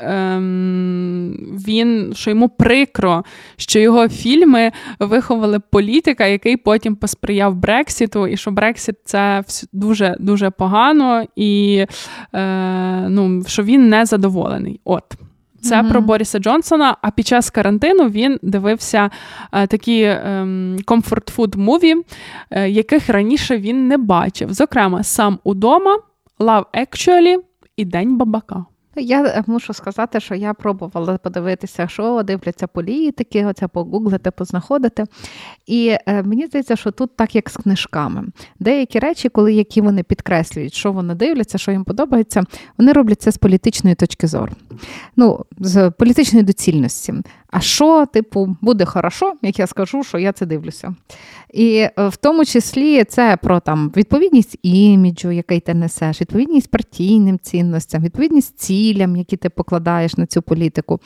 ем, 0.01 1.37
він 1.66 2.12
що 2.14 2.31
йому 2.31 2.49
прикро, 2.49 3.25
що 3.57 3.79
його 3.79 4.09
фільми 4.09 4.73
виховали 4.99 5.61
політика, 5.61 6.27
який 6.27 6.57
потім 6.57 6.97
посприяв 7.13 7.55
Брексіту, 7.55 8.27
і 8.27 8.37
що 8.37 8.51
Брексіт 8.51 8.97
це 9.05 9.45
дуже 9.73 10.17
дуже 10.21 10.51
погано, 10.51 11.25
і 11.37 11.87
е, 12.35 13.09
ну, 13.09 13.43
що 13.47 13.63
він 13.63 13.89
не 13.89 14.07
задоволений. 14.07 14.81
От. 14.85 15.05
Це 15.63 15.83
mm-hmm. 15.83 15.91
про 15.91 16.01
Боріса 16.01 16.39
Джонсона. 16.39 16.97
А 17.03 17.11
під 17.11 17.27
час 17.27 17.51
карантину 17.51 18.09
він 18.09 18.39
дивився 18.43 19.11
е, 19.53 19.67
такі 19.67 20.17
comfort 20.85 21.29
food 21.29 21.55
movie, 21.55 21.95
яких 22.67 23.09
раніше 23.09 23.59
він 23.59 23.89
не 23.89 23.97
бачив. 23.97 24.53
Зокрема, 24.53 25.03
сам 25.03 25.39
удома, 25.45 25.97
Love 26.39 26.65
Actually 26.75 27.37
і 27.77 27.85
День 27.85 28.17
бабака. 28.17 28.65
Я 28.97 29.22
е, 29.24 29.45
мушу 29.47 29.72
сказати, 29.72 30.20
що 30.20 30.34
я 30.34 30.55
пробувала 30.55 31.18
подивитися, 31.18 31.88
що 31.88 32.22
дивляться 32.22 32.66
політики, 32.66 33.47
оце 33.47 33.68
погуглити, 33.68 34.30
познаходити. 34.30 35.05
І 35.66 35.97
е, 36.07 36.22
мені 36.22 36.47
здається, 36.47 36.76
що 36.76 36.90
тут 36.90 37.16
так, 37.16 37.34
як 37.34 37.51
з 37.51 37.57
книжками. 37.57 38.24
Деякі 38.61 38.99
речі, 38.99 39.28
коли 39.28 39.53
які 39.53 39.80
вони 39.80 40.03
підкреслюють, 40.03 40.74
що 40.74 40.93
вони 40.93 41.14
дивляться, 41.14 41.59
що 41.59 41.72
їм 41.72 41.84
подобається, 41.84 42.43
вони 42.78 42.93
роблять 42.93 43.22
це 43.22 43.32
з 43.32 43.38
політичної 43.38 43.97
точки 43.97 44.26
зору. 44.26 44.53
Ну, 45.16 45.45
з 45.59 45.90
політичної 45.90 46.45
доцільності. 46.45 47.14
А 47.53 47.61
що, 47.61 48.07
типу, 48.07 48.57
буде 48.61 48.84
хорошо, 48.84 49.32
як 49.43 49.59
я 49.59 49.66
скажу, 49.66 50.05
що 50.05 50.18
я 50.18 50.32
це 50.32 50.47
дивлюся. 50.47 50.95
І 51.53 51.76
е, 51.76 51.93
в 51.97 52.16
тому 52.16 52.45
числі 52.45 53.05
це 53.05 53.36
про 53.43 53.61
там 53.61 53.93
відповідність 53.97 54.59
іміджу, 54.62 55.30
який 55.30 55.61
ти 55.61 55.74
несеш, 55.74 56.20
відповідність 56.20 56.70
партійним 56.70 57.38
цінностям, 57.38 58.03
відповідність 58.03 58.59
цілям, 58.59 58.82
які 59.16 59.37
ти 59.37 59.49
покладаєш 59.49 60.16
на 60.16 60.26
цю 60.26 60.43
політику. 60.43 61.01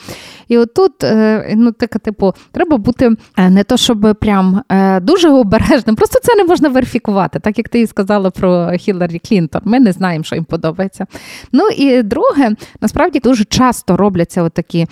І 0.48 0.58
отут, 0.58 1.04
е, 1.04 1.54
ну, 1.56 1.72
так, 1.72 1.90
типу, 1.90 2.34
треба 2.52 2.76
бути 2.76 3.16
е, 3.36 3.50
не 3.50 3.64
то, 3.64 3.76
щоб 3.76 4.16
прям 4.20 4.62
дуже 5.02 5.28
обережним, 5.28 5.96
просто 5.96 6.20
це 6.22 6.34
не 6.34 6.44
можна 6.44 6.68
верифікувати, 6.68 7.38
так 7.38 7.58
як 7.58 7.68
ти 7.68 7.80
і 7.80 7.86
сказала 7.86 8.30
про 8.30 8.72
Хіларі 8.78 9.18
Клінтон. 9.18 9.62
Ми 9.64 9.80
не 9.80 9.92
знаємо, 9.92 10.24
що 10.24 10.34
їм 10.34 10.44
подобається. 10.44 11.06
Ну 11.52 11.68
і 11.68 12.02
друге, 12.02 12.50
насправді 12.80 13.18
дуже 13.18 13.44
часто 13.44 13.96
робляться 13.96 14.42
отакі 14.42 14.86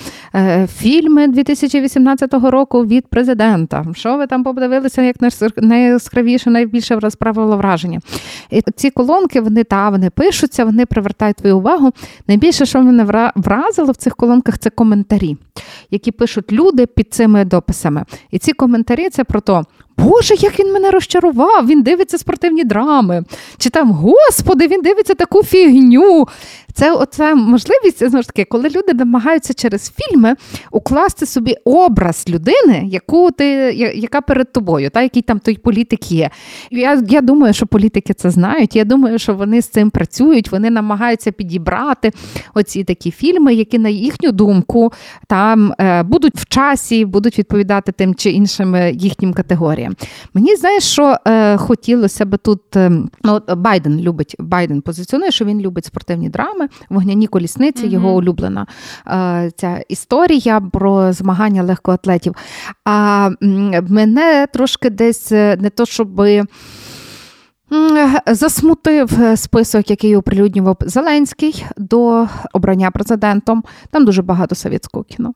фільми 0.76 1.28
2018 1.28 2.34
року 2.34 2.86
від 2.86 3.06
президента. 3.06 3.84
Що 3.94 4.16
ви 4.16 4.26
там 4.26 4.44
подивилися, 4.44 5.02
як 5.02 5.16
найяскравіше, 5.56 6.50
найбільше 6.50 7.00
розправило 7.00 7.56
враження? 7.56 8.00
І 8.50 8.62
ці 8.76 8.90
колонки 8.90 9.40
вони 9.40 9.64
та 9.64 9.90
вони 9.90 10.10
пишуться, 10.10 10.64
вони 10.64 10.86
привертають 10.86 11.36
твою 11.36 11.58
увагу. 11.58 11.92
Найбільше, 12.28 12.66
що 12.74 12.82
мене 12.82 13.30
вразило 13.36 13.92
в 13.92 13.96
цих 13.96 14.16
колонках, 14.16 14.58
це 14.58 14.70
коментарі, 14.70 15.36
які 15.90 16.12
пишуть 16.12 16.52
люди 16.52 16.86
під 16.86 17.14
цими 17.14 17.44
дописами. 17.44 18.04
І 18.30 18.38
ці 18.38 18.52
коментарі 18.52 19.08
це 19.08 19.24
про 19.24 19.40
то, 19.40 19.64
Боже, 19.98 20.34
як 20.34 20.60
він 20.60 20.72
мене 20.72 20.90
розчарував! 20.90 21.66
Він 21.66 21.82
дивиться 21.82 22.18
спортивні 22.18 22.64
драми. 22.64 23.24
Чи 23.58 23.70
там, 23.70 23.90
Господи, 23.90 24.66
він 24.66 24.82
дивиться 24.82 25.14
таку 25.14 25.42
фігню. 25.42 26.26
Це 26.74 26.92
оця 26.92 27.34
можливість 27.34 27.98
знову 27.98 28.22
ж 28.22 28.28
таки, 28.28 28.44
коли 28.44 28.68
люди 28.68 28.94
намагаються 28.94 29.54
через 29.54 29.92
фільми 29.96 30.34
укласти 30.70 31.26
собі 31.26 31.56
образ 31.64 32.24
людини, 32.28 32.82
яку 32.84 33.30
ти, 33.30 33.44
яка 33.94 34.20
перед 34.20 34.52
тобою, 34.52 34.90
та 34.90 35.02
який 35.02 35.22
там 35.22 35.38
той 35.38 35.56
політик 35.56 36.12
є. 36.12 36.30
Я 36.70 37.02
я 37.08 37.20
думаю, 37.20 37.54
що 37.54 37.66
політики 37.66 38.14
це 38.14 38.30
знають. 38.30 38.76
Я 38.76 38.84
думаю, 38.84 39.18
що 39.18 39.34
вони 39.34 39.62
з 39.62 39.68
цим 39.68 39.90
працюють, 39.90 40.52
вони 40.52 40.70
намагаються 40.70 41.32
підібрати 41.32 42.12
оці 42.54 42.84
такі 42.84 43.10
фільми, 43.10 43.54
які, 43.54 43.78
на 43.78 43.88
їхню 43.88 44.32
думку, 44.32 44.92
там 45.28 45.72
е, 45.80 46.02
будуть 46.02 46.36
в 46.36 46.48
часі, 46.48 47.04
будуть 47.04 47.38
відповідати 47.38 47.92
тим 47.92 48.14
чи 48.14 48.30
іншим 48.30 48.74
е, 48.74 48.92
їхнім 48.92 49.32
категоріям. 49.32 49.83
Мені 50.34 50.56
знаєш, 50.56 50.84
що 50.84 51.16
е, 51.26 51.56
хотілося 51.56 52.24
би 52.24 52.38
тут. 52.38 52.76
Е, 52.76 52.90
ну, 53.24 53.40
Байден 53.56 54.00
любить 54.00 54.36
Байден 54.38 54.80
позиціонує, 54.80 55.30
що 55.30 55.44
він 55.44 55.60
любить 55.60 55.84
спортивні 55.84 56.28
драми 56.28 56.68
Вогняні 56.90 57.26
колісниці, 57.26 57.84
mm-hmm. 57.84 57.90
його 57.90 58.14
улюблена 58.14 58.66
е, 59.06 59.50
ця 59.56 59.84
історія 59.88 60.60
про 60.60 61.12
змагання 61.12 61.62
легкоатлетів. 61.62 62.34
А 62.84 63.30
мене 63.88 64.46
трошки 64.52 64.90
десь 64.90 65.32
е, 65.32 65.56
не 65.60 65.70
то, 65.70 65.86
щоби. 65.86 66.42
Засмутив 68.26 69.18
список, 69.36 69.90
який 69.90 70.16
оприлюднював 70.16 70.76
Зеленський 70.80 71.64
до 71.76 72.26
обрання 72.52 72.90
президентом. 72.90 73.64
Там 73.90 74.04
дуже 74.04 74.22
багато 74.22 74.54
совєтського 74.54 75.04
кіно. 75.04 75.34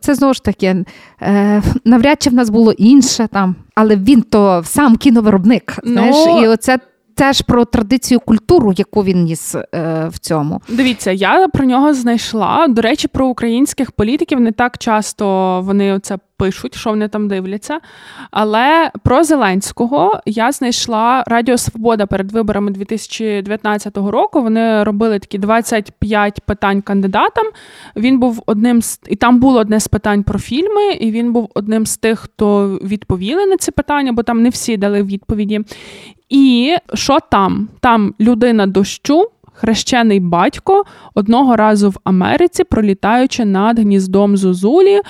Це 0.00 0.14
знову 0.14 0.34
ж 0.34 0.42
таки, 0.42 0.84
е, 1.22 1.62
навряд 1.84 2.22
чи 2.22 2.30
в 2.30 2.34
нас 2.34 2.50
було 2.50 2.72
інше 2.72 3.28
там, 3.32 3.56
але 3.74 3.96
він 3.96 4.22
то 4.22 4.62
сам 4.64 4.96
кіновиробник. 4.96 5.76
знаєш, 5.84 6.16
ну, 6.26 6.42
І 6.42 6.48
оце 6.48 6.78
теж 7.14 7.42
про 7.42 7.64
традицію 7.64 8.20
культуру, 8.20 8.72
яку 8.76 9.04
він 9.04 9.22
ніс 9.24 9.54
е, 9.54 9.64
в 10.12 10.18
цьому. 10.18 10.60
Дивіться, 10.68 11.10
я 11.10 11.48
про 11.48 11.64
нього 11.64 11.94
знайшла. 11.94 12.66
До 12.68 12.82
речі, 12.82 13.08
про 13.08 13.26
українських 13.26 13.92
політиків 13.92 14.40
не 14.40 14.52
так 14.52 14.78
часто 14.78 15.60
вони 15.64 15.98
це 16.02 16.18
пишуть, 16.38 16.74
що 16.74 16.90
вони 16.90 17.08
там 17.08 17.28
дивляться. 17.28 17.80
Але 18.30 18.90
про 19.02 19.24
Зеленського 19.24 20.20
я 20.26 20.52
знайшла 20.52 21.24
Радіо 21.26 21.58
Свобода 21.58 22.06
перед 22.06 22.32
виборами 22.32 22.70
2019 22.70 23.96
року. 23.96 24.42
Вони 24.42 24.84
робили 24.84 25.18
такі 25.18 25.38
25 25.38 26.40
питань 26.46 26.82
кандидатам. 26.82 27.46
Він 27.96 28.18
був 28.18 28.42
одним 28.46 28.82
з 28.82 29.00
і 29.08 29.16
там 29.16 29.40
було 29.40 29.60
одне 29.60 29.80
з 29.80 29.88
питань 29.88 30.22
про 30.22 30.38
фільми, 30.38 30.92
і 31.00 31.10
він 31.10 31.32
був 31.32 31.50
одним 31.54 31.86
з 31.86 31.96
тих, 31.96 32.18
хто 32.18 32.78
відповіли 32.82 33.46
на 33.46 33.56
ці 33.56 33.70
питання, 33.70 34.12
бо 34.12 34.22
там 34.22 34.42
не 34.42 34.48
всі 34.48 34.76
дали 34.76 35.02
відповіді. 35.02 35.60
І 36.28 36.76
що 36.94 37.18
там? 37.30 37.68
Там 37.80 38.14
людина 38.20 38.66
дощу 38.66 39.30
хрещений 39.58 40.20
батько 40.20 40.84
одного 41.14 41.56
разу 41.56 41.90
в 41.90 41.96
Америці, 42.04 42.64
пролітаючи 42.64 43.44
над 43.44 43.78
гніздом 43.78 44.36
Зозулі, 44.36 45.00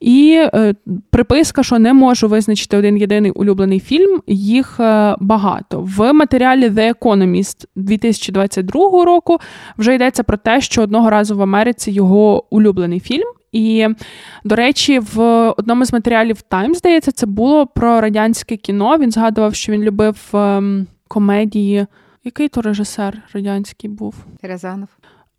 і 0.00 0.44
е, 0.54 0.74
приписка, 1.10 1.62
що 1.62 1.78
не 1.78 1.92
можу 1.92 2.28
визначити 2.28 2.76
один 2.76 2.96
єдиний 2.96 3.30
улюблений 3.30 3.80
фільм, 3.80 4.20
їх 4.26 4.80
е, 4.80 5.16
багато. 5.20 5.80
В 5.80 6.12
матеріалі 6.12 6.68
The 6.68 6.94
Economist 6.94 7.64
2022 7.76 9.04
року 9.04 9.38
вже 9.78 9.94
йдеться 9.94 10.22
про 10.22 10.36
те, 10.36 10.60
що 10.60 10.82
одного 10.82 11.10
разу 11.10 11.36
в 11.36 11.42
Америці 11.42 11.90
його 11.90 12.44
улюблений 12.50 13.00
фільм. 13.00 13.28
І, 13.52 13.88
до 14.44 14.56
речі, 14.56 14.98
в 14.98 15.20
одному 15.56 15.84
з 15.84 15.92
матеріалів 15.92 16.36
Time, 16.50 16.74
здається, 16.74 17.12
це 17.12 17.26
було 17.26 17.66
про 17.66 18.00
радянське 18.00 18.56
кіно. 18.56 18.98
Він 18.98 19.10
згадував, 19.10 19.54
що 19.54 19.72
він 19.72 19.82
любив 19.82 20.16
ем, 20.34 20.86
комедії. 21.08 21.86
Який 22.24 22.48
то 22.48 22.62
режисер 22.62 23.22
радянський 23.32 23.90
був? 23.90 24.14
Рязанов. 24.42 24.88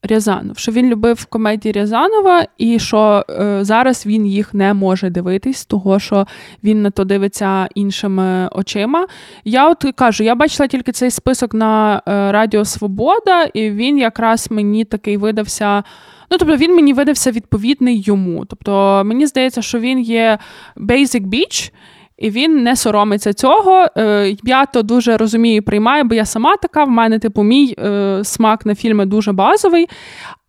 Рязанов, 0.03 0.57
що 0.57 0.71
він 0.71 0.89
любив 0.89 1.25
комедії 1.25 1.71
Рязанова, 1.71 2.45
і 2.57 2.79
що 2.79 3.25
е, 3.29 3.59
зараз 3.61 4.05
він 4.05 4.25
їх 4.25 4.53
не 4.53 4.73
може 4.73 5.09
дивитись, 5.09 5.65
того 5.65 5.99
що 5.99 6.27
він 6.63 6.81
на 6.81 6.91
то 6.91 7.03
дивиться 7.03 7.67
іншими 7.75 8.49
очима. 8.51 9.07
Я 9.43 9.69
от 9.69 9.85
кажу, 9.95 10.23
я 10.23 10.35
бачила 10.35 10.67
тільки 10.67 10.91
цей 10.91 11.11
список 11.11 11.53
на 11.53 12.01
е, 12.07 12.31
Радіо 12.31 12.65
Свобода, 12.65 13.43
і 13.43 13.71
він 13.71 13.97
якраз 13.97 14.51
мені 14.51 14.85
такий 14.85 15.17
видався. 15.17 15.83
Ну, 16.31 16.37
тобто 16.37 16.57
він 16.57 16.75
мені 16.75 16.93
видався 16.93 17.31
відповідний 17.31 18.01
йому. 18.01 18.45
Тобто 18.45 19.01
мені 19.05 19.27
здається, 19.27 19.61
що 19.61 19.79
він 19.79 19.99
є 19.99 20.37
Basic 20.77 21.27
Beach, 21.27 21.71
і 22.17 22.29
він 22.29 22.63
не 22.63 22.75
соромиться 22.75 23.33
цього. 23.33 23.87
Е, 23.97 24.35
я 24.43 24.65
то 24.65 24.83
дуже 24.83 25.17
розумію 25.17 25.55
і 25.55 25.61
приймаю, 25.61 26.03
бо 26.03 26.15
я 26.15 26.25
сама 26.25 26.55
така. 26.57 26.83
В 26.83 26.89
мене, 26.89 27.19
типу, 27.19 27.43
мій 27.43 27.75
е, 27.79 28.19
смак 28.23 28.65
на 28.65 28.75
фільми 28.75 29.05
дуже 29.05 29.31
базовий. 29.31 29.87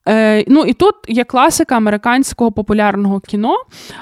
Е, 0.08 0.44
ну 0.48 0.64
і 0.64 0.72
тут 0.72 0.94
є 1.08 1.24
класика 1.24 1.76
американського 1.76 2.52
популярного 2.52 3.20
кіно. 3.20 3.56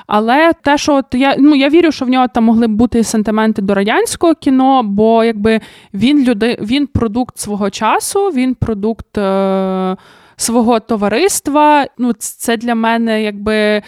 Але 0.06 0.52
те, 0.62 0.78
що 0.78 0.94
от 0.94 1.04
я 1.12 1.36
ну 1.38 1.54
я 1.54 1.68
вірю, 1.68 1.92
що 1.92 2.04
в 2.04 2.08
нього 2.08 2.28
там 2.28 2.44
могли 2.44 2.66
б 2.66 2.70
бути 2.70 3.04
сентименти 3.04 3.62
до 3.62 3.74
радянського 3.74 4.34
кіно, 4.34 4.82
бо 4.82 5.24
якби 5.24 5.60
він 5.94 6.24
люди, 6.24 6.58
він 6.60 6.86
продукт 6.86 7.38
свого 7.38 7.70
часу, 7.70 8.28
він 8.28 8.54
продукт 8.54 9.18
е, 9.18 9.96
свого 10.36 10.80
товариства. 10.80 11.86
Ну, 11.98 12.12
це 12.12 12.56
для 12.56 12.74
мене 12.74 13.22
якби. 13.22 13.82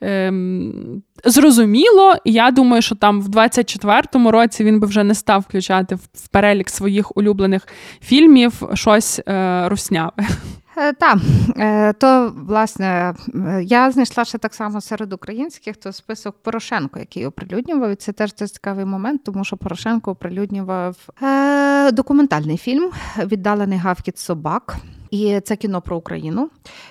Ем, 0.00 1.02
зрозуміло, 1.24 2.14
я 2.24 2.50
думаю, 2.50 2.82
що 2.82 2.94
там 2.94 3.22
в 3.22 3.28
24-му 3.28 4.30
році 4.30 4.64
він 4.64 4.80
би 4.80 4.86
вже 4.86 5.04
не 5.04 5.14
став 5.14 5.40
включати 5.40 5.94
в 5.94 6.28
перелік 6.30 6.70
своїх 6.70 7.16
улюблених 7.16 7.68
фільмів 8.00 8.62
щось 8.74 9.20
е, 9.28 9.68
русняве. 9.68 10.12
Е, 10.78 10.92
так, 10.92 11.18
е, 11.56 11.92
то 11.92 12.34
власне 12.36 13.14
я 13.62 13.90
знайшла 13.90 14.24
ще 14.24 14.38
так 14.38 14.54
само 14.54 14.80
серед 14.80 15.12
українських 15.12 15.76
то 15.76 15.92
список 15.92 16.42
Порошенко, 16.42 16.98
який 16.98 17.26
оприлюднював. 17.26 17.90
І 17.90 17.94
Це 17.94 18.12
теж 18.12 18.32
це 18.32 18.48
цікавий 18.48 18.84
момент, 18.84 19.24
тому 19.24 19.44
що 19.44 19.56
Порошенко 19.56 20.10
оприлюднював 20.10 20.96
е, 21.22 21.92
документальний 21.92 22.56
фільм 22.56 22.90
Віддалений 23.18 23.78
гавкіт 23.78 24.18
собак. 24.18 24.76
І 25.10 25.40
це 25.40 25.56
кіно 25.56 25.80
про 25.80 25.96
Україну, 25.96 26.50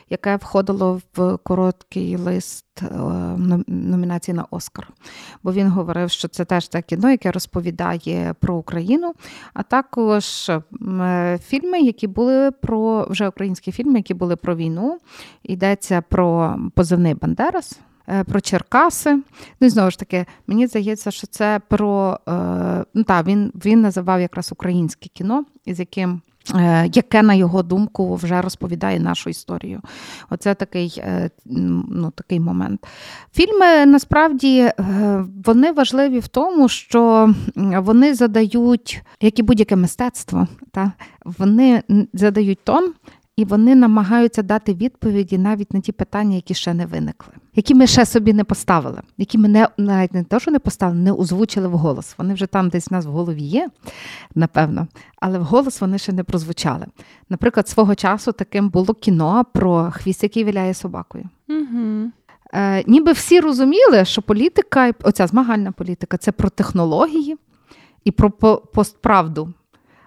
яке 0.09 0.35
входило 0.35 1.01
в 1.15 1.37
короткий 1.37 2.17
лист 2.17 2.65
е, 2.81 2.85
номінації 3.67 4.35
на 4.35 4.45
Оскар. 4.51 4.87
Бо 5.43 5.53
він 5.53 5.67
говорив, 5.69 6.09
що 6.11 6.27
це 6.27 6.45
теж 6.45 6.67
те 6.67 6.81
кіно, 6.81 7.11
яке 7.11 7.31
розповідає 7.31 8.35
про 8.39 8.55
Україну, 8.55 9.13
а 9.53 9.63
також 9.63 10.49
е, 10.49 11.39
фільми, 11.45 11.79
які 11.79 12.07
були 12.07 12.51
про 12.51 13.07
вже 13.09 13.27
українські 13.27 13.71
фільми, 13.71 13.99
які 13.99 14.13
були 14.13 14.35
про 14.35 14.55
війну. 14.55 14.99
Йдеться 15.43 16.01
про 16.01 16.55
позивний 16.75 17.13
Бандерас. 17.13 17.79
Е, 18.07 18.23
про 18.23 18.41
Черкаси. 18.41 19.15
Ну 19.59 19.67
і 19.67 19.69
знову 19.69 19.91
ж 19.91 19.99
таки, 19.99 20.25
мені 20.47 20.67
здається, 20.67 21.11
що 21.11 21.27
це 21.27 21.61
про 21.67 22.19
ну 22.93 23.03
так, 23.03 23.25
він 23.25 23.51
він 23.65 23.81
називав 23.81 24.21
якраз 24.21 24.51
українське 24.51 25.09
кіно, 25.09 25.45
із 25.65 25.79
яким 25.79 26.21
яке, 26.93 27.21
на 27.21 27.33
його 27.33 27.63
думку, 27.63 28.15
вже 28.15 28.41
розповідає 28.41 28.99
нашу 28.99 29.29
історію. 29.29 29.81
Оце 30.29 30.53
такий 30.53 30.95
е, 30.97 31.29
ну, 31.45 32.11
такий 32.15 32.39
момент. 32.39 32.87
Фільми 33.33 33.85
насправді 33.85 34.59
е, 34.59 34.73
вони 35.45 35.71
важливі 35.71 36.19
в 36.19 36.27
тому, 36.27 36.69
що 36.69 37.33
вони 37.55 38.13
задають, 38.13 39.01
як 39.21 39.39
і 39.39 39.43
будь-яке 39.43 39.75
мистецтво, 39.75 40.47
та, 40.71 40.91
вони 41.25 41.83
задають 42.13 42.59
тон, 42.63 42.93
і 43.37 43.45
вони 43.45 43.75
намагаються 43.75 44.41
дати 44.41 44.73
відповіді 44.73 45.37
навіть 45.37 45.73
на 45.73 45.79
ті 45.79 45.91
питання, 45.91 46.35
які 46.35 46.53
ще 46.53 46.73
не 46.73 46.85
виникли, 46.85 47.33
які 47.55 47.75
ми 47.75 47.87
ще 47.87 48.05
собі 48.05 48.33
не 48.33 48.43
поставили, 48.43 49.01
які 49.17 49.37
ми 49.37 49.47
не 49.47 49.67
навіть 49.77 50.13
не 50.13 50.23
те, 50.23 50.39
що 50.39 50.51
не 50.51 50.59
поставили, 50.59 50.99
не 50.99 51.11
озвучили 51.11 51.67
вголос. 51.67 52.15
Вони 52.17 52.33
вже 52.33 52.45
там 52.45 52.69
десь 52.69 52.89
в 52.89 52.93
нас 52.93 53.05
в 53.05 53.09
голові 53.09 53.41
є, 53.41 53.69
напевно, 54.35 54.87
але 55.21 55.39
вголос 55.39 55.81
вони 55.81 55.97
ще 55.97 56.13
не 56.13 56.23
прозвучали. 56.23 56.85
Наприклад, 57.29 57.67
свого 57.67 57.95
часу 57.95 58.31
таким 58.31 58.69
було 58.69 58.93
кіно 58.93 59.45
про 59.53 59.91
хвіст, 59.91 60.23
який 60.23 60.43
віляє 60.43 60.73
собакою. 60.73 61.25
Угу. 61.49 62.11
Е, 62.53 62.83
Ніби 62.87 63.11
всі 63.11 63.39
розуміли, 63.39 64.05
що 64.05 64.21
політика, 64.21 64.93
оця 65.03 65.27
змагальна 65.27 65.71
політика 65.71 66.17
це 66.17 66.31
про 66.31 66.49
технології 66.49 67.37
і 68.03 68.11
про 68.11 68.31
постправду. 68.73 69.53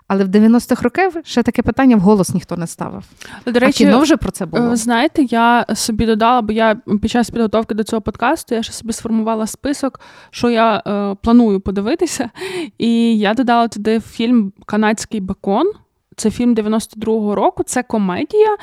Але 0.09 0.25
в 0.25 0.29
90-х 0.29 0.83
років 0.83 1.13
ще 1.25 1.43
таке 1.43 1.63
питання 1.63 1.97
вголос 1.97 2.35
ніхто 2.35 2.57
не 2.57 2.67
ставив. 2.67 3.05
До 3.47 3.61
речі, 3.61 3.85
а 3.85 3.87
кіно 3.87 4.01
вже 4.01 4.17
про 4.17 4.31
це 4.31 4.47
було. 4.47 4.73
Е, 4.73 4.77
знаєте, 4.77 5.23
я 5.23 5.67
собі 5.75 6.07
додала, 6.07 6.43
бо 6.43 6.53
я 6.53 6.77
під 7.03 7.11
час 7.11 7.31
підготовки 7.31 7.75
до 7.75 7.85
цього 7.85 8.03
подкасту 8.03 8.55
я 8.55 8.63
ще 8.63 8.73
собі 8.73 8.93
сформувала 8.93 9.47
список, 9.47 10.01
що 10.31 10.51
я 10.51 10.83
е, 10.87 11.17
планую 11.23 11.61
подивитися. 11.61 12.31
І 12.79 13.19
я 13.19 13.35
додала 13.35 13.69
туди 13.69 14.01
фільм 14.01 14.53
Канадський 14.67 15.21
бекон. 15.21 15.73
Це 16.17 16.31
фільм 16.31 16.55
92-го 16.55 17.35
року, 17.35 17.63
це 17.63 17.83
комедія. 17.83 18.57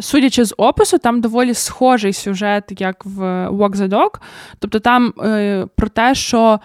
Судячи 0.00 0.44
з 0.44 0.54
опису, 0.58 0.98
там 0.98 1.20
доволі 1.20 1.54
схожий 1.54 2.12
сюжет, 2.12 2.80
як 2.80 3.04
в 3.04 3.48
Walk 3.48 3.76
the 3.76 3.88
Dog. 3.88 4.10
Тобто 4.58 4.78
там 4.80 5.12
е, 5.22 5.66
про 5.76 5.88
те, 5.88 6.14
що 6.14 6.60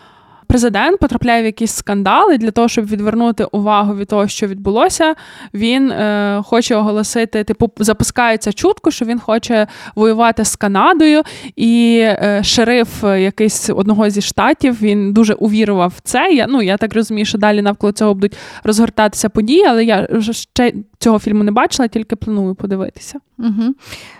президент 0.47 0.99
потрапляє 0.99 1.41
в 1.41 1.45
якийсь 1.45 1.71
скандал, 1.71 2.31
і 2.31 2.37
для 2.37 2.51
того, 2.51 2.67
щоб 2.67 2.85
відвернути 2.85 3.43
увагу 3.51 3.95
від 3.95 4.07
того, 4.07 4.27
що 4.27 4.47
відбулося, 4.47 5.15
він 5.53 5.91
е, 5.91 6.41
хоче 6.45 6.75
оголосити, 6.75 7.43
типу, 7.43 7.71
запускається 7.77 8.53
чутку, 8.53 8.91
що 8.91 9.05
він 9.05 9.19
хоче 9.19 9.67
воювати 9.95 10.45
з 10.45 10.55
Канадою, 10.55 11.21
і 11.55 11.99
е, 12.01 12.41
шериф 12.43 13.03
якийсь 13.03 13.69
одного 13.69 14.09
зі 14.09 14.21
штатів 14.21 14.81
він 14.81 15.13
дуже 15.13 15.33
увірував 15.33 15.93
в 15.97 15.99
це. 15.99 16.31
Я 16.31 16.47
ну 16.47 16.61
я 16.61 16.77
так 16.77 16.95
розумію, 16.95 17.25
що 17.25 17.37
далі 17.37 17.61
навколо 17.61 17.91
цього 17.91 18.13
будуть 18.13 18.37
розгортатися 18.63 19.29
події, 19.29 19.65
але 19.65 19.85
я 19.85 20.07
ще 20.31 20.73
цього 20.99 21.19
фільму 21.19 21.43
не 21.43 21.51
бачила, 21.51 21.87
тільки 21.87 22.15
планую 22.15 22.55
подивитися. 22.55 23.19
Угу. 23.39 23.73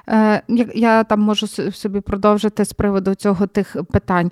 Е, 0.10 0.42
Я 0.48 0.66
я 0.76 1.04
там 1.04 1.22
можу 1.22 1.48
собі 1.72 2.02
продовжити 2.02 2.66
з 2.66 2.74
приводу 2.74 3.16
цього 3.16 3.48
тих 3.48 3.78
питань. 3.92 4.32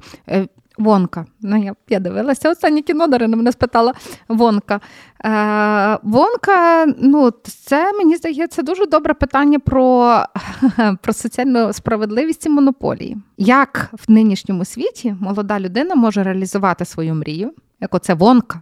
Вонка. 0.77 1.25
Ну, 1.41 1.63
Я 1.63 1.75
я 1.89 1.99
дивилася 1.99 2.49
останнє 2.49 2.81
кіно, 2.81 3.07
Дарина 3.07 3.37
мене 3.37 3.51
спитала 3.51 3.93
Вонка. 4.27 4.79
Е, 5.25 5.99
Вонка, 6.03 6.85
ну, 6.97 7.31
це, 7.43 7.93
мені 7.93 8.15
здається, 8.15 8.61
дуже 8.61 8.85
добре 8.85 9.13
питання 9.13 9.59
про 9.59 10.17
про 11.01 11.13
соціальну 11.13 11.73
справедливість 11.73 12.45
і 12.45 12.49
монополії. 12.49 13.17
Як 13.37 13.89
в 13.93 14.11
нинішньому 14.11 14.65
світі 14.65 15.15
молода 15.19 15.59
людина 15.59 15.95
може 15.95 16.23
реалізувати 16.23 16.85
свою 16.85 17.15
мрію, 17.15 17.51
як 17.81 17.95
оце 17.95 18.13
Вонка, 18.13 18.61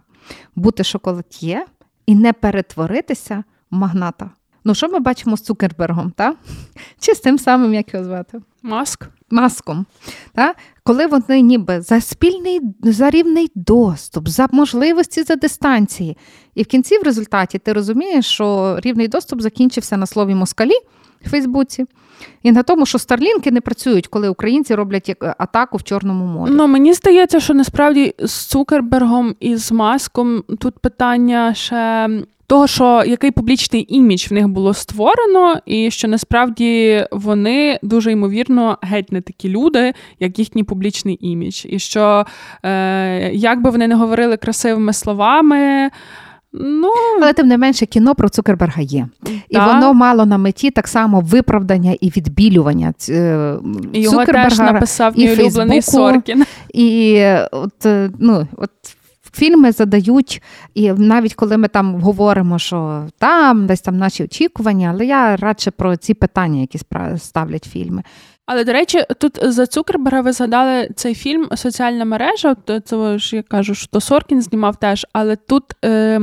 бути 0.56 0.84
шоколад'є 0.84 1.66
і 2.06 2.14
не 2.14 2.32
перетворитися 2.32 3.44
в 3.70 3.76
магната? 3.76 4.30
Ну, 4.64 4.74
що 4.74 4.88
ми 4.88 4.98
бачимо 4.98 5.36
з 5.36 5.40
Цукербергом, 5.40 6.10
та? 6.10 6.34
чи 6.98 7.14
з 7.14 7.20
тим 7.20 7.38
самим, 7.38 7.74
як 7.74 7.94
його 7.94 8.04
звати? 8.04 8.40
Маск. 8.62 9.08
Маском. 9.32 9.86
Та? 10.34 10.54
Коли 10.84 11.06
вони 11.06 11.40
ніби 11.40 11.80
за 11.80 12.00
спільний 12.00 12.60
за 12.82 13.10
рівний 13.10 13.50
доступ, 13.54 14.28
за 14.28 14.48
можливості 14.52 15.22
за 15.22 15.36
дистанції. 15.36 16.16
І 16.54 16.62
в 16.62 16.66
кінці, 16.66 16.98
в 16.98 17.02
результаті, 17.02 17.58
ти 17.58 17.72
розумієш, 17.72 18.26
що 18.26 18.76
рівний 18.82 19.08
доступ 19.08 19.40
закінчився 19.40 19.96
на 19.96 20.06
слові 20.06 20.34
москалі 20.34 20.74
в 21.24 21.30
Фейсбуці. 21.30 21.86
І 22.42 22.52
на 22.52 22.62
тому, 22.62 22.86
що 22.86 22.98
старлінки 22.98 23.50
не 23.50 23.60
працюють, 23.60 24.06
коли 24.06 24.28
українці 24.28 24.74
роблять 24.74 25.16
атаку 25.38 25.76
в 25.76 25.82
Чорному 25.82 26.26
морі. 26.26 26.50
Ну 26.54 26.66
мені 26.68 26.92
здається, 26.94 27.40
що 27.40 27.54
насправді 27.54 28.14
з 28.18 28.32
Цукербергом 28.32 29.34
і 29.40 29.56
з 29.56 29.72
Маском 29.72 30.42
тут 30.58 30.78
питання 30.78 31.54
ще 31.54 32.10
того, 32.46 32.66
що 32.66 33.04
який 33.06 33.30
публічний 33.30 33.86
імідж 33.88 34.26
в 34.30 34.32
них 34.32 34.48
було 34.48 34.74
створено, 34.74 35.56
і 35.66 35.90
що 35.90 36.08
насправді 36.08 37.04
вони 37.12 37.78
дуже 37.82 38.12
ймовірно 38.12 38.78
геть 38.82 39.12
не 39.12 39.20
такі 39.20 39.48
люди, 39.48 39.92
як 40.20 40.38
їхній 40.38 40.64
публічний 40.64 41.18
імідж. 41.20 41.66
І 41.68 41.78
що 41.78 42.26
е, 42.62 43.30
як 43.32 43.62
би 43.62 43.70
вони 43.70 43.88
не 43.88 43.94
говорили 43.94 44.36
красивими 44.36 44.92
словами. 44.92 45.90
Ну, 46.52 46.92
Але 47.16 47.32
тим 47.32 47.48
не 47.48 47.58
менше, 47.58 47.86
кіно 47.86 48.14
про 48.14 48.28
Цукерберга 48.28 48.82
є. 48.82 49.08
І 49.48 49.58
воно 49.58 49.94
мало 49.94 50.26
на 50.26 50.38
меті 50.38 50.70
так 50.70 50.88
само 50.88 51.20
виправдання 51.20 51.96
і 52.00 52.10
відбілювання 52.10 52.92
е, 53.08 53.54
Його 53.92 54.16
Цукерберга 54.16 54.48
теж 54.48 54.58
написав 54.58 55.12
і 55.16 55.26
мій 55.26 55.32
улюблений 55.32 55.82
Соркін. 55.82 56.44
І 56.74 57.24
от, 57.52 57.86
е, 57.86 58.10
ну, 58.18 58.46
от 58.56 58.70
фільми 59.32 59.72
задають, 59.72 60.42
і 60.74 60.92
навіть 60.92 61.34
коли 61.34 61.56
ми 61.56 61.68
там 61.68 62.00
говоримо, 62.00 62.58
що 62.58 63.06
там 63.18 63.66
десь 63.66 63.80
там 63.80 63.98
наші 63.98 64.24
очікування, 64.24 64.90
але 64.94 65.06
я 65.06 65.36
радше 65.36 65.70
про 65.70 65.96
ці 65.96 66.14
питання, 66.14 66.60
які 66.60 66.78
ставлять 67.18 67.64
фільми. 67.64 68.02
Але 68.46 68.64
до 68.64 68.72
речі, 68.72 69.04
тут 69.18 69.38
за 69.42 69.66
Цукерберга 69.66 70.20
ви 70.20 70.32
згадали 70.32 70.88
цей 70.96 71.14
фільм 71.14 71.48
Соціальна 71.54 72.04
мережа. 72.04 72.56
Це 72.84 73.18
ж 73.18 73.36
я 73.36 73.42
кажу, 73.42 73.74
що 73.74 74.00
Соркін 74.00 74.42
знімав 74.42 74.76
теж. 74.76 75.06
Але 75.12 75.36
тут 75.36 75.64
е, 75.84 76.20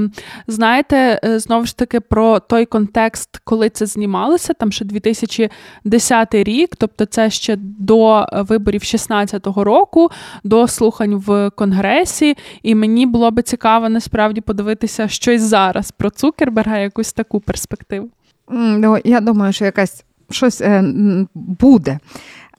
знаєте, 0.47 1.19
знову 1.23 1.65
ж 1.65 1.77
таки 1.77 1.99
про 1.99 2.39
той 2.39 2.65
контекст, 2.65 3.41
коли 3.43 3.69
це 3.69 3.85
знімалося, 3.85 4.53
там 4.53 4.71
ще 4.71 4.85
2010 4.85 6.33
рік, 6.33 6.75
тобто 6.75 7.05
це 7.05 7.29
ще 7.29 7.55
до 7.59 8.25
виборів 8.31 8.81
16-го 8.81 9.63
року, 9.63 10.09
до 10.43 10.67
слухань 10.67 11.15
в 11.15 11.49
Конгресі. 11.49 12.37
І 12.63 12.75
мені 12.75 13.05
було 13.05 13.31
би 13.31 13.41
цікаво 13.41 13.89
насправді 13.89 14.41
подивитися 14.41 15.07
щось 15.07 15.41
зараз 15.41 15.91
про 15.91 16.09
Цукерберга, 16.09 16.77
якусь 16.77 17.13
таку 17.13 17.39
перспективу. 17.39 18.09
Ну, 18.49 18.97
Я 19.03 19.19
думаю, 19.19 19.53
що 19.53 19.65
якась 19.65 20.05
щось 20.29 20.61
е, 20.61 20.83
буде. 21.33 21.99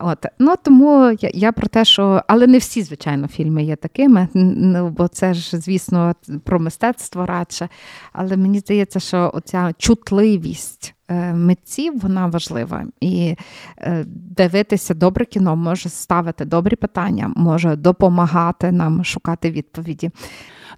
От 0.00 0.26
ну 0.38 0.54
тому 0.62 1.16
я 1.20 1.30
я 1.34 1.52
про 1.52 1.68
те, 1.68 1.84
що 1.84 2.22
але 2.28 2.46
не 2.46 2.58
всі, 2.58 2.82
звичайно, 2.82 3.28
фільми 3.28 3.64
є 3.64 3.76
такими. 3.76 4.28
Ну 4.34 4.88
бо 4.88 5.08
це 5.08 5.34
ж, 5.34 5.58
звісно, 5.58 6.14
про 6.44 6.60
мистецтво 6.60 7.26
радше. 7.26 7.68
Але 8.12 8.36
мені 8.36 8.58
здається, 8.58 9.00
що 9.00 9.30
оця 9.34 9.72
чутливість 9.78 10.94
е, 11.08 11.34
митців 11.34 12.00
вона 12.00 12.26
важлива. 12.26 12.84
І 13.00 13.36
е, 13.78 14.04
дивитися 14.06 14.94
добре 14.94 15.24
кіно 15.24 15.56
може 15.56 15.88
ставити 15.88 16.44
добрі 16.44 16.76
питання, 16.76 17.32
може 17.36 17.76
допомагати 17.76 18.72
нам 18.72 19.04
шукати 19.04 19.50
відповіді. 19.50 20.10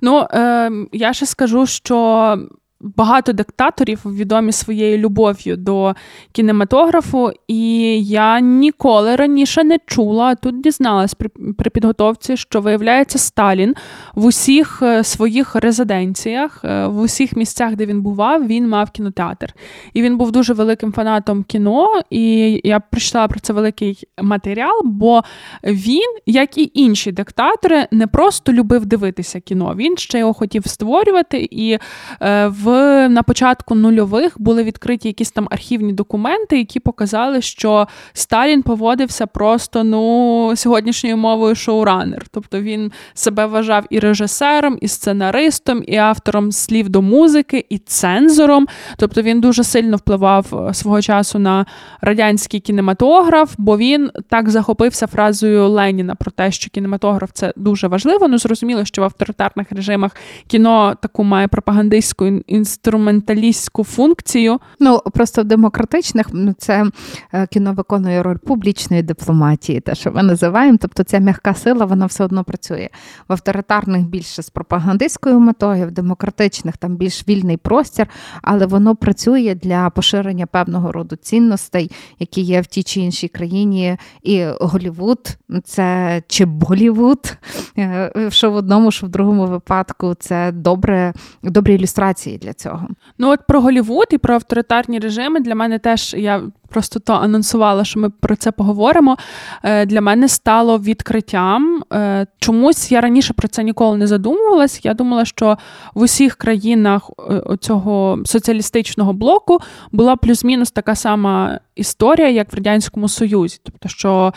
Ну 0.01 0.27
е, 0.31 0.71
я 0.93 1.13
ще 1.13 1.27
скажу, 1.27 1.67
що 1.67 2.39
багато 2.83 3.33
диктаторів 3.33 4.01
відомі 4.05 4.53
своєю 4.53 4.99
любов'ю 4.99 5.57
до 5.57 5.95
кінематографу, 6.33 7.33
і 7.49 7.81
я 8.05 8.41
ніколи 8.41 9.17
раніше 9.17 9.65
не 9.65 9.79
чула, 9.87 10.35
тут 10.35 10.61
дізналась 10.61 11.15
при, 11.15 11.29
при 11.59 11.71
підготовці, 11.71 12.37
що 12.37 12.61
виявляється 12.61 13.19
Сталін 13.19 13.75
в 14.15 14.25
усіх 14.25 14.83
е, 14.83 15.05
своїх 15.05 15.55
резиденціях, 15.55 16.61
е, 16.65 16.87
в 16.87 17.01
усіх 17.01 17.37
місцях, 17.37 17.77
де 17.77 17.87
він 17.87 18.03
бував, 18.03 18.47
він 18.47 18.69
мав 18.69 18.91
кінотеатр. 18.91 19.55
І 19.95 20.03
він 20.03 20.17
був 20.17 20.33
дуже 20.33 20.53
великим 20.53 20.93
фанатом 20.93 21.45
кіно, 21.45 21.89
і 22.11 22.61
я 22.65 22.81
прочитала 22.81 23.29
про 23.29 23.41
це 23.41 23.53
великий 23.53 24.05
матеріал, 24.23 24.81
бо 24.85 25.23
він, 25.65 26.17
як 26.27 26.59
і 26.59 26.71
інші 26.75 27.13
диктатори, 27.13 27.87
не 27.91 28.07
просто 28.07 28.53
любив 28.53 28.87
дивитися 28.87 29.41
кіно, 29.41 29.75
він 29.77 29.97
ще 29.97 30.19
його 30.19 30.33
хотів 30.33 30.67
створювати 30.67 31.49
і 31.51 31.79
е, 32.23 32.47
в 32.73 33.09
на 33.09 33.23
початку 33.23 33.75
нульових 33.75 34.41
були 34.41 34.63
відкриті 34.63 35.01
якісь 35.05 35.31
там 35.31 35.49
архівні 35.51 35.93
документи, 35.93 36.59
які 36.59 36.81
показали, 36.81 37.43
що 37.43 37.89
Сталін 38.13 38.63
поводився 38.63 39.27
просто 39.27 39.85
ну 39.85 40.53
сьогоднішньою 40.57 41.17
мовою 41.17 41.55
шоуранер. 41.55 42.27
Тобто 42.31 42.61
він 42.61 42.93
себе 43.15 43.47
вважав 43.47 43.85
і 43.91 43.99
режисером, 43.99 44.79
і 44.81 44.89
сценаристом, 44.89 45.83
і 45.87 45.97
автором 45.97 46.53
слів 46.53 46.89
до 46.89 47.03
музики, 47.03 47.67
і 47.69 47.79
цензором. 47.79 48.67
Тобто 48.97 49.23
він 49.23 49.41
дуже 49.41 49.65
сильно 49.65 49.97
впливав 49.97 50.69
е, 50.69 50.75
свого 50.75 51.03
часу 51.03 51.39
на 51.39 51.67
радянський 52.01 52.61
кінематограф, 52.61 53.55
бо 53.59 53.77
він 53.79 54.11
так 54.29 54.51
захопився 54.51 55.07
фразою 55.07 55.69
Леніна 55.69 56.15
про 56.15 56.31
те, 56.31 56.51
що 56.51 56.71
кінематограф 56.71 57.31
це 57.33 57.53
дуже 57.57 57.89
важливо. 57.89 58.29
Ну 58.29 58.39
зрозуміло, 58.39 58.85
що 58.85 59.03
в 59.03 59.05
авторитарних 59.05 59.73
режимах 59.73 60.17
кіно 60.47 60.95
таку 61.03 61.25
має 61.25 61.49
пропагандистську 61.49 62.25
інструменталістську 62.63 63.85
функцію. 63.85 64.61
Ну 64.81 65.01
просто 65.15 65.43
в 65.43 65.45
демократичних 65.45 66.27
ну, 66.33 66.55
це 66.59 66.85
е, 67.33 67.47
кіно 67.47 67.73
виконує 67.73 68.23
роль 68.23 68.37
публічної 68.37 69.03
дипломатії, 69.03 69.81
те, 69.81 69.95
що 69.95 70.13
ми 70.13 70.23
називаємо. 70.23 70.79
Тобто 70.81 71.03
ця 71.03 71.19
м'яка 71.19 71.55
сила, 71.55 71.85
вона 71.85 72.07
все 72.07 72.25
одно 72.25 72.45
працює. 72.45 72.89
В 73.29 73.33
авторитарних 73.33 74.03
більше 74.03 74.43
з 74.43 74.51
пропагандистською 74.51 75.41
метою, 75.41 75.87
в 75.87 75.91
демократичних 75.91 76.77
там 76.77 76.97
більш 76.97 77.29
вільний 77.29 77.57
простір, 77.57 78.09
але 78.43 78.67
воно 78.67 78.97
працює 78.97 79.57
для 79.63 79.91
поширення 79.91 80.47
певного 80.47 80.93
роду 80.93 81.17
цінностей, 81.17 81.91
які 82.19 82.41
є 82.41 82.61
в 82.61 82.67
тій 82.67 82.83
чи 82.83 83.01
іншій 83.01 83.29
країні. 83.29 83.97
І 84.23 84.45
Голівуд 84.61 85.39
це 85.65 86.23
чи 86.27 86.45
Болівуд, 86.45 87.37
е, 87.79 88.13
що 88.31 88.51
в 88.51 88.55
одному, 88.55 88.91
що 88.91 89.07
в 89.07 89.09
другому 89.09 89.47
випадку 89.47 90.15
це 90.15 90.53
добре, 90.53 91.13
добрі 91.43 91.75
ілюстрації 91.75 92.39
для 92.43 92.53
цього. 92.53 92.89
Ну 93.19 93.31
от 93.31 93.41
про 93.47 93.61
Голівуд 93.61 94.07
і 94.11 94.19
про 94.19 94.35
авторитарні 94.35 94.99
режими 94.99 95.41
для 95.41 95.55
мене 95.55 95.79
теж 95.79 96.15
я 96.15 96.43
просто 96.73 97.01
то 97.01 97.13
анонсувала, 97.13 97.85
що 97.85 98.01
ми 98.01 98.11
про 98.11 98.37
це 98.37 98.53
поговоримо. 98.53 99.17
Е, 99.63 99.87
для 99.87 100.01
мене 100.01 100.29
стало 100.29 100.79
відкриттям. 100.79 101.83
Е, 101.93 102.27
чомусь 102.39 102.93
я 102.93 103.01
раніше 103.01 103.33
про 103.33 103.49
це 103.49 103.65
ніколи 103.65 103.97
не 103.97 104.07
задумувалась. 104.07 104.81
Я 104.85 104.95
думала, 104.95 105.25
що 105.25 105.59
в 105.95 106.01
усіх 106.01 106.35
країнах 106.35 107.11
е, 107.31 107.57
цього 107.61 108.19
соціалістичного 108.25 109.13
блоку 109.13 109.59
була 109.93 110.17
плюс-мінус 110.17 110.71
така 110.71 110.95
сама 110.95 111.61
історія, 111.77 112.29
як 112.29 112.53
в 112.53 112.57
радянському 112.57 113.09
Союзі, 113.09 113.61
тобто, 113.63 113.89
що 113.89 114.33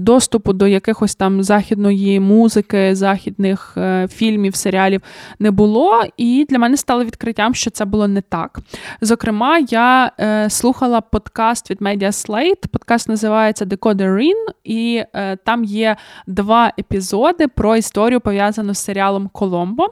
доступу 0.00 0.52
до 0.52 0.66
якихось 0.66 1.14
там 1.14 1.42
західної 1.42 2.20
музики, 2.20 2.94
західних 2.94 3.76
фільмів, 4.08 4.56
серіалів 4.56 5.00
не 5.38 5.50
було. 5.50 6.04
І 6.16 6.46
для 6.48 6.58
мене 6.58 6.76
стало 6.76 7.04
відкриттям, 7.04 7.54
що 7.54 7.70
це 7.70 7.84
було 7.84 8.08
не 8.08 8.20
так. 8.20 8.60
Зокрема, 9.00 9.58
я 9.58 10.12
слухала 10.48 11.00
подкаст 11.00 11.55
подкаст 11.56 11.70
від 11.70 11.80
Media 11.80 12.08
Slate. 12.08 12.68
Подкаст 12.68 13.08
називається 13.08 13.64
Decoder 13.64 14.14
Ring, 14.14 14.46
і 14.64 15.02
е, 15.14 15.36
там 15.36 15.64
є 15.64 15.96
два 16.26 16.72
епізоди 16.78 17.48
про 17.48 17.76
історію 17.76 18.20
пов'язану 18.20 18.74
з 18.74 18.78
серіалом 18.78 19.28
Коломбо. 19.32 19.88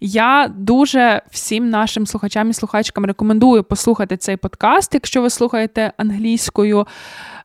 Я 0.00 0.52
дуже 0.56 1.22
всім 1.30 1.70
нашим 1.70 2.06
слухачам 2.06 2.50
і 2.50 2.52
слухачкам 2.52 3.04
рекомендую 3.04 3.64
послухати 3.64 4.16
цей 4.16 4.36
подкаст, 4.36 4.94
якщо 4.94 5.22
ви 5.22 5.30
слухаєте 5.30 5.92
англійською, 5.96 6.86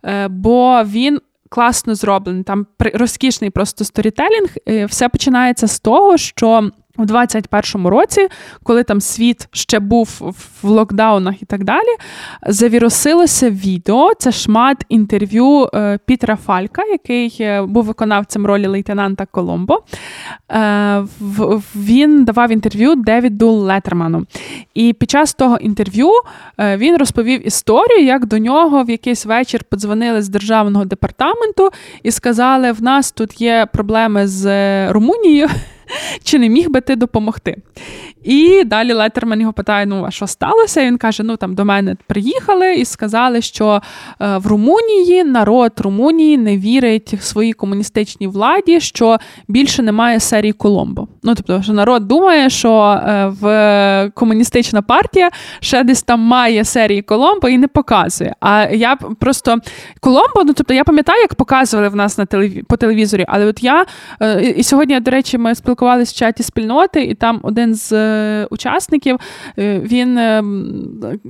е, 0.05 0.27
бо 0.27 0.83
він. 0.83 1.19
Класно 1.49 1.95
зроблений, 1.95 2.43
там 2.43 2.67
розкішний 2.79 3.49
просто 3.49 3.83
сторітелінг. 3.83 4.49
Е, 4.69 4.85
все 4.85 5.09
починається 5.09 5.67
з 5.67 5.79
того, 5.79 6.17
що 6.17 6.71
у 6.97 7.05
21-му 7.05 7.89
році, 7.89 8.27
коли 8.63 8.83
там 8.83 9.01
світ 9.01 9.47
ще 9.51 9.79
був 9.79 10.33
в 10.63 10.67
локдаунах 10.67 11.41
і 11.41 11.45
так 11.45 11.63
далі, 11.63 11.97
завірусилося 12.47 13.49
відео. 13.49 14.11
Це 14.19 14.31
шмат 14.31 14.85
інтерв'ю 14.89 15.69
е, 15.73 15.99
Пітера 16.05 16.35
Фалька, 16.35 16.83
який 16.83 17.37
е, 17.39 17.61
був 17.61 17.85
виконавцем 17.85 18.45
ролі 18.45 18.67
лейтенанта 18.67 19.25
Коломбо. 19.25 19.83
Е, 20.51 21.03
він 21.75 22.25
давав 22.25 22.51
інтерв'ю 22.51 22.95
Девіду 22.95 23.51
Летерману. 23.51 24.25
І 24.73 24.93
під 24.93 25.09
час 25.09 25.33
того 25.33 25.57
інтерв'ю 25.57 26.11
він 26.59 26.97
розповів 26.97 27.47
історію, 27.47 28.05
як 28.05 28.25
до 28.25 28.37
нього 28.37 28.83
в 28.83 28.89
якийсь 28.89 29.25
вечір 29.25 29.63
подзвонили 29.63 30.21
з 30.21 30.29
державного 30.29 30.85
департаменту 30.85 31.69
і 32.03 32.11
сказали: 32.11 32.71
в 32.71 32.83
нас 32.83 33.11
тут 33.11 33.41
є 33.41 33.67
проблеми 33.73 34.27
з 34.27 34.47
Румунією. 34.91 35.47
Чи 36.23 36.39
не 36.39 36.49
міг 36.49 36.69
би 36.69 36.81
ти 36.81 36.95
допомогти? 36.95 37.57
І 38.23 38.63
далі 38.63 38.93
Леттерман 38.93 39.41
його 39.41 39.53
питає: 39.53 39.85
ну, 39.85 40.05
а 40.07 40.11
що 40.11 40.27
сталося? 40.27 40.81
І 40.81 40.85
він 40.85 40.97
каже: 40.97 41.23
ну 41.23 41.37
там 41.37 41.55
до 41.55 41.65
мене 41.65 41.95
приїхали 42.07 42.75
і 42.75 42.85
сказали, 42.85 43.41
що 43.41 43.81
е, 44.21 44.37
в 44.37 44.47
Румунії 44.47 45.23
народ 45.23 45.71
Румунії 45.77 46.37
не 46.37 46.57
вірить 46.57 47.13
своїй 47.21 47.53
комуністичній 47.53 48.27
владі, 48.27 48.79
що 48.79 49.17
більше 49.47 49.83
немає 49.83 50.19
серії 50.19 50.53
Коломбо. 50.53 51.07
Ну, 51.27 51.35
тобто, 51.35 51.61
що 51.61 51.73
народ 51.73 52.07
думає, 52.07 52.49
що 52.49 52.81
е, 52.83 53.25
в 53.41 54.11
комуністична 54.13 54.81
партія 54.81 55.29
ще 55.59 55.83
десь 55.83 56.03
там 56.03 56.19
має 56.19 56.65
серії 56.65 57.01
Коломбо 57.01 57.49
і 57.49 57.57
не 57.57 57.67
показує. 57.67 58.35
А 58.39 58.63
я 58.63 58.95
просто 58.95 59.57
Коломбо, 59.99 60.43
ну 60.45 60.53
тобто 60.53 60.73
я 60.73 60.83
пам'ятаю, 60.83 61.21
як 61.21 61.35
показували 61.35 61.89
в 61.89 61.95
нас 61.95 62.17
на 62.17 62.25
телеві... 62.25 62.63
по 62.63 62.77
телевізорі, 62.77 63.25
але 63.27 63.45
от 63.45 63.63
я 63.63 63.85
е, 64.21 64.53
і 64.57 64.63
сьогодні, 64.63 64.99
до 64.99 65.11
речі, 65.11 65.37
ми 65.37 65.55
спілкувалися 65.55 66.11
в 66.11 66.15
чаті 66.15 66.43
спільноти, 66.43 67.03
і 67.03 67.13
там 67.13 67.39
один 67.43 67.75
з 67.75 67.91
е, 67.91 68.47
учасників 68.49 69.19
він 69.57 70.19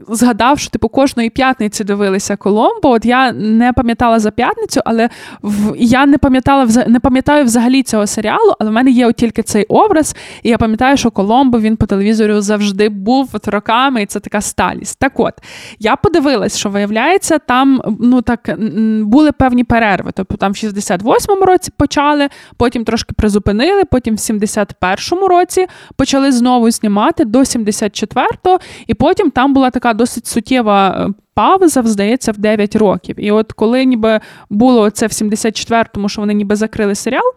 згадав, 0.09 0.59
що 0.59 0.69
типу 0.69 0.89
кожної 0.89 1.29
п'ятниці 1.29 1.83
дивилися 1.83 2.35
Коломбо. 2.35 2.89
От 2.89 3.05
я 3.05 3.31
не 3.31 3.73
пам'ятала 3.73 4.19
за 4.19 4.31
п'ятницю, 4.31 4.81
але 4.85 5.09
в 5.41 5.75
я 5.77 6.05
не 6.05 6.17
пам'ятала 6.17 6.67
не 6.87 6.99
пам'ятаю 6.99 7.45
взагалі 7.45 7.83
цього 7.83 8.07
серіалу, 8.07 8.53
але 8.59 8.69
в 8.69 8.73
мене 8.73 8.91
є 8.91 9.07
от 9.07 9.15
тільки 9.15 9.43
цей 9.43 9.65
образ. 9.87 10.15
І 10.43 10.49
я 10.49 10.57
пам'ятаю, 10.57 10.97
що 10.97 11.11
Коломбо 11.11 11.59
він 11.59 11.75
по 11.77 11.85
телевізору 11.85 12.41
завжди 12.41 12.89
був 12.89 13.29
от 13.33 13.47
роками, 13.47 14.01
і 14.01 14.05
це 14.05 14.19
така 14.19 14.41
сталість. 14.41 14.99
Так 14.99 15.19
от, 15.19 15.33
я 15.79 15.95
подивилась, 15.95 16.57
що 16.57 16.69
виявляється, 16.69 17.39
там 17.39 17.81
ну 17.99 18.21
так 18.21 18.55
були 19.01 19.31
певні 19.31 19.63
перерви. 19.63 20.11
Тобто 20.13 20.37
там 20.37 20.51
в 20.51 20.55
68-му 20.55 21.45
році 21.45 21.71
почали, 21.77 22.29
потім 22.57 22.85
трошки 22.85 23.13
призупинили, 23.17 23.83
потім 23.85 24.15
в 24.15 24.17
71-му 24.17 25.27
році 25.27 25.67
почали 25.95 26.31
знову 26.31 26.71
знімати 26.71 27.25
до 27.25 27.39
74-го, 27.39 28.59
і 28.87 28.93
потім 28.93 29.31
там 29.31 29.53
була 29.53 29.69
така 29.69 29.93
досить 29.93 30.27
суттєва. 30.27 31.07
Е, 31.09 31.13
пауза, 31.33 31.83
здається, 31.83 32.31
в 32.31 32.37
9 32.37 32.75
років. 32.75 33.15
І 33.19 33.31
от 33.31 33.53
коли 33.53 33.85
ніби 33.85 34.19
було 34.49 34.89
це 34.89 35.07
в 35.07 35.09
74-му, 35.09 36.09
що 36.09 36.21
вони 36.21 36.33
ніби 36.33 36.55
закрили 36.55 36.95
серіал, 36.95 37.33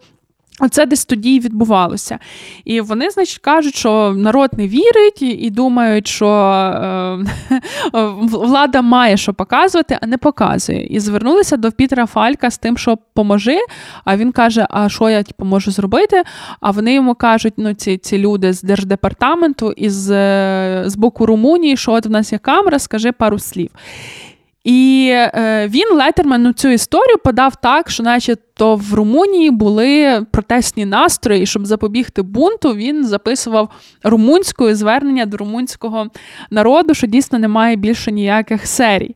Оце 0.59 0.85
десь 0.85 1.05
тоді 1.05 1.39
відбувалося. 1.39 2.19
І 2.65 2.81
вони, 2.81 3.09
значить, 3.09 3.37
кажуть, 3.37 3.75
що 3.75 4.13
народ 4.17 4.49
не 4.57 4.67
вірить 4.67 5.21
і 5.21 5.49
думають, 5.49 6.07
що 6.07 6.27
е, 6.27 7.25
влада 8.31 8.81
має 8.81 9.17
що 9.17 9.33
показувати, 9.33 9.97
а 10.01 10.07
не 10.07 10.17
показує. 10.17 10.85
І 10.85 10.99
звернулися 10.99 11.57
до 11.57 11.71
Пітера 11.71 12.05
Фалька 12.05 12.51
з 12.51 12.57
тим, 12.57 12.77
що 12.77 12.97
поможи. 13.13 13.57
А 14.05 14.17
він 14.17 14.31
каже: 14.31 14.67
А 14.69 14.89
що 14.89 15.09
я 15.09 15.23
типу, 15.23 15.45
можу 15.45 15.71
зробити? 15.71 16.23
А 16.59 16.71
вони 16.71 16.93
йому 16.93 17.15
кажуть: 17.15 17.53
ну, 17.57 17.73
ці 17.73 17.97
ці 17.97 18.17
люди 18.17 18.53
з 18.53 18.61
держдепартаменту 18.61 19.71
і 19.71 19.89
з, 19.89 20.05
з 20.89 20.95
боку 20.95 21.25
Румунії, 21.25 21.77
що 21.77 21.91
от 21.91 22.05
в 22.05 22.09
нас 22.09 22.31
є 22.31 22.37
камера, 22.37 22.79
скажи 22.79 23.11
пару 23.11 23.39
слів. 23.39 23.69
І 24.63 25.09
е, 25.13 25.67
він 25.67 25.97
Летерману 25.97 26.53
цю 26.53 26.67
історію 26.67 27.17
подав 27.23 27.55
так, 27.55 27.89
що, 27.89 28.03
наче 28.03 28.35
то 28.53 28.75
в 28.75 28.93
Румунії 28.93 29.51
були 29.51 30.21
протестні 30.31 30.85
настрої, 30.85 31.43
і 31.43 31.45
щоб 31.45 31.65
запобігти 31.65 32.21
бунту, 32.21 32.75
він 32.75 33.05
записував 33.05 33.69
румунською 34.03 34.75
звернення 34.75 35.25
до 35.25 35.37
румунського 35.37 36.07
народу, 36.51 36.93
що 36.93 37.07
дійсно 37.07 37.39
немає 37.39 37.75
більше 37.75 38.11
ніяких 38.11 38.67
серій. 38.67 39.15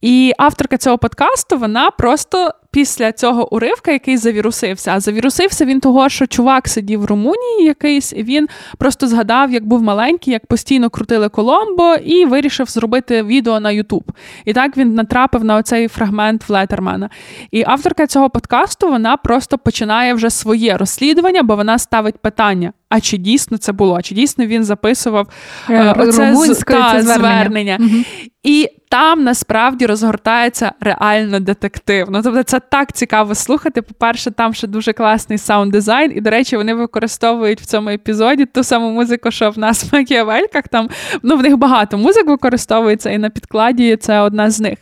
І 0.00 0.32
авторка 0.38 0.76
цього 0.76 0.98
подкасту 0.98 1.58
вона 1.58 1.90
просто 1.90 2.50
після 2.74 3.12
цього 3.12 3.54
уривка, 3.54 3.92
який 3.92 4.16
завірусився. 4.16 4.92
А 4.94 5.00
завірусився 5.00 5.64
він 5.64 5.80
того, 5.80 6.08
що 6.08 6.26
чувак 6.26 6.68
сидів 6.68 7.00
в 7.00 7.04
Румунії 7.04 7.64
якийсь, 7.64 8.12
і 8.12 8.22
він 8.22 8.48
просто 8.78 9.06
згадав, 9.06 9.52
як 9.52 9.66
був 9.66 9.82
маленький, 9.82 10.32
як 10.32 10.46
постійно 10.46 10.90
крутили 10.90 11.28
Коломбо, 11.28 11.94
і 11.94 12.24
вирішив 12.24 12.70
зробити 12.70 13.22
відео 13.22 13.60
на 13.60 13.70
Ютуб. 13.70 14.12
І 14.44 14.52
так 14.52 14.76
він 14.76 14.94
натрапив 14.94 15.44
на 15.44 15.56
оцей 15.56 15.88
фрагмент 15.88 16.48
в 16.48 16.52
Летермана. 16.52 17.10
І 17.50 17.64
авторка 17.66 18.06
цього 18.06 18.30
подкасту 18.30 18.88
вона 18.88 19.16
просто 19.16 19.58
починає 19.58 20.14
вже 20.14 20.30
своє 20.30 20.76
розслідування, 20.76 21.42
бо 21.42 21.56
вона 21.56 21.78
ставить 21.78 22.18
питання: 22.18 22.72
а 22.94 23.00
чи 23.00 23.16
дійсно 23.16 23.58
це 23.58 23.72
було? 23.72 23.94
А 23.94 24.02
чи 24.02 24.14
дійсно 24.14 24.46
він 24.46 24.64
записував 24.64 25.28
е, 25.70 25.94
оце 25.98 26.34
з, 26.34 26.58
та, 26.58 27.02
звернення? 27.02 27.78
Угу. 27.80 28.04
І 28.42 28.68
там 28.88 29.24
насправді 29.24 29.86
розгортається 29.86 30.72
реально 30.80 31.40
детектив. 31.40 32.06
Ну, 32.10 32.22
тобто, 32.22 32.42
це 32.42 32.60
так 32.60 32.92
цікаво 32.92 33.34
слухати. 33.34 33.82
По-перше, 33.82 34.30
там 34.30 34.54
ще 34.54 34.66
дуже 34.66 34.92
класний 34.92 35.38
саунд-дизайн, 35.38 36.12
і, 36.14 36.20
до 36.20 36.30
речі, 36.30 36.56
вони 36.56 36.74
використовують 36.74 37.60
в 37.60 37.66
цьому 37.66 37.88
епізоді 37.88 38.46
ту 38.46 38.64
саму 38.64 38.90
музику, 38.90 39.30
що 39.30 39.50
в 39.50 39.58
нас 39.58 39.84
в 39.84 39.94
Макіавельках. 39.94 40.68
Там 40.68 40.88
ну, 41.22 41.36
в 41.36 41.42
них 41.42 41.56
багато 41.56 41.98
музик 41.98 42.26
використовується, 42.26 43.10
і 43.10 43.18
на 43.18 43.30
підкладі 43.30 43.96
це 43.96 44.20
одна 44.20 44.50
з 44.50 44.60
них. 44.60 44.78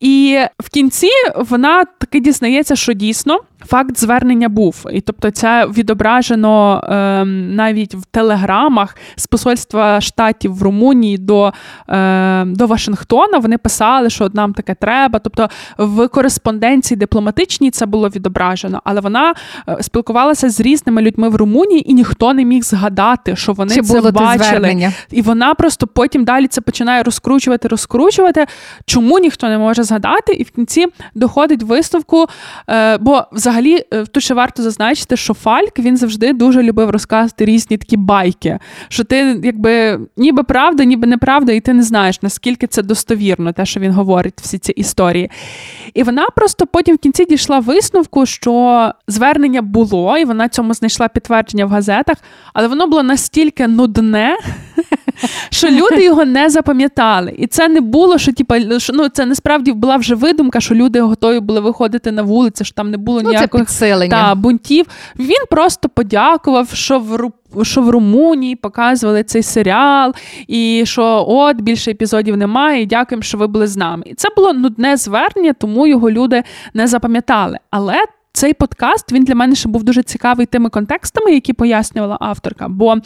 І 0.00 0.38
в 0.58 0.70
кінці 0.70 1.10
вона 1.36 1.84
таки 1.84 2.20
дізнається, 2.20 2.76
що 2.76 2.92
дійсно 2.92 3.40
факт 3.66 3.98
звернення 3.98 4.48
був. 4.48 4.84
І 4.92 5.00
тобто, 5.00 5.30
це 5.30 5.66
відображено 5.66 6.84
е, 6.88 7.24
навіть 7.24 7.94
в 7.94 8.04
телеграмах 8.04 8.96
з 9.16 9.26
посольства 9.26 10.00
штатів 10.00 10.54
в 10.54 10.62
Румунії 10.62 11.18
до 11.18 11.52
е, 11.88 12.44
до 12.44 12.66
Вашингтона. 12.66 13.38
Вони 13.38 13.58
писали, 13.58 14.10
що 14.10 14.30
нам 14.32 14.54
таке 14.54 14.74
треба. 14.74 15.18
Тобто 15.18 15.48
в 15.78 16.08
кореспонденції 16.08 16.98
дипломатичній 16.98 17.70
це 17.70 17.86
було 17.86 18.08
відображено, 18.08 18.80
але 18.84 19.00
вона 19.00 19.34
е, 19.68 19.76
спілкувалася 19.80 20.50
з 20.50 20.60
різними 20.60 21.02
людьми 21.02 21.28
в 21.28 21.36
Румунії, 21.36 21.90
і 21.90 21.94
ніхто 21.94 22.34
не 22.34 22.44
міг 22.44 22.62
згадати, 22.62 23.36
що 23.36 23.52
вони 23.52 23.74
Чи 23.74 23.82
це 23.82 24.00
бачили. 24.10 24.92
І 25.10 25.22
вона 25.22 25.54
просто 25.54 25.86
потім 25.86 26.24
далі 26.24 26.46
це 26.46 26.60
починає 26.60 27.02
розкручувати, 27.02 27.68
розкручувати. 27.68 28.46
Чому 28.84 29.18
ніхто 29.18 29.48
не 29.48 29.58
може 29.58 29.82
згадати? 29.82 30.32
І 30.32 30.42
в 30.42 30.50
кінці 30.50 30.86
доходить 31.14 31.62
висновку, 31.62 32.26
е, 32.70 32.98
бо 32.98 33.24
взагалі 33.48 33.84
е, 33.92 34.04
тут 34.04 34.22
ще 34.22 34.34
варто 34.34 34.62
зазначити, 34.62 35.16
що 35.16 35.34
Фальк 35.34 35.78
він 35.78 35.96
завжди 35.96 36.32
дуже 36.32 36.62
любив 36.62 36.90
розказувати 36.90 37.44
різні 37.44 37.76
такі 37.76 37.96
байки. 37.96 38.58
Що 38.88 39.04
ти, 39.04 39.40
якби 39.44 40.00
ніби 40.16 40.42
правда, 40.42 40.84
ніби 40.84 41.06
неправда, 41.06 41.52
і 41.52 41.60
ти 41.60 41.72
не 41.72 41.82
знаєш, 41.82 42.22
наскільки 42.22 42.66
це 42.66 42.82
достовірно, 42.82 43.52
те, 43.52 43.66
що 43.66 43.80
він 43.80 43.92
говорить, 43.92 44.34
всі 44.40 44.58
ці 44.58 44.72
історії. 44.72 45.30
І 45.94 46.02
вона 46.02 46.26
просто 46.36 46.66
потім 46.66 46.96
в 46.96 46.98
кінці 46.98 47.24
дійшла 47.24 47.58
висновку, 47.58 48.26
що 48.26 48.92
звернення 49.08 49.62
було, 49.62 50.18
і 50.18 50.24
вона 50.24 50.48
цьому 50.48 50.74
знайшла 50.74 51.08
підтвердження 51.08 51.66
в 51.66 51.68
газетах, 51.68 52.16
але 52.52 52.68
воно 52.68 52.86
було 52.86 53.02
настільки 53.02 53.68
нудне, 53.68 54.36
що 55.50 55.68
люди 55.68 56.04
його 56.04 56.24
не 56.24 56.50
запам'ятали. 56.50 57.34
І 57.38 57.46
це 57.46 57.68
не 57.68 57.80
було, 57.80 58.18
що 58.18 58.32
типу, 58.32 58.54
ну, 58.92 59.08
це 59.08 59.26
насправді 59.26 59.72
була 59.72 59.96
вже 59.96 60.14
видумка, 60.14 60.60
що 60.60 60.74
люди 60.74 61.00
готові 61.00 61.40
були 61.40 61.60
виходити 61.60 62.12
на 62.12 62.22
вулиці, 62.22 62.64
що 62.64 62.74
там 62.74 62.90
не 62.90 62.96
було 62.96 63.22
ну, 63.22 63.32
ніяких 63.38 63.70
та, 64.10 64.34
бунтів. 64.34 64.86
Він 65.18 65.44
просто 65.50 65.88
подякував, 65.88 66.68
що 66.72 66.98
в 66.98 67.30
що 67.62 67.82
в 67.82 67.90
Румунії 67.90 68.56
показували 68.56 69.22
цей 69.22 69.42
серіал, 69.42 70.14
і 70.48 70.82
що 70.86 71.24
от 71.28 71.56
більше 71.56 71.90
епізодів 71.90 72.36
немає, 72.36 72.82
і 72.82 72.86
дякуємо, 72.86 73.22
що 73.22 73.38
ви 73.38 73.46
були 73.46 73.66
з 73.66 73.76
нами. 73.76 74.02
І 74.06 74.14
це 74.14 74.28
було 74.36 74.52
нудне 74.52 74.96
звернення, 74.96 75.52
тому 75.52 75.86
його 75.86 76.10
люди 76.10 76.42
не 76.74 76.86
запам'ятали. 76.86 77.58
Але 77.70 77.94
цей 78.38 78.54
подкаст 78.54 79.12
він 79.12 79.24
для 79.24 79.34
мене 79.34 79.54
ще 79.54 79.68
був 79.68 79.82
дуже 79.82 80.02
цікавий 80.02 80.46
тими 80.46 80.70
контекстами, 80.70 81.32
які 81.32 81.52
пояснювала 81.52 82.16
авторка. 82.20 82.68
Бо 82.68 82.96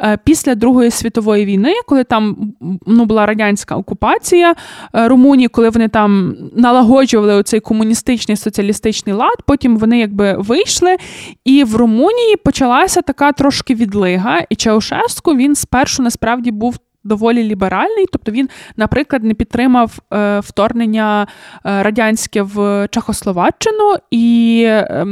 е, 0.00 0.18
після 0.24 0.54
Другої 0.54 0.90
світової 0.90 1.44
війни, 1.44 1.74
коли 1.86 2.04
там 2.04 2.52
ну, 2.86 3.04
була 3.04 3.26
радянська 3.26 3.76
окупація 3.76 4.54
е, 4.94 5.08
Румунії, 5.08 5.48
коли 5.48 5.70
вони 5.70 5.88
там 5.88 6.36
налагоджували 6.56 7.34
оцей 7.34 7.60
комуністичний 7.60 8.36
соціалістичний 8.36 9.14
лад, 9.14 9.36
потім 9.46 9.76
вони 9.76 9.98
якби 9.98 10.36
вийшли, 10.38 10.96
і 11.44 11.64
в 11.64 11.76
Румунії 11.76 12.36
почалася 12.44 13.02
така 13.02 13.32
трошки 13.32 13.74
відлига. 13.74 14.40
І 14.50 14.56
Чаушеску 14.56 15.36
він 15.36 15.54
спершу 15.54 16.02
насправді 16.02 16.50
був 16.50 16.78
доволі 17.06 17.44
ліберальний. 17.44 18.06
Тобто 18.12 18.32
він, 18.32 18.48
наприклад, 18.76 19.24
не 19.24 19.34
підтримав 19.34 19.98
е, 20.12 20.40
вторгнення 20.40 21.26
е, 21.66 21.82
радянське 21.82 22.42
в 22.42 22.88
Чехословаччину 22.90 23.94
і 24.10 24.62
е, 24.66 25.06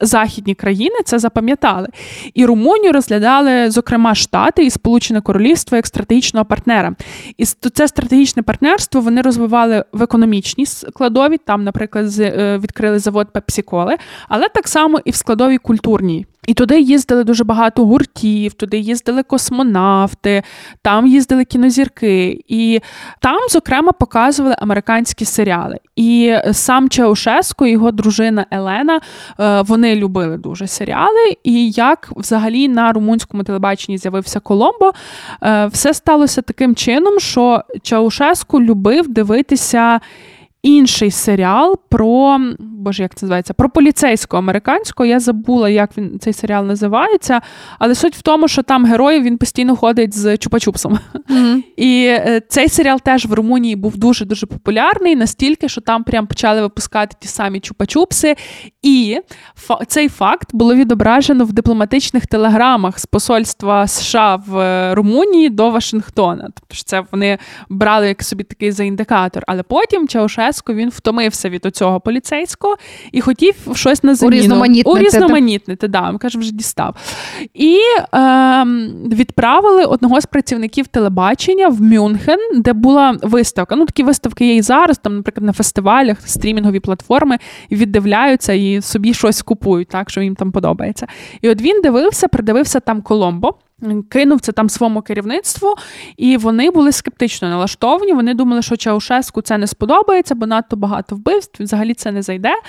західні 0.00 0.54
країни 0.54 0.96
це 1.04 1.18
запам'ятали. 1.18 1.88
І 2.34 2.46
Румунію 2.46 2.92
розглядали, 2.92 3.70
зокрема, 3.70 4.14
Штати 4.14 4.64
і 4.64 4.70
Сполучене 4.70 5.20
Королівство 5.20 5.76
як 5.76 5.86
стратегічного 5.86 6.44
партнера. 6.44 6.94
І 7.38 7.44
це 7.44 7.88
стратегічне 7.88 8.42
партнерство 8.42 9.00
вони 9.00 9.22
розвивали 9.22 9.84
в 9.92 10.02
економічній 10.02 10.66
складові. 10.66 11.38
Там, 11.38 11.64
наприклад, 11.64 12.06
е, 12.18 12.58
відкрили 12.62 12.98
завод 12.98 13.32
Пепсіколи, 13.32 13.96
але 14.28 14.48
так 14.48 14.68
само 14.68 15.00
і 15.04 15.10
в 15.10 15.14
складовій 15.14 15.58
культурній. 15.58 16.26
І 16.46 16.54
туди 16.54 16.80
їздили 16.80 17.24
дуже 17.24 17.44
багато 17.44 17.86
гуртів, 17.86 18.52
туди 18.52 18.78
їздили 18.78 19.22
космонавти, 19.22 20.42
там 20.82 21.06
їздили 21.06 21.44
кінозірки, 21.44 22.44
і 22.48 22.80
там, 23.20 23.38
зокрема, 23.50 23.92
показували 23.92 24.56
американські 24.58 25.24
серіали. 25.24 25.78
І 25.96 26.34
сам 26.52 26.88
Чаушеско, 26.88 27.66
його 27.66 27.90
дружина 27.90 28.46
Елена, 28.50 29.00
е, 29.40 29.62
вони 29.62 29.94
любили 29.96 30.36
дуже 30.36 30.66
серіали. 30.66 31.36
І 31.44 31.70
як 31.70 32.08
взагалі 32.16 32.68
на 32.68 32.92
румунському 32.92 33.42
телебаченні 33.42 33.98
з'явився 33.98 34.40
Коломбо, 34.40 34.92
е, 35.42 35.66
все 35.66 35.94
сталося 35.94 36.42
таким 36.42 36.74
чином, 36.74 37.20
що 37.20 37.62
Чаушеску 37.82 38.60
любив 38.60 39.08
дивитися 39.08 40.00
інший 40.66 41.10
серіал 41.10 41.78
про 41.88 42.38
боже, 42.86 43.02
як 43.02 43.14
це 43.14 43.26
називається? 43.26 43.54
Про 43.54 43.70
поліцейського 43.70 44.38
американського. 44.38 45.06
Я 45.06 45.20
забула, 45.20 45.68
як 45.68 45.90
він 45.98 46.18
цей 46.20 46.32
серіал 46.32 46.66
називається. 46.66 47.40
Але 47.78 47.94
суть 47.94 48.16
в 48.16 48.22
тому, 48.22 48.48
що 48.48 48.62
там 48.62 48.84
герой 48.84 49.20
він 49.20 49.38
постійно 49.38 49.76
ходить 49.76 50.14
з 50.14 50.26
Чупа-Чупсом. 50.26 50.98
Mm-hmm. 51.30 51.62
І 51.76 52.04
е, 52.06 52.42
цей 52.48 52.68
серіал 52.68 53.00
теж 53.00 53.26
в 53.26 53.32
Румунії 53.32 53.76
був 53.76 53.96
дуже 53.96 54.24
дуже 54.24 54.46
популярний, 54.46 55.16
настільки, 55.16 55.68
що 55.68 55.80
там 55.80 56.04
прям 56.04 56.26
почали 56.26 56.60
випускати 56.60 57.16
ті 57.20 57.28
самі 57.28 57.60
Чупа-Чупси. 57.60 58.36
І 58.82 59.20
цей 59.88 60.08
факт 60.08 60.48
було 60.52 60.74
відображено 60.74 61.44
в 61.44 61.52
дипломатичних 61.52 62.26
телеграмах 62.26 62.98
з 62.98 63.06
посольства 63.06 63.86
США 63.86 64.36
в 64.46 64.58
е, 64.58 64.94
Румунії 64.94 65.48
до 65.48 65.70
Вашингтона. 65.70 66.44
Тобто 66.44 66.84
це 66.84 67.02
вони 67.12 67.38
брали 67.68 68.08
як 68.08 68.22
собі 68.22 68.44
такий 68.44 68.72
за 68.72 68.84
індикатор. 68.84 69.42
Але 69.46 69.62
потім 69.62 70.08
Чаушеско 70.56 70.74
він 70.74 70.88
втомився 70.88 71.48
від 71.48 71.66
оцього 71.66 72.00
поліцейського 72.00 72.76
і 73.12 73.20
хотів 73.20 73.54
щось 73.74 74.04
на 74.04 74.14
заміну. 74.14 74.36
Урізноманітнити. 74.36 74.90
Урізноманітнити, 74.90 75.88
да, 75.88 76.10
він 76.10 76.18
каже, 76.18 76.38
вже 76.38 76.52
дістав. 76.52 76.96
І 77.54 77.78
е, 78.14 78.64
відправили 79.12 79.84
одного 79.84 80.20
з 80.20 80.26
працівників 80.26 80.86
телебачення 80.86 81.68
в 81.68 81.82
Мюнхен, 81.82 82.38
де 82.54 82.72
була 82.72 83.16
виставка. 83.22 83.76
Ну, 83.76 83.86
такі 83.86 84.02
виставки 84.02 84.46
є 84.46 84.56
і 84.56 84.62
зараз, 84.62 84.98
там, 84.98 85.16
наприклад, 85.16 85.46
на 85.46 85.52
фестивалях, 85.52 86.18
стрімінгові 86.24 86.80
платформи, 86.80 87.38
і 87.68 87.76
віддивляються 87.76 88.52
і 88.52 88.82
собі 88.82 89.14
щось 89.14 89.42
купують, 89.42 89.88
так, 89.88 90.10
що 90.10 90.20
їм 90.20 90.34
там 90.34 90.52
подобається. 90.52 91.06
І 91.40 91.48
от 91.50 91.62
він 91.62 91.80
дивився, 91.82 92.28
придивився 92.28 92.80
там 92.80 93.02
Коломбо. 93.02 93.54
Кинув 94.10 94.40
це 94.40 94.52
там 94.52 94.68
своєму 94.68 95.02
керівництву, 95.02 95.74
і 96.16 96.36
вони 96.36 96.70
були 96.70 96.92
скептично 96.92 97.48
налаштовані. 97.48 98.12
Вони 98.12 98.34
думали, 98.34 98.62
що 98.62 98.76
Чаушеску 98.76 99.42
це 99.42 99.58
не 99.58 99.66
сподобається, 99.66 100.34
бо 100.34 100.46
надто 100.46 100.76
багато 100.76 101.16
вбивств, 101.16 101.62
взагалі 101.62 101.94
це 101.94 102.12
не 102.12 102.22
зайде. 102.22 102.48
Е, 102.52 102.60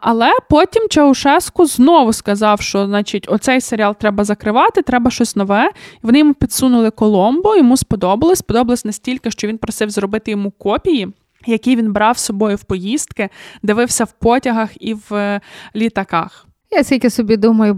але 0.00 0.32
потім 0.50 0.88
Чаушеску 0.88 1.66
знову 1.66 2.12
сказав, 2.12 2.60
що 2.60 2.86
значить, 2.86 3.26
оцей 3.28 3.60
серіал 3.60 3.96
треба 3.96 4.24
закривати, 4.24 4.82
треба 4.82 5.10
щось 5.10 5.36
нове. 5.36 5.70
Вони 6.02 6.18
йому 6.18 6.34
підсунули 6.34 6.90
Коломбо, 6.90 7.56
йому 7.56 7.76
сподобалось. 7.76 8.38
Сподобалось 8.38 8.84
настільки, 8.84 9.30
що 9.30 9.48
він 9.48 9.58
просив 9.58 9.90
зробити 9.90 10.30
йому 10.30 10.50
копії. 10.50 11.08
Які 11.46 11.76
він 11.76 11.92
брав 11.92 12.18
з 12.18 12.24
собою 12.24 12.56
в 12.56 12.64
поїздки, 12.64 13.28
дивився 13.62 14.04
в 14.04 14.12
потягах 14.12 14.70
і 14.80 14.94
в 14.94 15.14
е, 15.14 15.40
літаках. 15.76 16.48
Я 16.70 16.84
скільки 16.84 17.10
собі 17.10 17.36
думаю, 17.36 17.74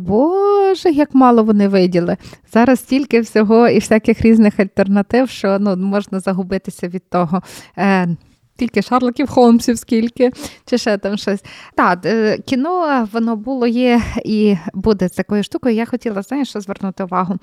боже, 0.71 0.91
як 0.91 1.15
мало 1.15 1.45
вони 1.45 1.69
виділи. 1.69 2.17
Зараз 2.53 2.79
стільки 2.79 3.21
всього 3.21 3.69
і 3.69 3.79
всяких 3.79 4.23
різних 4.23 4.61
альтернатив, 4.61 5.31
що 5.31 5.59
ну, 5.59 5.77
можна 5.77 6.21
загубитися 6.21 6.89
від 6.89 7.11
того. 7.11 7.43
Е, 7.79 8.09
Тільки 8.57 8.83
Шарлоків 8.83 9.29
Холмсів, 9.29 9.79
скільки, 9.79 10.31
чи 10.67 10.79
ще 10.79 10.99
там 10.99 11.17
щось. 11.17 11.41
Так, 11.75 12.07
е, 12.07 12.39
кіно 12.39 13.09
воно 13.13 13.37
було, 13.37 13.67
є 13.67 14.03
і 14.25 14.57
буде 14.75 15.09
такою 15.09 15.43
штукою. 15.43 15.75
Я 15.75 15.87
хотіла, 15.87 16.23
знаєш, 16.23 16.49
що 16.49 16.61
звернути 16.61 17.05
увагу 17.05 17.37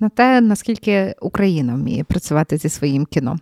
на 0.00 0.08
те, 0.08 0.40
наскільки 0.40 1.14
Україна 1.20 1.74
вміє 1.74 2.04
працювати 2.04 2.56
зі 2.56 2.68
своїм 2.68 3.06
кіно. 3.06 3.36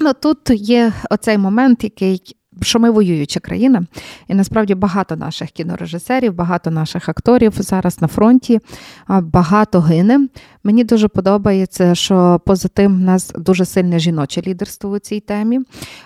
Ну 0.00 0.12
тут 0.12 0.38
є 0.50 0.92
оцей 1.10 1.38
момент, 1.38 1.84
який 1.84 2.36
що 2.62 2.78
ми 2.78 2.90
воююча 2.90 3.40
країна, 3.40 3.82
і 4.28 4.34
насправді 4.34 4.74
багато 4.74 5.16
наших 5.16 5.50
кінорежисерів, 5.50 6.34
багато 6.34 6.70
наших 6.70 7.08
акторів 7.08 7.52
зараз 7.56 8.02
на 8.02 8.08
фронті, 8.08 8.60
багато 9.08 9.80
гине. 9.80 10.28
Мені 10.68 10.84
дуже 10.84 11.08
подобається, 11.08 11.94
що 11.94 12.40
поза 12.44 12.68
тим 12.68 12.96
в 12.96 13.00
нас 13.00 13.32
дуже 13.38 13.64
сильне 13.64 13.98
жіноче 13.98 14.42
лідерство 14.46 14.90
у 14.90 14.98
цій 14.98 15.20
темі. 15.20 15.60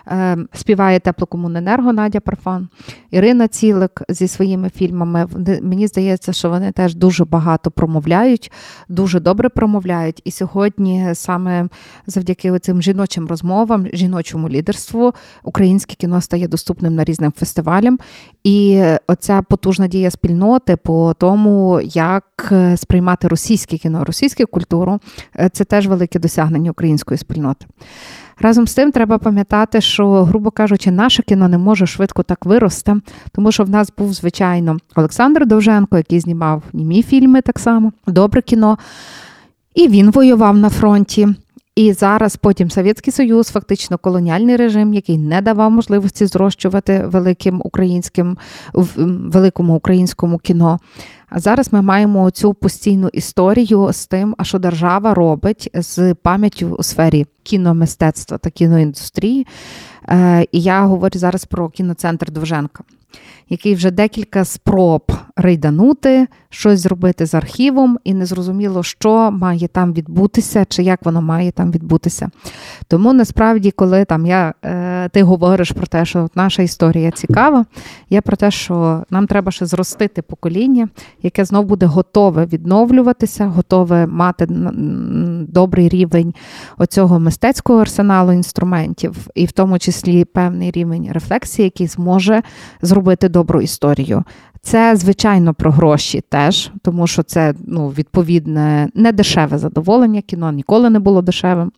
Е, 0.07 0.37
співає 0.53 1.01
теплокомуненерго 1.01 1.93
Надя 1.93 2.21
Парфан, 2.21 2.69
Ірина 3.11 3.49
Цілик 3.49 4.03
зі 4.09 4.29
своїми 4.29 4.71
фільмами. 4.71 5.27
Мені 5.63 5.87
здається, 5.87 6.33
що 6.33 6.51
вони 6.51 6.73
теж 6.73 6.95
дуже 6.95 7.25
багато 7.25 7.71
промовляють, 7.71 8.53
дуже 8.89 9.21
добре 9.21 9.49
промовляють. 9.49 10.23
І 10.25 10.31
сьогодні 10.31 11.11
саме 11.15 11.69
завдяки 12.07 12.59
цим 12.59 12.83
жіночим 12.83 13.27
розмовам, 13.27 13.87
жіночому 13.93 14.49
лідерству, 14.49 15.13
українське 15.43 15.95
кіно 15.95 16.21
стає 16.21 16.49
доступним 16.49 16.95
на 16.95 17.05
різним 17.05 17.33
фестивалям. 17.37 17.99
І 18.45 18.83
оця 19.07 19.43
потужна 19.43 19.89
дія 19.89 20.11
спільноти 20.11 20.77
по 20.77 21.15
тому, 21.19 21.81
як 21.85 22.53
сприймати 22.77 23.29
російське 23.29 23.79
кіно, 23.79 24.05
російське 24.05 24.47
культуру 24.53 25.01
е, 25.39 25.49
це 25.53 25.65
теж 25.65 25.87
велике 25.87 26.19
досягнення 26.19 26.71
української 26.71 27.19
спільноти. 27.19 27.67
Разом 28.41 28.67
з 28.67 28.75
тим, 28.75 28.93
треба 28.93 29.19
пам'ятати, 29.19 29.81
що, 29.81 30.25
грубо 30.25 30.51
кажучи, 30.51 30.91
наше 30.91 31.23
кіно 31.23 31.49
не 31.49 31.59
може 31.59 31.87
швидко 31.87 32.23
так 32.23 32.47
вирости, 32.47 32.97
тому 33.33 33.53
що 33.53 33.65
в 33.65 33.71
нас 33.71 33.93
був, 33.99 34.13
звичайно, 34.13 34.77
Олександр 34.97 35.47
Довженко, 35.47 35.97
який 35.97 36.21
знімав 36.21 36.63
німі 36.73 37.03
фільми 37.03 37.41
так 37.41 37.59
само, 37.59 37.93
добре 38.07 38.43
кіно. 38.43 38.79
І 39.75 39.89
він 39.89 40.11
воював 40.11 40.57
на 40.57 40.71
фронті. 40.71 41.29
І 41.77 41.93
зараз 41.93 42.37
потім 42.37 42.71
Совєтський 42.71 43.13
Союз, 43.13 43.49
фактично 43.49 43.99
колоніальний 43.99 44.57
режим, 44.57 44.95
який 44.95 45.19
не 45.19 45.43
давав 45.43 45.71
можливості 45.71 46.27
зрощувати 46.27 47.03
великим 47.07 47.63
українським 47.65 48.39
великому 48.73 49.75
українському 49.75 50.39
кіно. 50.39 50.79
А 51.29 51.41
зараз 51.41 51.73
ми 51.73 51.83
маємо 51.83 52.31
цю 52.31 52.55
постійну 52.55 53.09
історію 53.09 53.93
з 53.93 54.07
тим, 54.07 54.35
а 54.39 54.45
що 54.45 54.59
держава 54.59 55.15
робить 55.15 55.71
з 55.75 56.15
пам'яттю 56.15 56.77
у 56.79 56.83
сфері 56.83 57.27
кіномистецтва 57.43 58.39
та 58.39 58.51
кіноіндустрії. 58.51 59.47
Е, 60.09 60.47
і 60.53 60.61
я 60.61 60.87
говорю 60.87 61.19
зараз 61.19 61.45
про 61.45 61.69
кіноцентр 61.69 62.31
Довженка 62.31 62.85
який 63.49 63.75
вже 63.75 63.91
декілька 63.91 64.45
спроб 64.45 65.13
рейданути, 65.37 66.27
щось 66.49 66.81
зробити 66.81 67.27
з 67.27 67.35
архівом, 67.35 67.99
і 68.05 68.15
незрозуміло, 68.15 68.83
що 68.83 69.31
має 69.31 69.69
там 69.69 69.93
відбутися, 69.93 70.65
чи 70.69 70.83
як 70.83 71.05
воно 71.05 71.23
має 71.23 71.53
там 71.53 71.71
відбутися. 71.71 72.31
Тому 72.89 73.13
насправді, 73.13 73.71
коли 73.71 74.05
там 74.05 74.27
я, 74.27 74.55
е, 74.65 75.09
ти 75.09 75.23
говориш 75.23 75.73
про 75.73 75.87
те, 75.87 76.05
що 76.05 76.29
наша 76.35 76.63
історія 76.63 77.11
цікава, 77.11 77.65
я 78.11 78.23
про 78.23 78.37
те, 78.37 78.51
що 78.51 79.05
нам 79.11 79.27
треба 79.27 79.53
ще 79.53 79.67
зростити 79.67 80.23
покоління, 80.23 80.89
яке 81.23 81.45
знов 81.45 81.65
буде 81.65 81.87
готове 81.87 82.47
відновлюватися, 82.47 83.47
готове 83.47 84.07
мати 84.07 84.47
добрий 85.49 85.89
рівень 85.89 86.35
оцього 86.79 87.21
мистецького 87.21 87.81
арсеналу 87.81 88.33
інструментів, 88.33 89.17
і 89.35 89.47
в 89.47 89.53
тому 89.53 89.79
числі 89.79 90.25
певний 90.25 90.71
рівень 90.71 91.09
рефлексії, 91.13 91.65
який 91.65 91.87
зможе 91.87 92.43
зробити 92.83 93.29
добру 93.29 93.61
історію. 93.61 94.25
Це, 94.65 94.97
звичайно, 94.97 95.55
про 95.55 95.71
гроші 95.71 96.23
теж, 96.29 96.71
тому 96.83 97.07
що 97.07 97.23
це 97.23 97.55
ну, 97.67 97.89
відповідне 97.89 98.89
не 98.95 99.13
дешеве 99.13 99.59
задоволення. 99.59 100.23
Кіно 100.23 100.53
ніколи 100.53 100.91
не 100.91 100.99
було 100.99 101.23
дешевим 101.23 101.73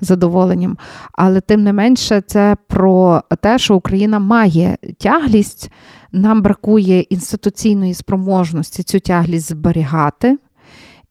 задоволенням. 0.00 0.78
Але 1.12 1.40
тим 1.40 1.62
не 1.62 1.72
менше, 1.72 2.20
це 2.26 2.56
про 2.68 3.22
те, 3.40 3.58
що 3.58 3.76
Україна 3.76 4.18
має 4.18 4.78
тяглість 4.98 5.70
нам 6.12 6.42
бракує 6.42 7.00
інституційної 7.00 7.94
спроможності 7.94 8.82
цю 8.82 9.00
тяглість 9.00 9.48
зберігати, 9.48 10.38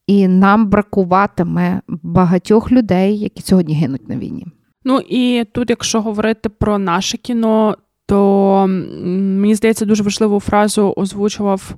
і 0.07 0.27
нам 0.27 0.69
бракуватиме 0.69 1.81
багатьох 1.87 2.71
людей, 2.71 3.17
які 3.17 3.41
сьогодні 3.41 3.75
гинуть 3.75 4.09
на 4.09 4.15
війні. 4.15 4.47
Ну 4.83 4.99
і 5.09 5.43
тут, 5.51 5.69
якщо 5.69 6.01
говорити 6.01 6.49
про 6.49 6.77
наше 6.77 7.17
кіно, 7.17 7.75
то 8.09 8.65
мені 8.67 9.55
здається, 9.55 9.85
дуже 9.85 10.03
важливу 10.03 10.39
фразу 10.39 10.93
озвучував 10.97 11.75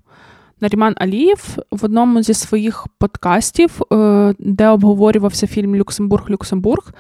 Наріман 0.62 0.94
Алієв 0.98 1.58
в 1.72 1.86
одному 1.86 2.24
зі 2.24 2.34
своїх 2.34 2.88
подкастів, 2.98 3.82
е, 3.94 4.34
де 4.40 4.70
обговорювався 4.70 5.48
фільм 5.48 5.76
Люксембург-Люксембург. 5.76 6.94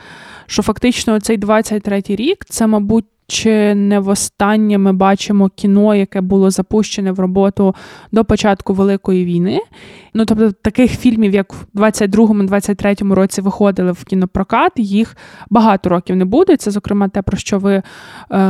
Що 0.45 0.63
фактично 0.63 1.19
цей 1.19 1.38
23-й 1.39 2.15
рік 2.15 2.45
це, 2.49 2.67
мабуть, 2.67 3.05
чи 3.32 3.75
не 3.75 3.99
востаннє 3.99 4.77
ми 4.77 4.93
бачимо 4.93 5.49
кіно, 5.55 5.95
яке 5.95 6.21
було 6.21 6.51
запущене 6.51 7.11
в 7.11 7.19
роботу 7.19 7.75
до 8.11 8.25
початку 8.25 8.73
Великої 8.73 9.25
війни. 9.25 9.59
Ну, 10.13 10.25
тобто, 10.25 10.51
таких 10.51 10.91
фільмів, 10.91 11.34
як 11.34 11.53
в 11.53 11.65
22-23 11.75 13.13
році 13.13 13.41
виходили 13.41 13.91
в 13.91 14.03
кінопрокат, 14.03 14.71
їх 14.75 15.17
багато 15.49 15.89
років 15.89 16.15
не 16.15 16.25
буде. 16.25 16.57
Це, 16.57 16.71
зокрема, 16.71 17.07
те, 17.07 17.21
про 17.21 17.38
що 17.38 17.59
ви 17.59 17.73
е, 17.73 17.84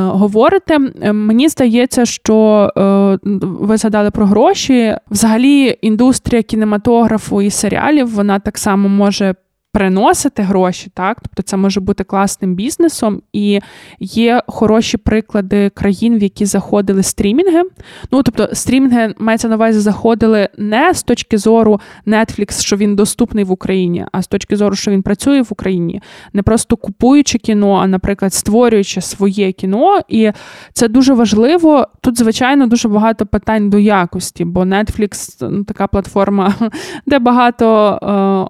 говорите. 0.06 0.80
Е, 1.02 1.14
мені 1.14 1.50
здається, 1.50 2.06
що 2.06 2.70
е, 2.78 3.20
ви 3.42 3.78
згадали 3.78 4.12
про 4.12 4.26
гроші. 4.26 4.96
Взагалі, 5.12 5.78
індустрія 5.82 6.44
кінематографу 6.44 7.42
і 7.42 7.50
серіалів 7.50 8.08
вона 8.10 8.40
так 8.40 8.58
само 8.58 8.90
може 8.90 9.36
приносити 9.72 10.42
гроші, 10.42 10.92
так 10.94 11.18
тобто 11.22 11.44
це 11.44 11.58
може 11.58 11.80
бути 11.80 12.04
класним 12.04 12.56
бізнесом, 12.56 13.22
і 13.34 13.60
є 14.00 14.42
хороші 14.48 14.98
приклади 14.98 15.70
країн, 15.70 16.18
в 16.18 16.24
які 16.24 16.46
заходили 16.46 17.04
стрімінги. 17.04 17.64
Ну 18.12 18.24
тобто, 18.24 18.50
стрімінги 18.54 19.14
мається 19.18 19.48
на 19.48 19.56
увазі 19.56 19.80
заходили 19.80 20.50
не 20.58 20.94
з 20.94 21.04
точки 21.04 21.38
зору 21.38 21.80
Netflix, 22.08 22.62
що 22.62 22.76
він 22.76 22.96
доступний 22.96 23.44
в 23.44 23.52
Україні, 23.52 24.06
а 24.12 24.22
з 24.22 24.28
точки 24.28 24.56
зору, 24.56 24.76
що 24.76 24.92
він 24.92 25.02
працює 25.02 25.42
в 25.42 25.48
Україні, 25.50 26.02
не 26.34 26.44
просто 26.44 26.78
купуючи 26.78 27.38
кіно, 27.38 27.74
а, 27.74 27.88
наприклад, 27.88 28.34
створюючи 28.34 29.02
своє 29.02 29.52
кіно. 29.52 30.00
І 30.08 30.32
це 30.74 30.88
дуже 30.88 31.14
важливо. 31.14 31.88
Тут, 32.02 32.18
звичайно, 32.18 32.68
дуже 32.68 32.88
багато 32.88 33.26
питань 33.26 33.70
до 33.70 33.80
якості, 33.80 34.46
бо 34.46 34.62
Netflix 34.62 35.38
ну, 35.50 35.64
така 35.64 35.88
платформа, 35.88 36.56
де 37.06 37.20
багато 37.20 38.00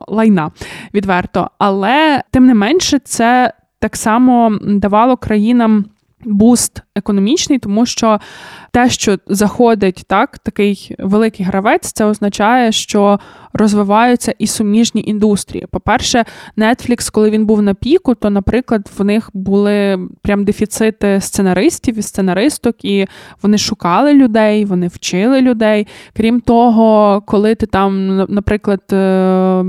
е, 0.07 0.13
лайна 0.13 0.51
від 0.93 1.05
відверто. 1.11 1.49
Але 1.57 2.23
тим 2.31 2.45
не 2.45 2.53
менше, 2.53 2.99
це 2.99 3.53
так 3.79 3.95
само 3.95 4.57
давало 4.61 5.17
країнам. 5.17 5.85
Буст 6.25 6.81
економічний, 6.95 7.59
тому 7.59 7.85
що 7.85 8.19
те, 8.71 8.89
що 8.89 9.17
заходить 9.27 10.03
так, 10.07 10.37
такий 10.37 10.95
великий 10.99 11.45
гравець, 11.45 11.91
це 11.91 12.05
означає, 12.05 12.71
що 12.71 13.19
розвиваються 13.53 14.33
і 14.39 14.47
суміжні 14.47 15.03
індустрії. 15.07 15.67
По-перше, 15.71 16.25
Netflix, 16.57 17.11
коли 17.11 17.29
він 17.29 17.45
був 17.45 17.61
на 17.61 17.73
піку, 17.73 18.15
то, 18.15 18.29
наприклад, 18.29 18.89
в 18.97 19.03
них 19.03 19.29
були 19.33 19.99
прям 20.21 20.43
дефіцити 20.43 21.21
сценаристів 21.21 21.97
і 21.97 22.01
сценаристок, 22.01 22.85
і 22.85 23.07
вони 23.41 23.57
шукали 23.57 24.13
людей, 24.13 24.65
вони 24.65 24.87
вчили 24.87 25.41
людей. 25.41 25.87
Крім 26.17 26.41
того, 26.41 27.21
коли 27.25 27.55
ти 27.55 27.65
там, 27.65 28.17
наприклад, 28.17 28.81
е, 28.93 29.63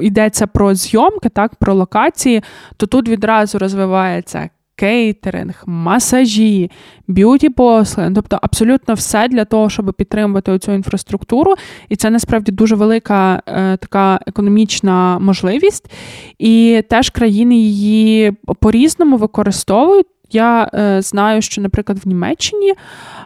йдеться 0.00 0.46
про 0.46 0.74
зйомки, 0.74 1.28
так, 1.28 1.54
про 1.54 1.74
локації, 1.74 2.42
то 2.76 2.86
тут 2.86 3.08
відразу 3.08 3.58
розвивається 3.58 4.48
кейтеринг, 4.80 5.62
масажі, 5.66 6.70
б'юті 7.08 7.50
послуги, 7.50 8.12
тобто 8.14 8.38
абсолютно 8.42 8.94
все 8.94 9.28
для 9.28 9.44
того, 9.44 9.70
щоб 9.70 9.94
підтримувати 9.98 10.58
цю 10.58 10.72
інфраструктуру. 10.72 11.54
І 11.88 11.96
це 11.96 12.10
насправді 12.10 12.52
дуже 12.52 12.74
велика 12.74 13.42
е, 13.46 13.76
така 13.76 14.20
економічна 14.26 15.18
можливість. 15.18 15.90
І 16.38 16.82
теж 16.90 17.10
країни 17.10 17.56
її 17.56 18.32
по-різному 18.60 19.16
використовують. 19.16 20.06
Я 20.30 20.70
е, 20.74 21.02
знаю, 21.02 21.42
що, 21.42 21.60
наприклад, 21.60 21.98
в 22.04 22.08
Німеччині 22.08 22.74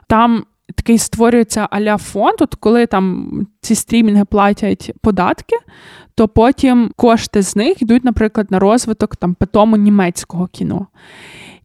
там. 0.07 0.45
Такий 0.77 0.99
створюється 0.99 1.69
аля 1.71 1.97
фонд, 1.97 2.35
от 2.41 2.55
коли 2.55 2.87
там 2.87 3.31
ці 3.61 3.75
стрімінги 3.75 4.25
платять 4.25 4.93
податки, 5.03 5.57
то 6.15 6.29
потім 6.29 6.91
кошти 6.97 7.43
з 7.43 7.57
них 7.57 7.83
йдуть, 7.83 8.05
наприклад, 8.05 8.51
на 8.51 8.59
розвиток 8.59 9.17
там 9.17 9.35
питому 9.35 9.77
німецького 9.77 10.47
кіно. 10.47 10.87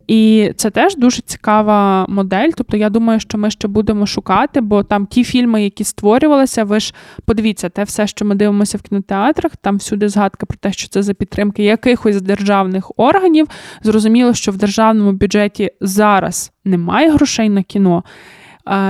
І 0.10 0.52
це 0.56 0.70
теж 0.70 0.96
дуже 0.96 1.22
цікава 1.22 2.06
модель. 2.10 2.50
Тобто, 2.58 2.78
я 2.78 2.90
думаю, 2.90 3.20
що 3.20 3.38
ми 3.38 3.52
ще 3.52 3.68
будемо 3.68 4.06
шукати, 4.06 4.62
бо 4.62 4.84
там 4.84 5.06
ті 5.06 5.24
фільми, 5.24 5.64
які 5.64 5.84
створювалися, 5.84 6.64
ви 6.64 6.80
ж 6.80 6.94
подивіться, 7.26 7.70
те 7.70 7.84
все, 7.84 8.08
що 8.08 8.26
ми 8.26 8.36
дивимося 8.36 8.78
в 8.78 8.82
кінотеатрах, 8.82 9.52
там 9.56 9.78
всюди 9.78 10.10
згадка 10.10 10.46
про 10.46 10.58
те, 10.58 10.72
що 10.72 10.90
це 10.90 11.04
за 11.04 11.14
підтримки 11.14 11.64
якихось 11.64 12.22
державних 12.22 12.92
органів. 12.98 13.48
Зрозуміло, 13.84 14.34
що 14.34 14.52
в 14.52 14.58
державному 14.58 15.12
бюджеті 15.12 15.72
зараз 15.82 16.52
немає 16.66 17.12
грошей 17.12 17.50
на 17.50 17.64
кіно. 17.64 18.04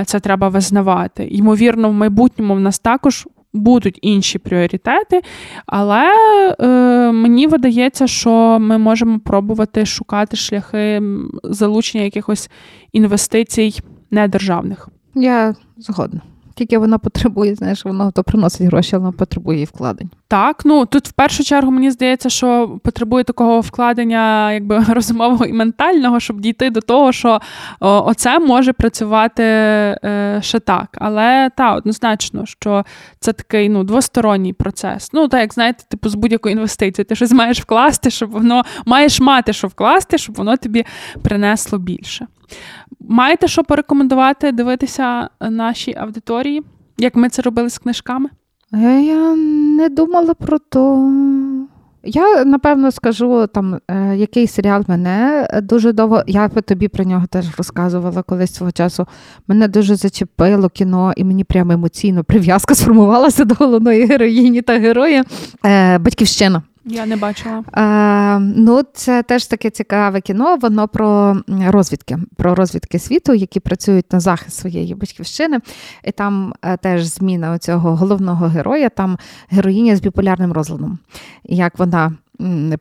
Це 0.05 0.19
треба 0.19 0.49
визнавати. 0.49 1.27
Ймовірно, 1.31 1.89
в 1.89 1.93
майбутньому 1.93 2.55
в 2.55 2.59
нас 2.59 2.79
також 2.79 3.27
будуть 3.53 3.99
інші 4.01 4.39
пріоритети, 4.39 5.21
але 5.65 6.07
е, 6.59 6.67
мені 7.11 7.47
видається, 7.47 8.07
що 8.07 8.57
ми 8.61 8.77
можемо 8.77 9.19
пробувати 9.19 9.85
шукати 9.85 10.37
шляхи 10.37 11.01
залучення 11.43 12.03
якихось 12.03 12.49
інвестицій 12.91 13.79
недержавних. 14.11 14.89
Я 15.15 15.55
згодна. 15.77 16.21
Тільки 16.59 16.77
вона 16.77 16.97
потребує, 16.97 17.55
знаєш, 17.55 17.85
воно 17.85 18.11
то 18.11 18.23
приносить 18.23 18.67
гроші, 18.67 18.89
але 18.93 18.99
вона 18.99 19.11
потребує 19.11 19.65
вкладень. 19.65 20.09
Так, 20.27 20.61
ну 20.65 20.85
тут 20.85 21.07
в 21.07 21.11
першу 21.11 21.43
чергу 21.43 21.71
мені 21.71 21.91
здається, 21.91 22.29
що 22.29 22.79
потребує 22.83 23.23
такого 23.23 23.61
вкладення, 23.61 24.53
якби 24.53 24.85
розумового 24.89 25.45
і 25.45 25.53
ментального, 25.53 26.19
щоб 26.19 26.41
дійти 26.41 26.69
до 26.69 26.81
того, 26.81 27.11
що 27.11 27.41
о, 27.79 28.03
оце 28.05 28.39
може 28.39 28.73
працювати 28.73 29.43
е, 29.43 30.39
ще 30.41 30.59
так. 30.59 30.87
Але 30.93 31.49
так, 31.57 31.77
однозначно, 31.77 32.45
що 32.45 32.85
це 33.19 33.33
такий 33.33 33.69
ну, 33.69 33.83
двосторонній 33.83 34.53
процес. 34.53 35.09
Ну, 35.13 35.27
так 35.27 35.41
як 35.41 35.53
знаєте, 35.53 35.83
типу 35.87 36.09
з 36.09 36.15
будь-якої 36.15 36.55
інвестиції, 36.55 37.05
ти 37.05 37.15
щось 37.15 37.31
маєш 37.31 37.61
вкласти, 37.61 38.09
щоб 38.09 38.31
воно 38.31 38.63
маєш 38.85 39.19
мати, 39.19 39.53
що 39.53 39.67
вкласти, 39.67 40.17
щоб 40.17 40.35
воно 40.35 40.57
тобі 40.57 40.85
принесло 41.21 41.79
більше. 41.79 42.27
Маєте 42.99 43.47
що 43.47 43.63
порекомендувати 43.63 44.51
дивитися 44.51 45.29
нашій 45.41 45.95
аудиторії, 45.95 46.63
як 46.97 47.15
ми 47.15 47.29
це 47.29 47.41
робили 47.41 47.69
з 47.69 47.77
книжками? 47.77 48.29
Е, 48.73 49.01
я 49.01 49.35
не 49.77 49.89
думала 49.89 50.33
про 50.33 50.59
то. 50.59 51.11
Я 52.03 52.45
напевно 52.45 52.91
скажу 52.91 53.47
там, 53.47 53.79
е, 53.87 54.15
який 54.17 54.47
серіал 54.47 54.83
мене 54.87 55.47
дуже 55.63 55.93
довго. 55.93 56.23
Я 56.27 56.47
тобі 56.47 56.87
про 56.87 57.03
нього 57.03 57.25
теж 57.29 57.45
розказувала 57.57 58.21
колись 58.21 58.55
свого 58.55 58.71
часу. 58.71 59.05
Мене 59.47 59.67
дуже 59.67 59.95
зачепило 59.95 60.69
кіно, 60.69 61.13
і 61.15 61.23
мені 61.23 61.43
прямо 61.43 61.71
емоційно 61.71 62.23
прив'язка 62.23 62.75
сформувалася 62.75 63.45
до 63.45 63.55
головної 63.55 64.05
героїні 64.05 64.61
та 64.61 64.79
героя. 64.79 65.23
Е, 65.65 65.97
Батьківщина. 65.97 66.63
Я 66.85 67.05
не 67.05 67.15
бачила. 67.17 67.63
Е, 67.77 68.39
Ну, 68.39 68.81
це 68.93 69.23
теж 69.23 69.45
таке 69.45 69.69
цікаве 69.69 70.21
кіно. 70.21 70.57
Воно 70.61 70.87
про 70.87 71.37
розвідки, 71.47 72.17
про 72.35 72.55
розвідки 72.55 72.99
світу, 72.99 73.33
які 73.33 73.59
працюють 73.59 74.13
на 74.13 74.19
захист 74.19 74.57
своєї 74.57 74.95
батьківщини. 74.95 75.59
І 76.03 76.11
там 76.11 76.53
е, 76.61 76.77
теж 76.77 77.05
зміна 77.05 77.57
цього 77.59 77.95
головного 77.95 78.47
героя, 78.47 78.89
там 78.89 79.17
героїня 79.49 79.95
з 79.95 80.01
біполярним 80.01 80.51
розладом. 80.51 80.99
Як 81.43 81.79
вона. 81.79 82.13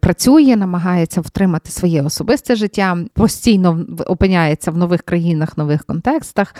Працює, 0.01 0.57
намагається 0.57 1.21
втримати 1.21 1.71
своє 1.71 2.03
особисте 2.03 2.57
життя, 2.57 2.99
постійно 3.15 3.87
опиняється 4.07 4.71
в 4.71 4.77
нових 4.77 5.03
країнах, 5.03 5.59
нових 5.59 5.85
контекстах, 5.85 6.55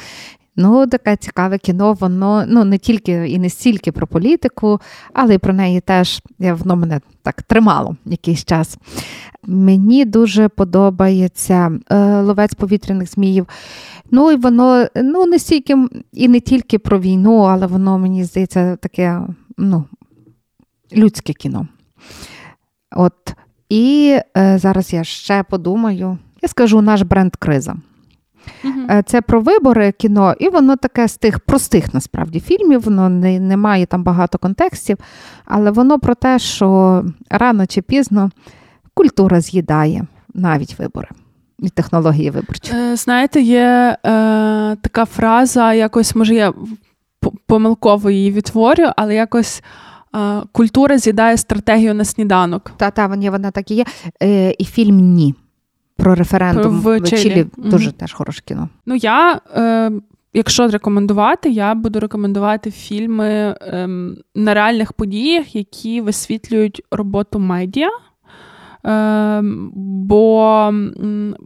Ну, 0.61 0.87
таке 0.87 1.17
цікаве 1.17 1.59
кіно, 1.59 1.93
воно 1.93 2.45
ну 2.49 2.65
не 2.65 2.79
тільки 2.79 3.13
і 3.13 3.39
не 3.39 3.51
стільки 3.51 3.93
про 3.93 4.07
політику, 4.07 4.81
але 5.13 5.35
й 5.35 5.39
про 5.39 5.53
неї 5.53 5.81
теж 5.81 6.23
воно 6.39 6.77
мене 6.77 7.01
так 7.23 7.43
тримало 7.43 7.97
якийсь 8.05 8.45
час. 8.45 8.79
Мені 9.47 10.05
дуже 10.05 10.49
подобається 10.49 11.79
е, 11.91 12.21
ловець 12.21 12.55
повітряних 12.55 13.11
зміїв. 13.11 13.47
Ну 14.11 14.33
і 14.33 14.37
воно 14.37 14.87
ну 14.97 15.27
не 15.27 15.39
стільки 15.39 15.77
і 16.13 16.29
не 16.29 16.41
тільки 16.41 16.79
про 16.79 17.01
війну, 17.01 17.39
але 17.39 17.67
воно 17.67 17.99
мені 17.99 18.25
здається 18.25 18.77
таке 18.77 19.23
ну, 19.59 19.85
людське 20.97 21.33
кіно. 21.33 21.69
От. 22.97 23.35
І 23.69 24.17
е, 24.37 24.59
зараз 24.59 24.93
я 24.93 25.05
ще 25.05 25.43
подумаю, 25.43 26.19
я 26.43 26.49
скажу 26.49 26.81
наш 26.81 27.03
бренд 27.03 27.37
криза. 27.37 27.77
Uh-huh. 28.65 29.03
Це 29.07 29.23
про 29.23 29.41
вибори 29.41 29.93
кіно, 29.93 30.35
і 30.39 30.49
воно 30.49 30.77
таке 30.77 31.09
з 31.09 31.17
тих 31.17 31.41
простих 31.41 31.95
насправді 31.95 32.41
фільмів, 32.41 32.81
воно 32.81 33.09
не, 33.09 33.41
не 33.41 33.57
має 33.57 33.87
там 33.87 34.03
багато 34.03 34.39
контекстів, 34.39 34.99
але 35.45 35.71
воно 35.71 35.99
про 35.99 36.15
те, 36.15 36.39
що 36.39 37.05
рано 37.31 37.67
чи 37.67 37.83
пізно 37.83 38.31
культура 38.95 39.41
з'їдає 39.41 40.07
навіть 40.35 40.79
вибори. 40.79 41.09
і 41.59 41.69
технології 41.69 42.31
виборчі? 42.31 42.73
Е, 42.75 42.97
знаєте, 42.97 43.41
є 43.41 43.97
е, 44.07 44.77
така 44.77 45.05
фраза, 45.05 45.73
якось 45.73 46.15
може 46.15 46.35
я 46.35 46.53
помилково 47.47 48.11
її 48.11 48.33
відтворю, 48.33 48.87
але 48.97 49.15
якось. 49.15 49.63
Е, 50.17 50.43
культура 50.53 50.99
з'їдає 50.99 51.37
стратегію 51.37 51.95
на 51.95 52.05
сніданок. 52.05 52.73
Та, 52.77 52.91
та, 52.91 53.07
вона 53.07 53.51
так 53.51 53.71
і 53.71 53.75
є. 53.75 53.85
Е, 54.23 54.55
І 54.59 54.65
фільм 54.65 54.97
Ні. 54.97 55.35
Про 55.99 56.15
референдум 56.15 56.81
в, 56.81 56.99
в 56.99 57.01
Чилі. 57.01 57.23
Чилі. 57.23 57.47
Дуже 57.57 57.91
mm-hmm. 57.91 57.93
теж 57.93 58.13
хороше 58.13 58.43
кіно. 58.45 58.69
Ну, 58.87 58.95
я, 58.95 59.41
е, 59.57 59.91
якщо 60.35 60.69
рекомендувати, 60.69 61.51
я 61.51 61.75
буду 61.75 62.01
рекомендувати 62.01 62.71
фільми 62.71 63.29
е, 63.29 63.89
на 64.35 64.55
реальних 64.55 64.93
подіях, 64.93 65.57
які 65.57 66.01
висвітлюють 66.01 66.83
роботу 66.91 67.39
медіа. 67.39 67.89
Е, 68.87 69.41
Бо, 69.75 70.73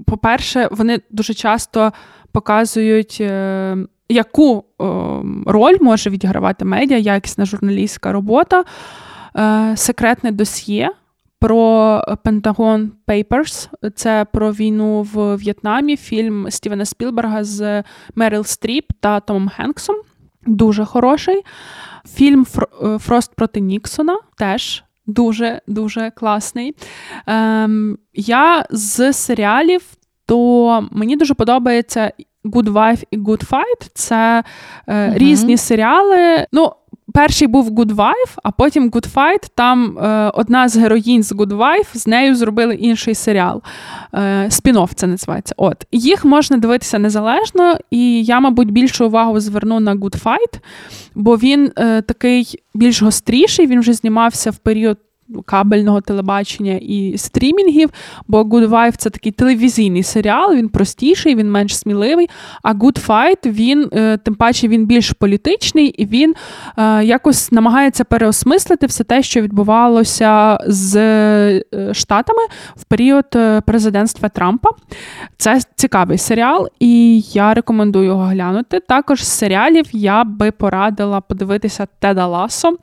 по-перше, 0.06 0.68
вони 0.70 1.00
дуже 1.10 1.34
часто 1.34 1.92
показують. 2.32 3.18
Е, 3.20 3.76
яку 4.08 4.64
роль 5.46 5.76
може 5.80 6.10
відігравати 6.10 6.64
медіа, 6.64 6.98
якісна 6.98 7.44
журналістська 7.44 8.12
робота, 8.12 8.64
е, 9.36 9.76
секретне 9.76 10.32
досьє 10.32 10.90
про 11.42 12.02
Pentagon 12.24 12.88
Papers, 13.06 13.68
це 13.94 14.26
про 14.32 14.52
війну 14.52 15.02
в 15.02 15.36
В'єтнамі, 15.36 15.96
фільм 15.96 16.46
Стівена 16.50 16.84
Спілберга 16.84 17.44
з 17.44 17.84
Меріл 18.14 18.44
Стріп 18.44 18.84
та 19.00 19.20
Томом 19.20 19.48
Хенксом. 19.48 19.96
Дуже 20.46 20.84
хороший. 20.84 21.42
Фільм 22.08 22.46
е, 22.82 22.98
Фрост 22.98 23.34
проти 23.34 23.60
Ніксона 23.60 24.18
теж 24.38 24.84
дуже 25.06 25.60
дуже 25.66 26.10
класний. 26.10 26.74
Ем, 27.26 27.98
Я 28.14 28.66
з 28.70 29.12
серіалів, 29.12 29.82
то 30.26 30.88
мені 30.92 31.16
дуже 31.16 31.34
подобається 31.34 32.12
Good 32.44 32.72
Wife 32.72 33.04
і 33.10 33.18
Good 33.18 33.50
Fight 33.50 33.90
це 33.94 34.44
е, 34.86 35.10
uh 35.10 35.18
різні 35.18 35.56
серіали. 35.56 36.46
Ну, 36.52 36.72
Перший 37.14 37.48
був 37.48 37.70
Good 37.70 37.94
Wife, 37.94 38.36
а 38.42 38.50
потім 38.50 38.90
Good 38.90 39.14
Fight. 39.14 39.50
Там 39.54 39.98
е, 39.98 40.30
одна 40.34 40.68
з 40.68 40.76
героїнь 40.76 41.22
з 41.22 41.32
Good 41.32 41.56
Wife, 41.56 41.96
з 41.96 42.06
нею 42.06 42.34
зробили 42.34 42.74
інший 42.74 43.14
серіал. 43.14 43.62
Е, 44.14 44.18
Спін-офф 44.48 44.94
це 44.94 45.06
називається. 45.06 45.54
От 45.56 45.86
Їх 45.92 46.24
можна 46.24 46.56
дивитися 46.56 46.98
незалежно, 46.98 47.76
і 47.90 48.24
я, 48.24 48.40
мабуть, 48.40 48.70
більшу 48.70 49.06
увагу 49.06 49.40
зверну 49.40 49.80
на 49.80 49.94
Good 49.94 50.22
Fight, 50.22 50.60
бо 51.14 51.36
він 51.36 51.72
е, 51.78 52.02
такий 52.02 52.58
більш 52.74 53.02
гостріший. 53.02 53.66
Він 53.66 53.80
вже 53.80 53.92
знімався 53.92 54.50
в 54.50 54.56
період 54.56 54.98
кабельного 55.44 56.00
телебачення 56.00 56.78
і 56.82 57.18
стрімінгів, 57.18 57.90
бо 58.28 58.42
Good 58.42 58.68
Wife– 58.68 58.96
це 58.96 59.10
такий 59.10 59.32
телевізійний 59.32 60.02
серіал, 60.02 60.54
він 60.54 60.68
простіший, 60.68 61.34
він 61.34 61.50
менш 61.50 61.78
сміливий. 61.78 62.28
А 62.62 62.72
Good 62.72 63.06
Fight, 63.06 63.52
він, 63.52 63.88
е, 63.92 64.16
тим 64.16 64.34
паче, 64.34 64.68
він 64.68 64.86
більш 64.86 65.12
політичний 65.12 65.86
і 65.86 66.06
він 66.06 66.34
е, 66.78 67.04
якось 67.04 67.52
намагається 67.52 68.04
переосмислити 68.04 68.86
все 68.86 69.04
те, 69.04 69.22
що 69.22 69.40
відбувалося 69.40 70.58
з 70.66 70.96
е, 70.96 71.62
Штатами 71.92 72.42
в 72.76 72.84
період 72.84 73.36
президентства 73.66 74.28
Трампа. 74.28 74.70
Це 75.36 75.60
цікавий 75.74 76.18
серіал, 76.18 76.68
і 76.80 77.20
я 77.20 77.54
рекомендую 77.54 78.04
його 78.04 78.24
глянути. 78.24 78.80
Також 78.80 79.24
з 79.24 79.28
серіалів 79.28 79.84
я 79.92 80.24
би 80.24 80.50
порадила 80.50 81.20
подивитися 81.20 81.86
Теда 82.00 82.26
Ласо. 82.26 82.76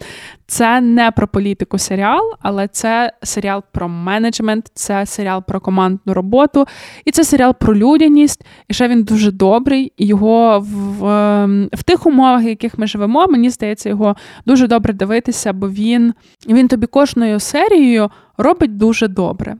Це 0.47 0.81
не 0.81 1.11
про 1.11 1.27
політику 1.27 1.77
серіал, 1.77 2.21
але 2.39 2.67
це 2.67 3.13
серіал 3.23 3.63
про 3.71 3.89
менеджмент, 3.89 4.71
це 4.73 5.05
серіал 5.05 5.43
про 5.47 5.61
командну 5.61 6.13
роботу, 6.13 6.65
і 7.05 7.11
це 7.11 7.23
серіал 7.23 7.55
про 7.59 7.75
людяність. 7.75 8.45
І 8.67 8.73
ще 8.73 8.87
він 8.87 9.03
дуже 9.03 9.31
добрий. 9.31 9.93
І 9.97 10.05
його 10.05 10.59
в, 10.59 11.05
ем, 11.05 11.69
в 11.73 11.83
тих 11.83 12.05
умовах, 12.05 12.43
в 12.43 12.47
яких 12.47 12.77
ми 12.77 12.87
живемо, 12.87 13.27
мені 13.27 13.49
здається, 13.49 13.89
його 13.89 14.15
дуже 14.45 14.67
добре 14.67 14.93
дивитися, 14.93 15.53
бо 15.53 15.69
він, 15.69 16.13
він 16.47 16.67
тобі 16.67 16.87
кожною 16.87 17.39
серією 17.39 18.09
робить 18.37 18.77
дуже 18.77 19.07
добре. 19.07 19.55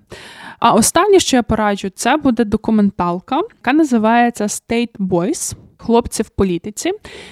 А 0.59 0.71
останнє, 0.71 1.19
що 1.19 1.37
я 1.37 1.43
пораджу, 1.43 1.89
це 1.95 2.17
буде 2.17 2.43
документалка, 2.43 3.35
яка 3.35 3.73
називається 3.73 4.43
State 4.43 4.97
Boys. 4.99 5.55
Хлопці 5.81 6.23
в 6.23 6.29
політиці. 6.29 6.91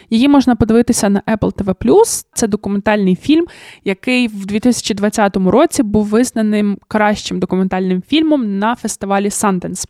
Її 0.09 0.27
можна 0.27 0.55
подивитися 0.55 1.09
на 1.09 1.21
Apple 1.27 1.53
TV+. 1.53 2.23
Це 2.33 2.47
документальний 2.47 3.15
фільм, 3.15 3.45
який 3.83 4.27
в 4.27 4.45
2020 4.45 5.37
році 5.37 5.83
був 5.83 6.05
визнаним 6.05 6.77
кращим 6.87 7.39
документальним 7.39 8.03
фільмом 8.07 8.59
на 8.59 8.75
фестивалі 8.75 9.29
Sundance. 9.29 9.85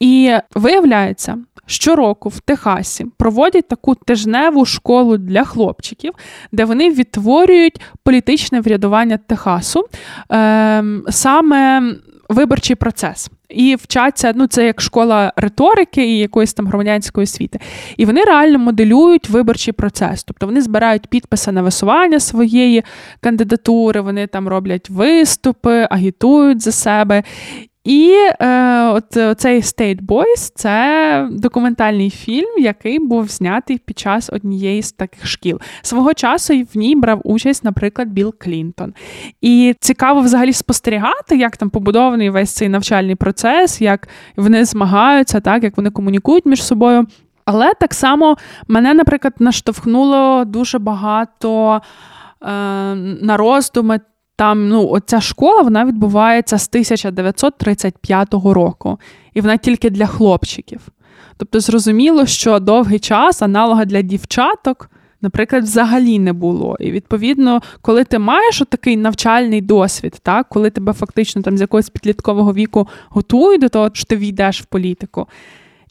І 0.00 0.34
виявляється, 0.54 1.38
щороку 1.66 2.28
в 2.28 2.40
Техасі 2.40 3.06
проводять 3.16 3.68
таку 3.68 3.94
тижневу 3.94 4.64
школу 4.64 5.16
для 5.16 5.44
хлопчиків, 5.44 6.12
де 6.52 6.64
вони 6.64 6.90
відтворюють 6.90 7.80
політичне 8.04 8.60
врядування 8.60 9.16
Техасу. 9.16 9.86
Е, 10.32 10.84
саме 11.10 11.82
виборчий 12.32 12.76
процес. 12.76 13.30
І 13.48 13.76
вчаться, 13.76 14.32
ну 14.36 14.46
це 14.46 14.66
як 14.66 14.80
школа 14.80 15.32
риторики 15.36 16.06
і 16.06 16.18
якоїсь 16.18 16.54
там 16.54 16.66
громадянської 16.66 17.24
освіти. 17.24 17.58
І 17.96 18.04
вони 18.04 18.24
реально 18.24 18.58
моделюють 18.58 19.28
виборчий 19.28 19.72
процес. 19.72 20.24
Тобто 20.24 20.46
вони 20.46 20.62
збирають 20.62 21.06
підписи 21.06 21.52
на 21.52 21.62
висування 21.62 22.20
своєї 22.20 22.84
кандидатури, 23.20 24.00
вони 24.00 24.26
там 24.26 24.48
роблять 24.48 24.90
виступи, 24.90 25.86
агітують 25.90 26.62
за 26.62 26.72
себе. 26.72 27.22
І 27.84 28.16
е, 28.40 28.88
от 28.88 29.38
цей 29.40 29.60
State 29.60 30.06
Boys 30.06 30.52
це 30.54 31.28
документальний 31.32 32.10
фільм, 32.10 32.58
який 32.58 32.98
був 32.98 33.28
знятий 33.28 33.78
під 33.78 33.98
час 33.98 34.30
однієї 34.32 34.82
з 34.82 34.92
таких 34.92 35.26
шкіл. 35.26 35.60
Свого 35.82 36.14
часу 36.14 36.64
в 36.74 36.78
ній 36.78 36.96
брав 36.96 37.20
участь, 37.24 37.64
наприклад, 37.64 38.08
Білл 38.08 38.34
Клінтон. 38.38 38.94
І 39.40 39.74
цікаво 39.80 40.20
взагалі 40.20 40.52
спостерігати, 40.52 41.36
як 41.36 41.56
там 41.56 41.70
побудований 41.70 42.30
весь 42.30 42.50
цей 42.50 42.68
навчальний 42.68 43.14
процес, 43.14 43.80
як 43.80 44.08
вони 44.36 44.64
змагаються, 44.64 45.40
так 45.40 45.64
як 45.64 45.76
вони 45.76 45.90
комунікують 45.90 46.46
між 46.46 46.64
собою. 46.64 47.06
Але 47.44 47.72
так 47.80 47.94
само 47.94 48.36
мене, 48.68 48.94
наприклад, 48.94 49.34
наштовхнуло 49.38 50.44
дуже 50.44 50.78
багато. 50.78 51.80
Е, 52.42 52.94
на 53.22 53.36
роздуми 53.36 54.00
там 54.36 54.68
ну, 54.68 54.88
оця 54.88 55.20
школа 55.20 55.62
вона 55.62 55.84
відбувається 55.84 56.58
з 56.58 56.68
1935 56.68 58.34
року, 58.34 58.98
і 59.34 59.40
вона 59.40 59.56
тільки 59.56 59.90
для 59.90 60.06
хлопчиків. 60.06 60.80
Тобто, 61.36 61.60
зрозуміло, 61.60 62.26
що 62.26 62.58
довгий 62.58 62.98
час 62.98 63.42
аналога 63.42 63.84
для 63.84 64.02
дівчаток, 64.02 64.90
наприклад, 65.20 65.62
взагалі 65.62 66.18
не 66.18 66.32
було. 66.32 66.76
І 66.80 66.90
відповідно, 66.90 67.60
коли 67.80 68.04
ти 68.04 68.18
маєш 68.18 68.62
такий 68.68 68.96
навчальний 68.96 69.60
досвід, 69.60 70.18
так, 70.22 70.48
коли 70.48 70.70
тебе 70.70 70.92
фактично 70.92 71.42
там 71.42 71.58
з 71.58 71.60
якогось 71.60 71.90
підліткового 71.90 72.52
віку 72.52 72.88
готують 73.08 73.60
до 73.60 73.68
того, 73.68 73.90
що 73.92 74.04
ти 74.04 74.16
війдеш 74.16 74.62
в 74.62 74.64
політику. 74.64 75.26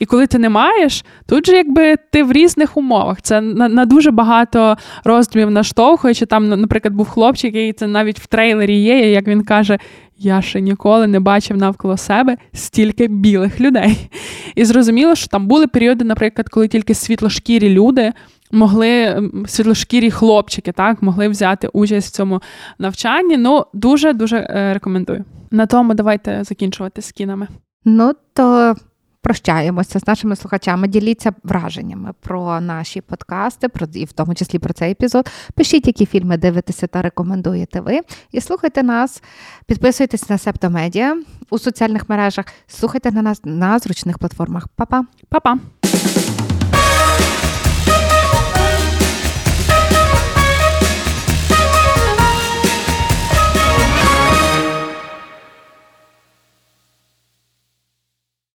І 0.02 0.06
коли 0.06 0.28
ти 0.28 0.40
не 0.40 0.50
маєш, 0.50 1.06
тут 1.28 1.46
же 1.46 1.56
якби 1.56 1.96
ти 2.12 2.24
в 2.24 2.32
різних 2.32 2.78
умовах. 2.78 3.22
Це 3.22 3.42
на 3.42 3.70
на 3.70 3.86
дуже 3.86 4.12
багато 4.12 4.78
роздумів 5.04 5.52
наштовхує. 5.52 6.14
Чи 6.14 6.26
там, 6.26 6.50
наприклад, 6.50 6.94
був 6.94 7.10
хлопчик, 7.10 7.46
який 7.46 7.74
це 7.74 7.88
навіть 7.88 8.20
в 8.20 8.28
трейлері 8.28 8.82
є, 8.82 9.12
як 9.12 9.28
він 9.28 9.44
каже: 9.44 9.80
я 10.18 10.42
ще 10.42 10.62
ніколи 10.62 11.08
не 11.08 11.20
бачив 11.20 11.58
навколо 11.58 11.98
себе 11.98 12.38
стільки 12.54 13.08
білих 13.08 13.62
людей. 13.62 14.10
І 14.56 14.66
зрозуміло, 14.66 15.16
що 15.16 15.28
там 15.28 15.48
були 15.48 15.68
періоди, 15.68 16.06
наприклад, 16.06 16.50
коли 16.50 16.68
тільки 16.68 16.94
світлошкірі 16.94 17.70
люди. 17.70 18.14
Могли 18.52 19.22
світлошкірі 19.48 20.12
хлопчики 20.12 20.72
так 20.72 21.02
могли 21.02 21.28
взяти 21.28 21.68
участь 21.68 22.14
в 22.14 22.16
цьому 22.16 22.42
навчанні. 22.80 23.38
Ну 23.38 23.66
дуже 23.74 24.14
дуже 24.14 24.38
е, 24.38 24.74
рекомендую. 24.74 25.26
На 25.52 25.66
тому 25.66 25.94
давайте 25.94 26.44
закінчувати 26.44 27.02
з 27.02 27.12
кінами. 27.12 27.48
Ну 27.86 28.14
то 28.34 28.76
прощаємося 29.22 30.00
з 30.00 30.08
нашими 30.08 30.36
слухачами. 30.36 30.88
Діліться 30.88 31.34
враженнями 31.44 32.14
про 32.20 32.62
наші 32.62 33.02
подкасти, 33.02 33.70
про 33.70 33.88
і 33.94 34.06
в 34.06 34.12
тому 34.12 34.36
числі 34.36 34.60
про 34.60 34.74
цей 34.74 34.92
епізод. 34.92 35.30
Пишіть, 35.56 35.88
які 35.88 36.06
фільми 36.06 36.38
дивитеся 36.38 36.88
та 36.88 37.02
рекомендуєте 37.02 37.82
ви. 37.82 38.00
І 38.32 38.42
слухайте 38.42 38.84
нас, 38.84 39.24
підписуйтесь 39.66 40.30
на 40.30 40.38
Септомедіа 40.38 41.18
у 41.50 41.60
соціальних 41.60 42.10
мережах, 42.10 42.46
слухайте 42.68 43.12
на 43.12 43.22
нас 43.22 43.42
на 43.44 43.80
зручних 43.80 44.20
платформах. 44.20 44.68
Па-па! 44.68 45.06
Па-па! 45.30 45.81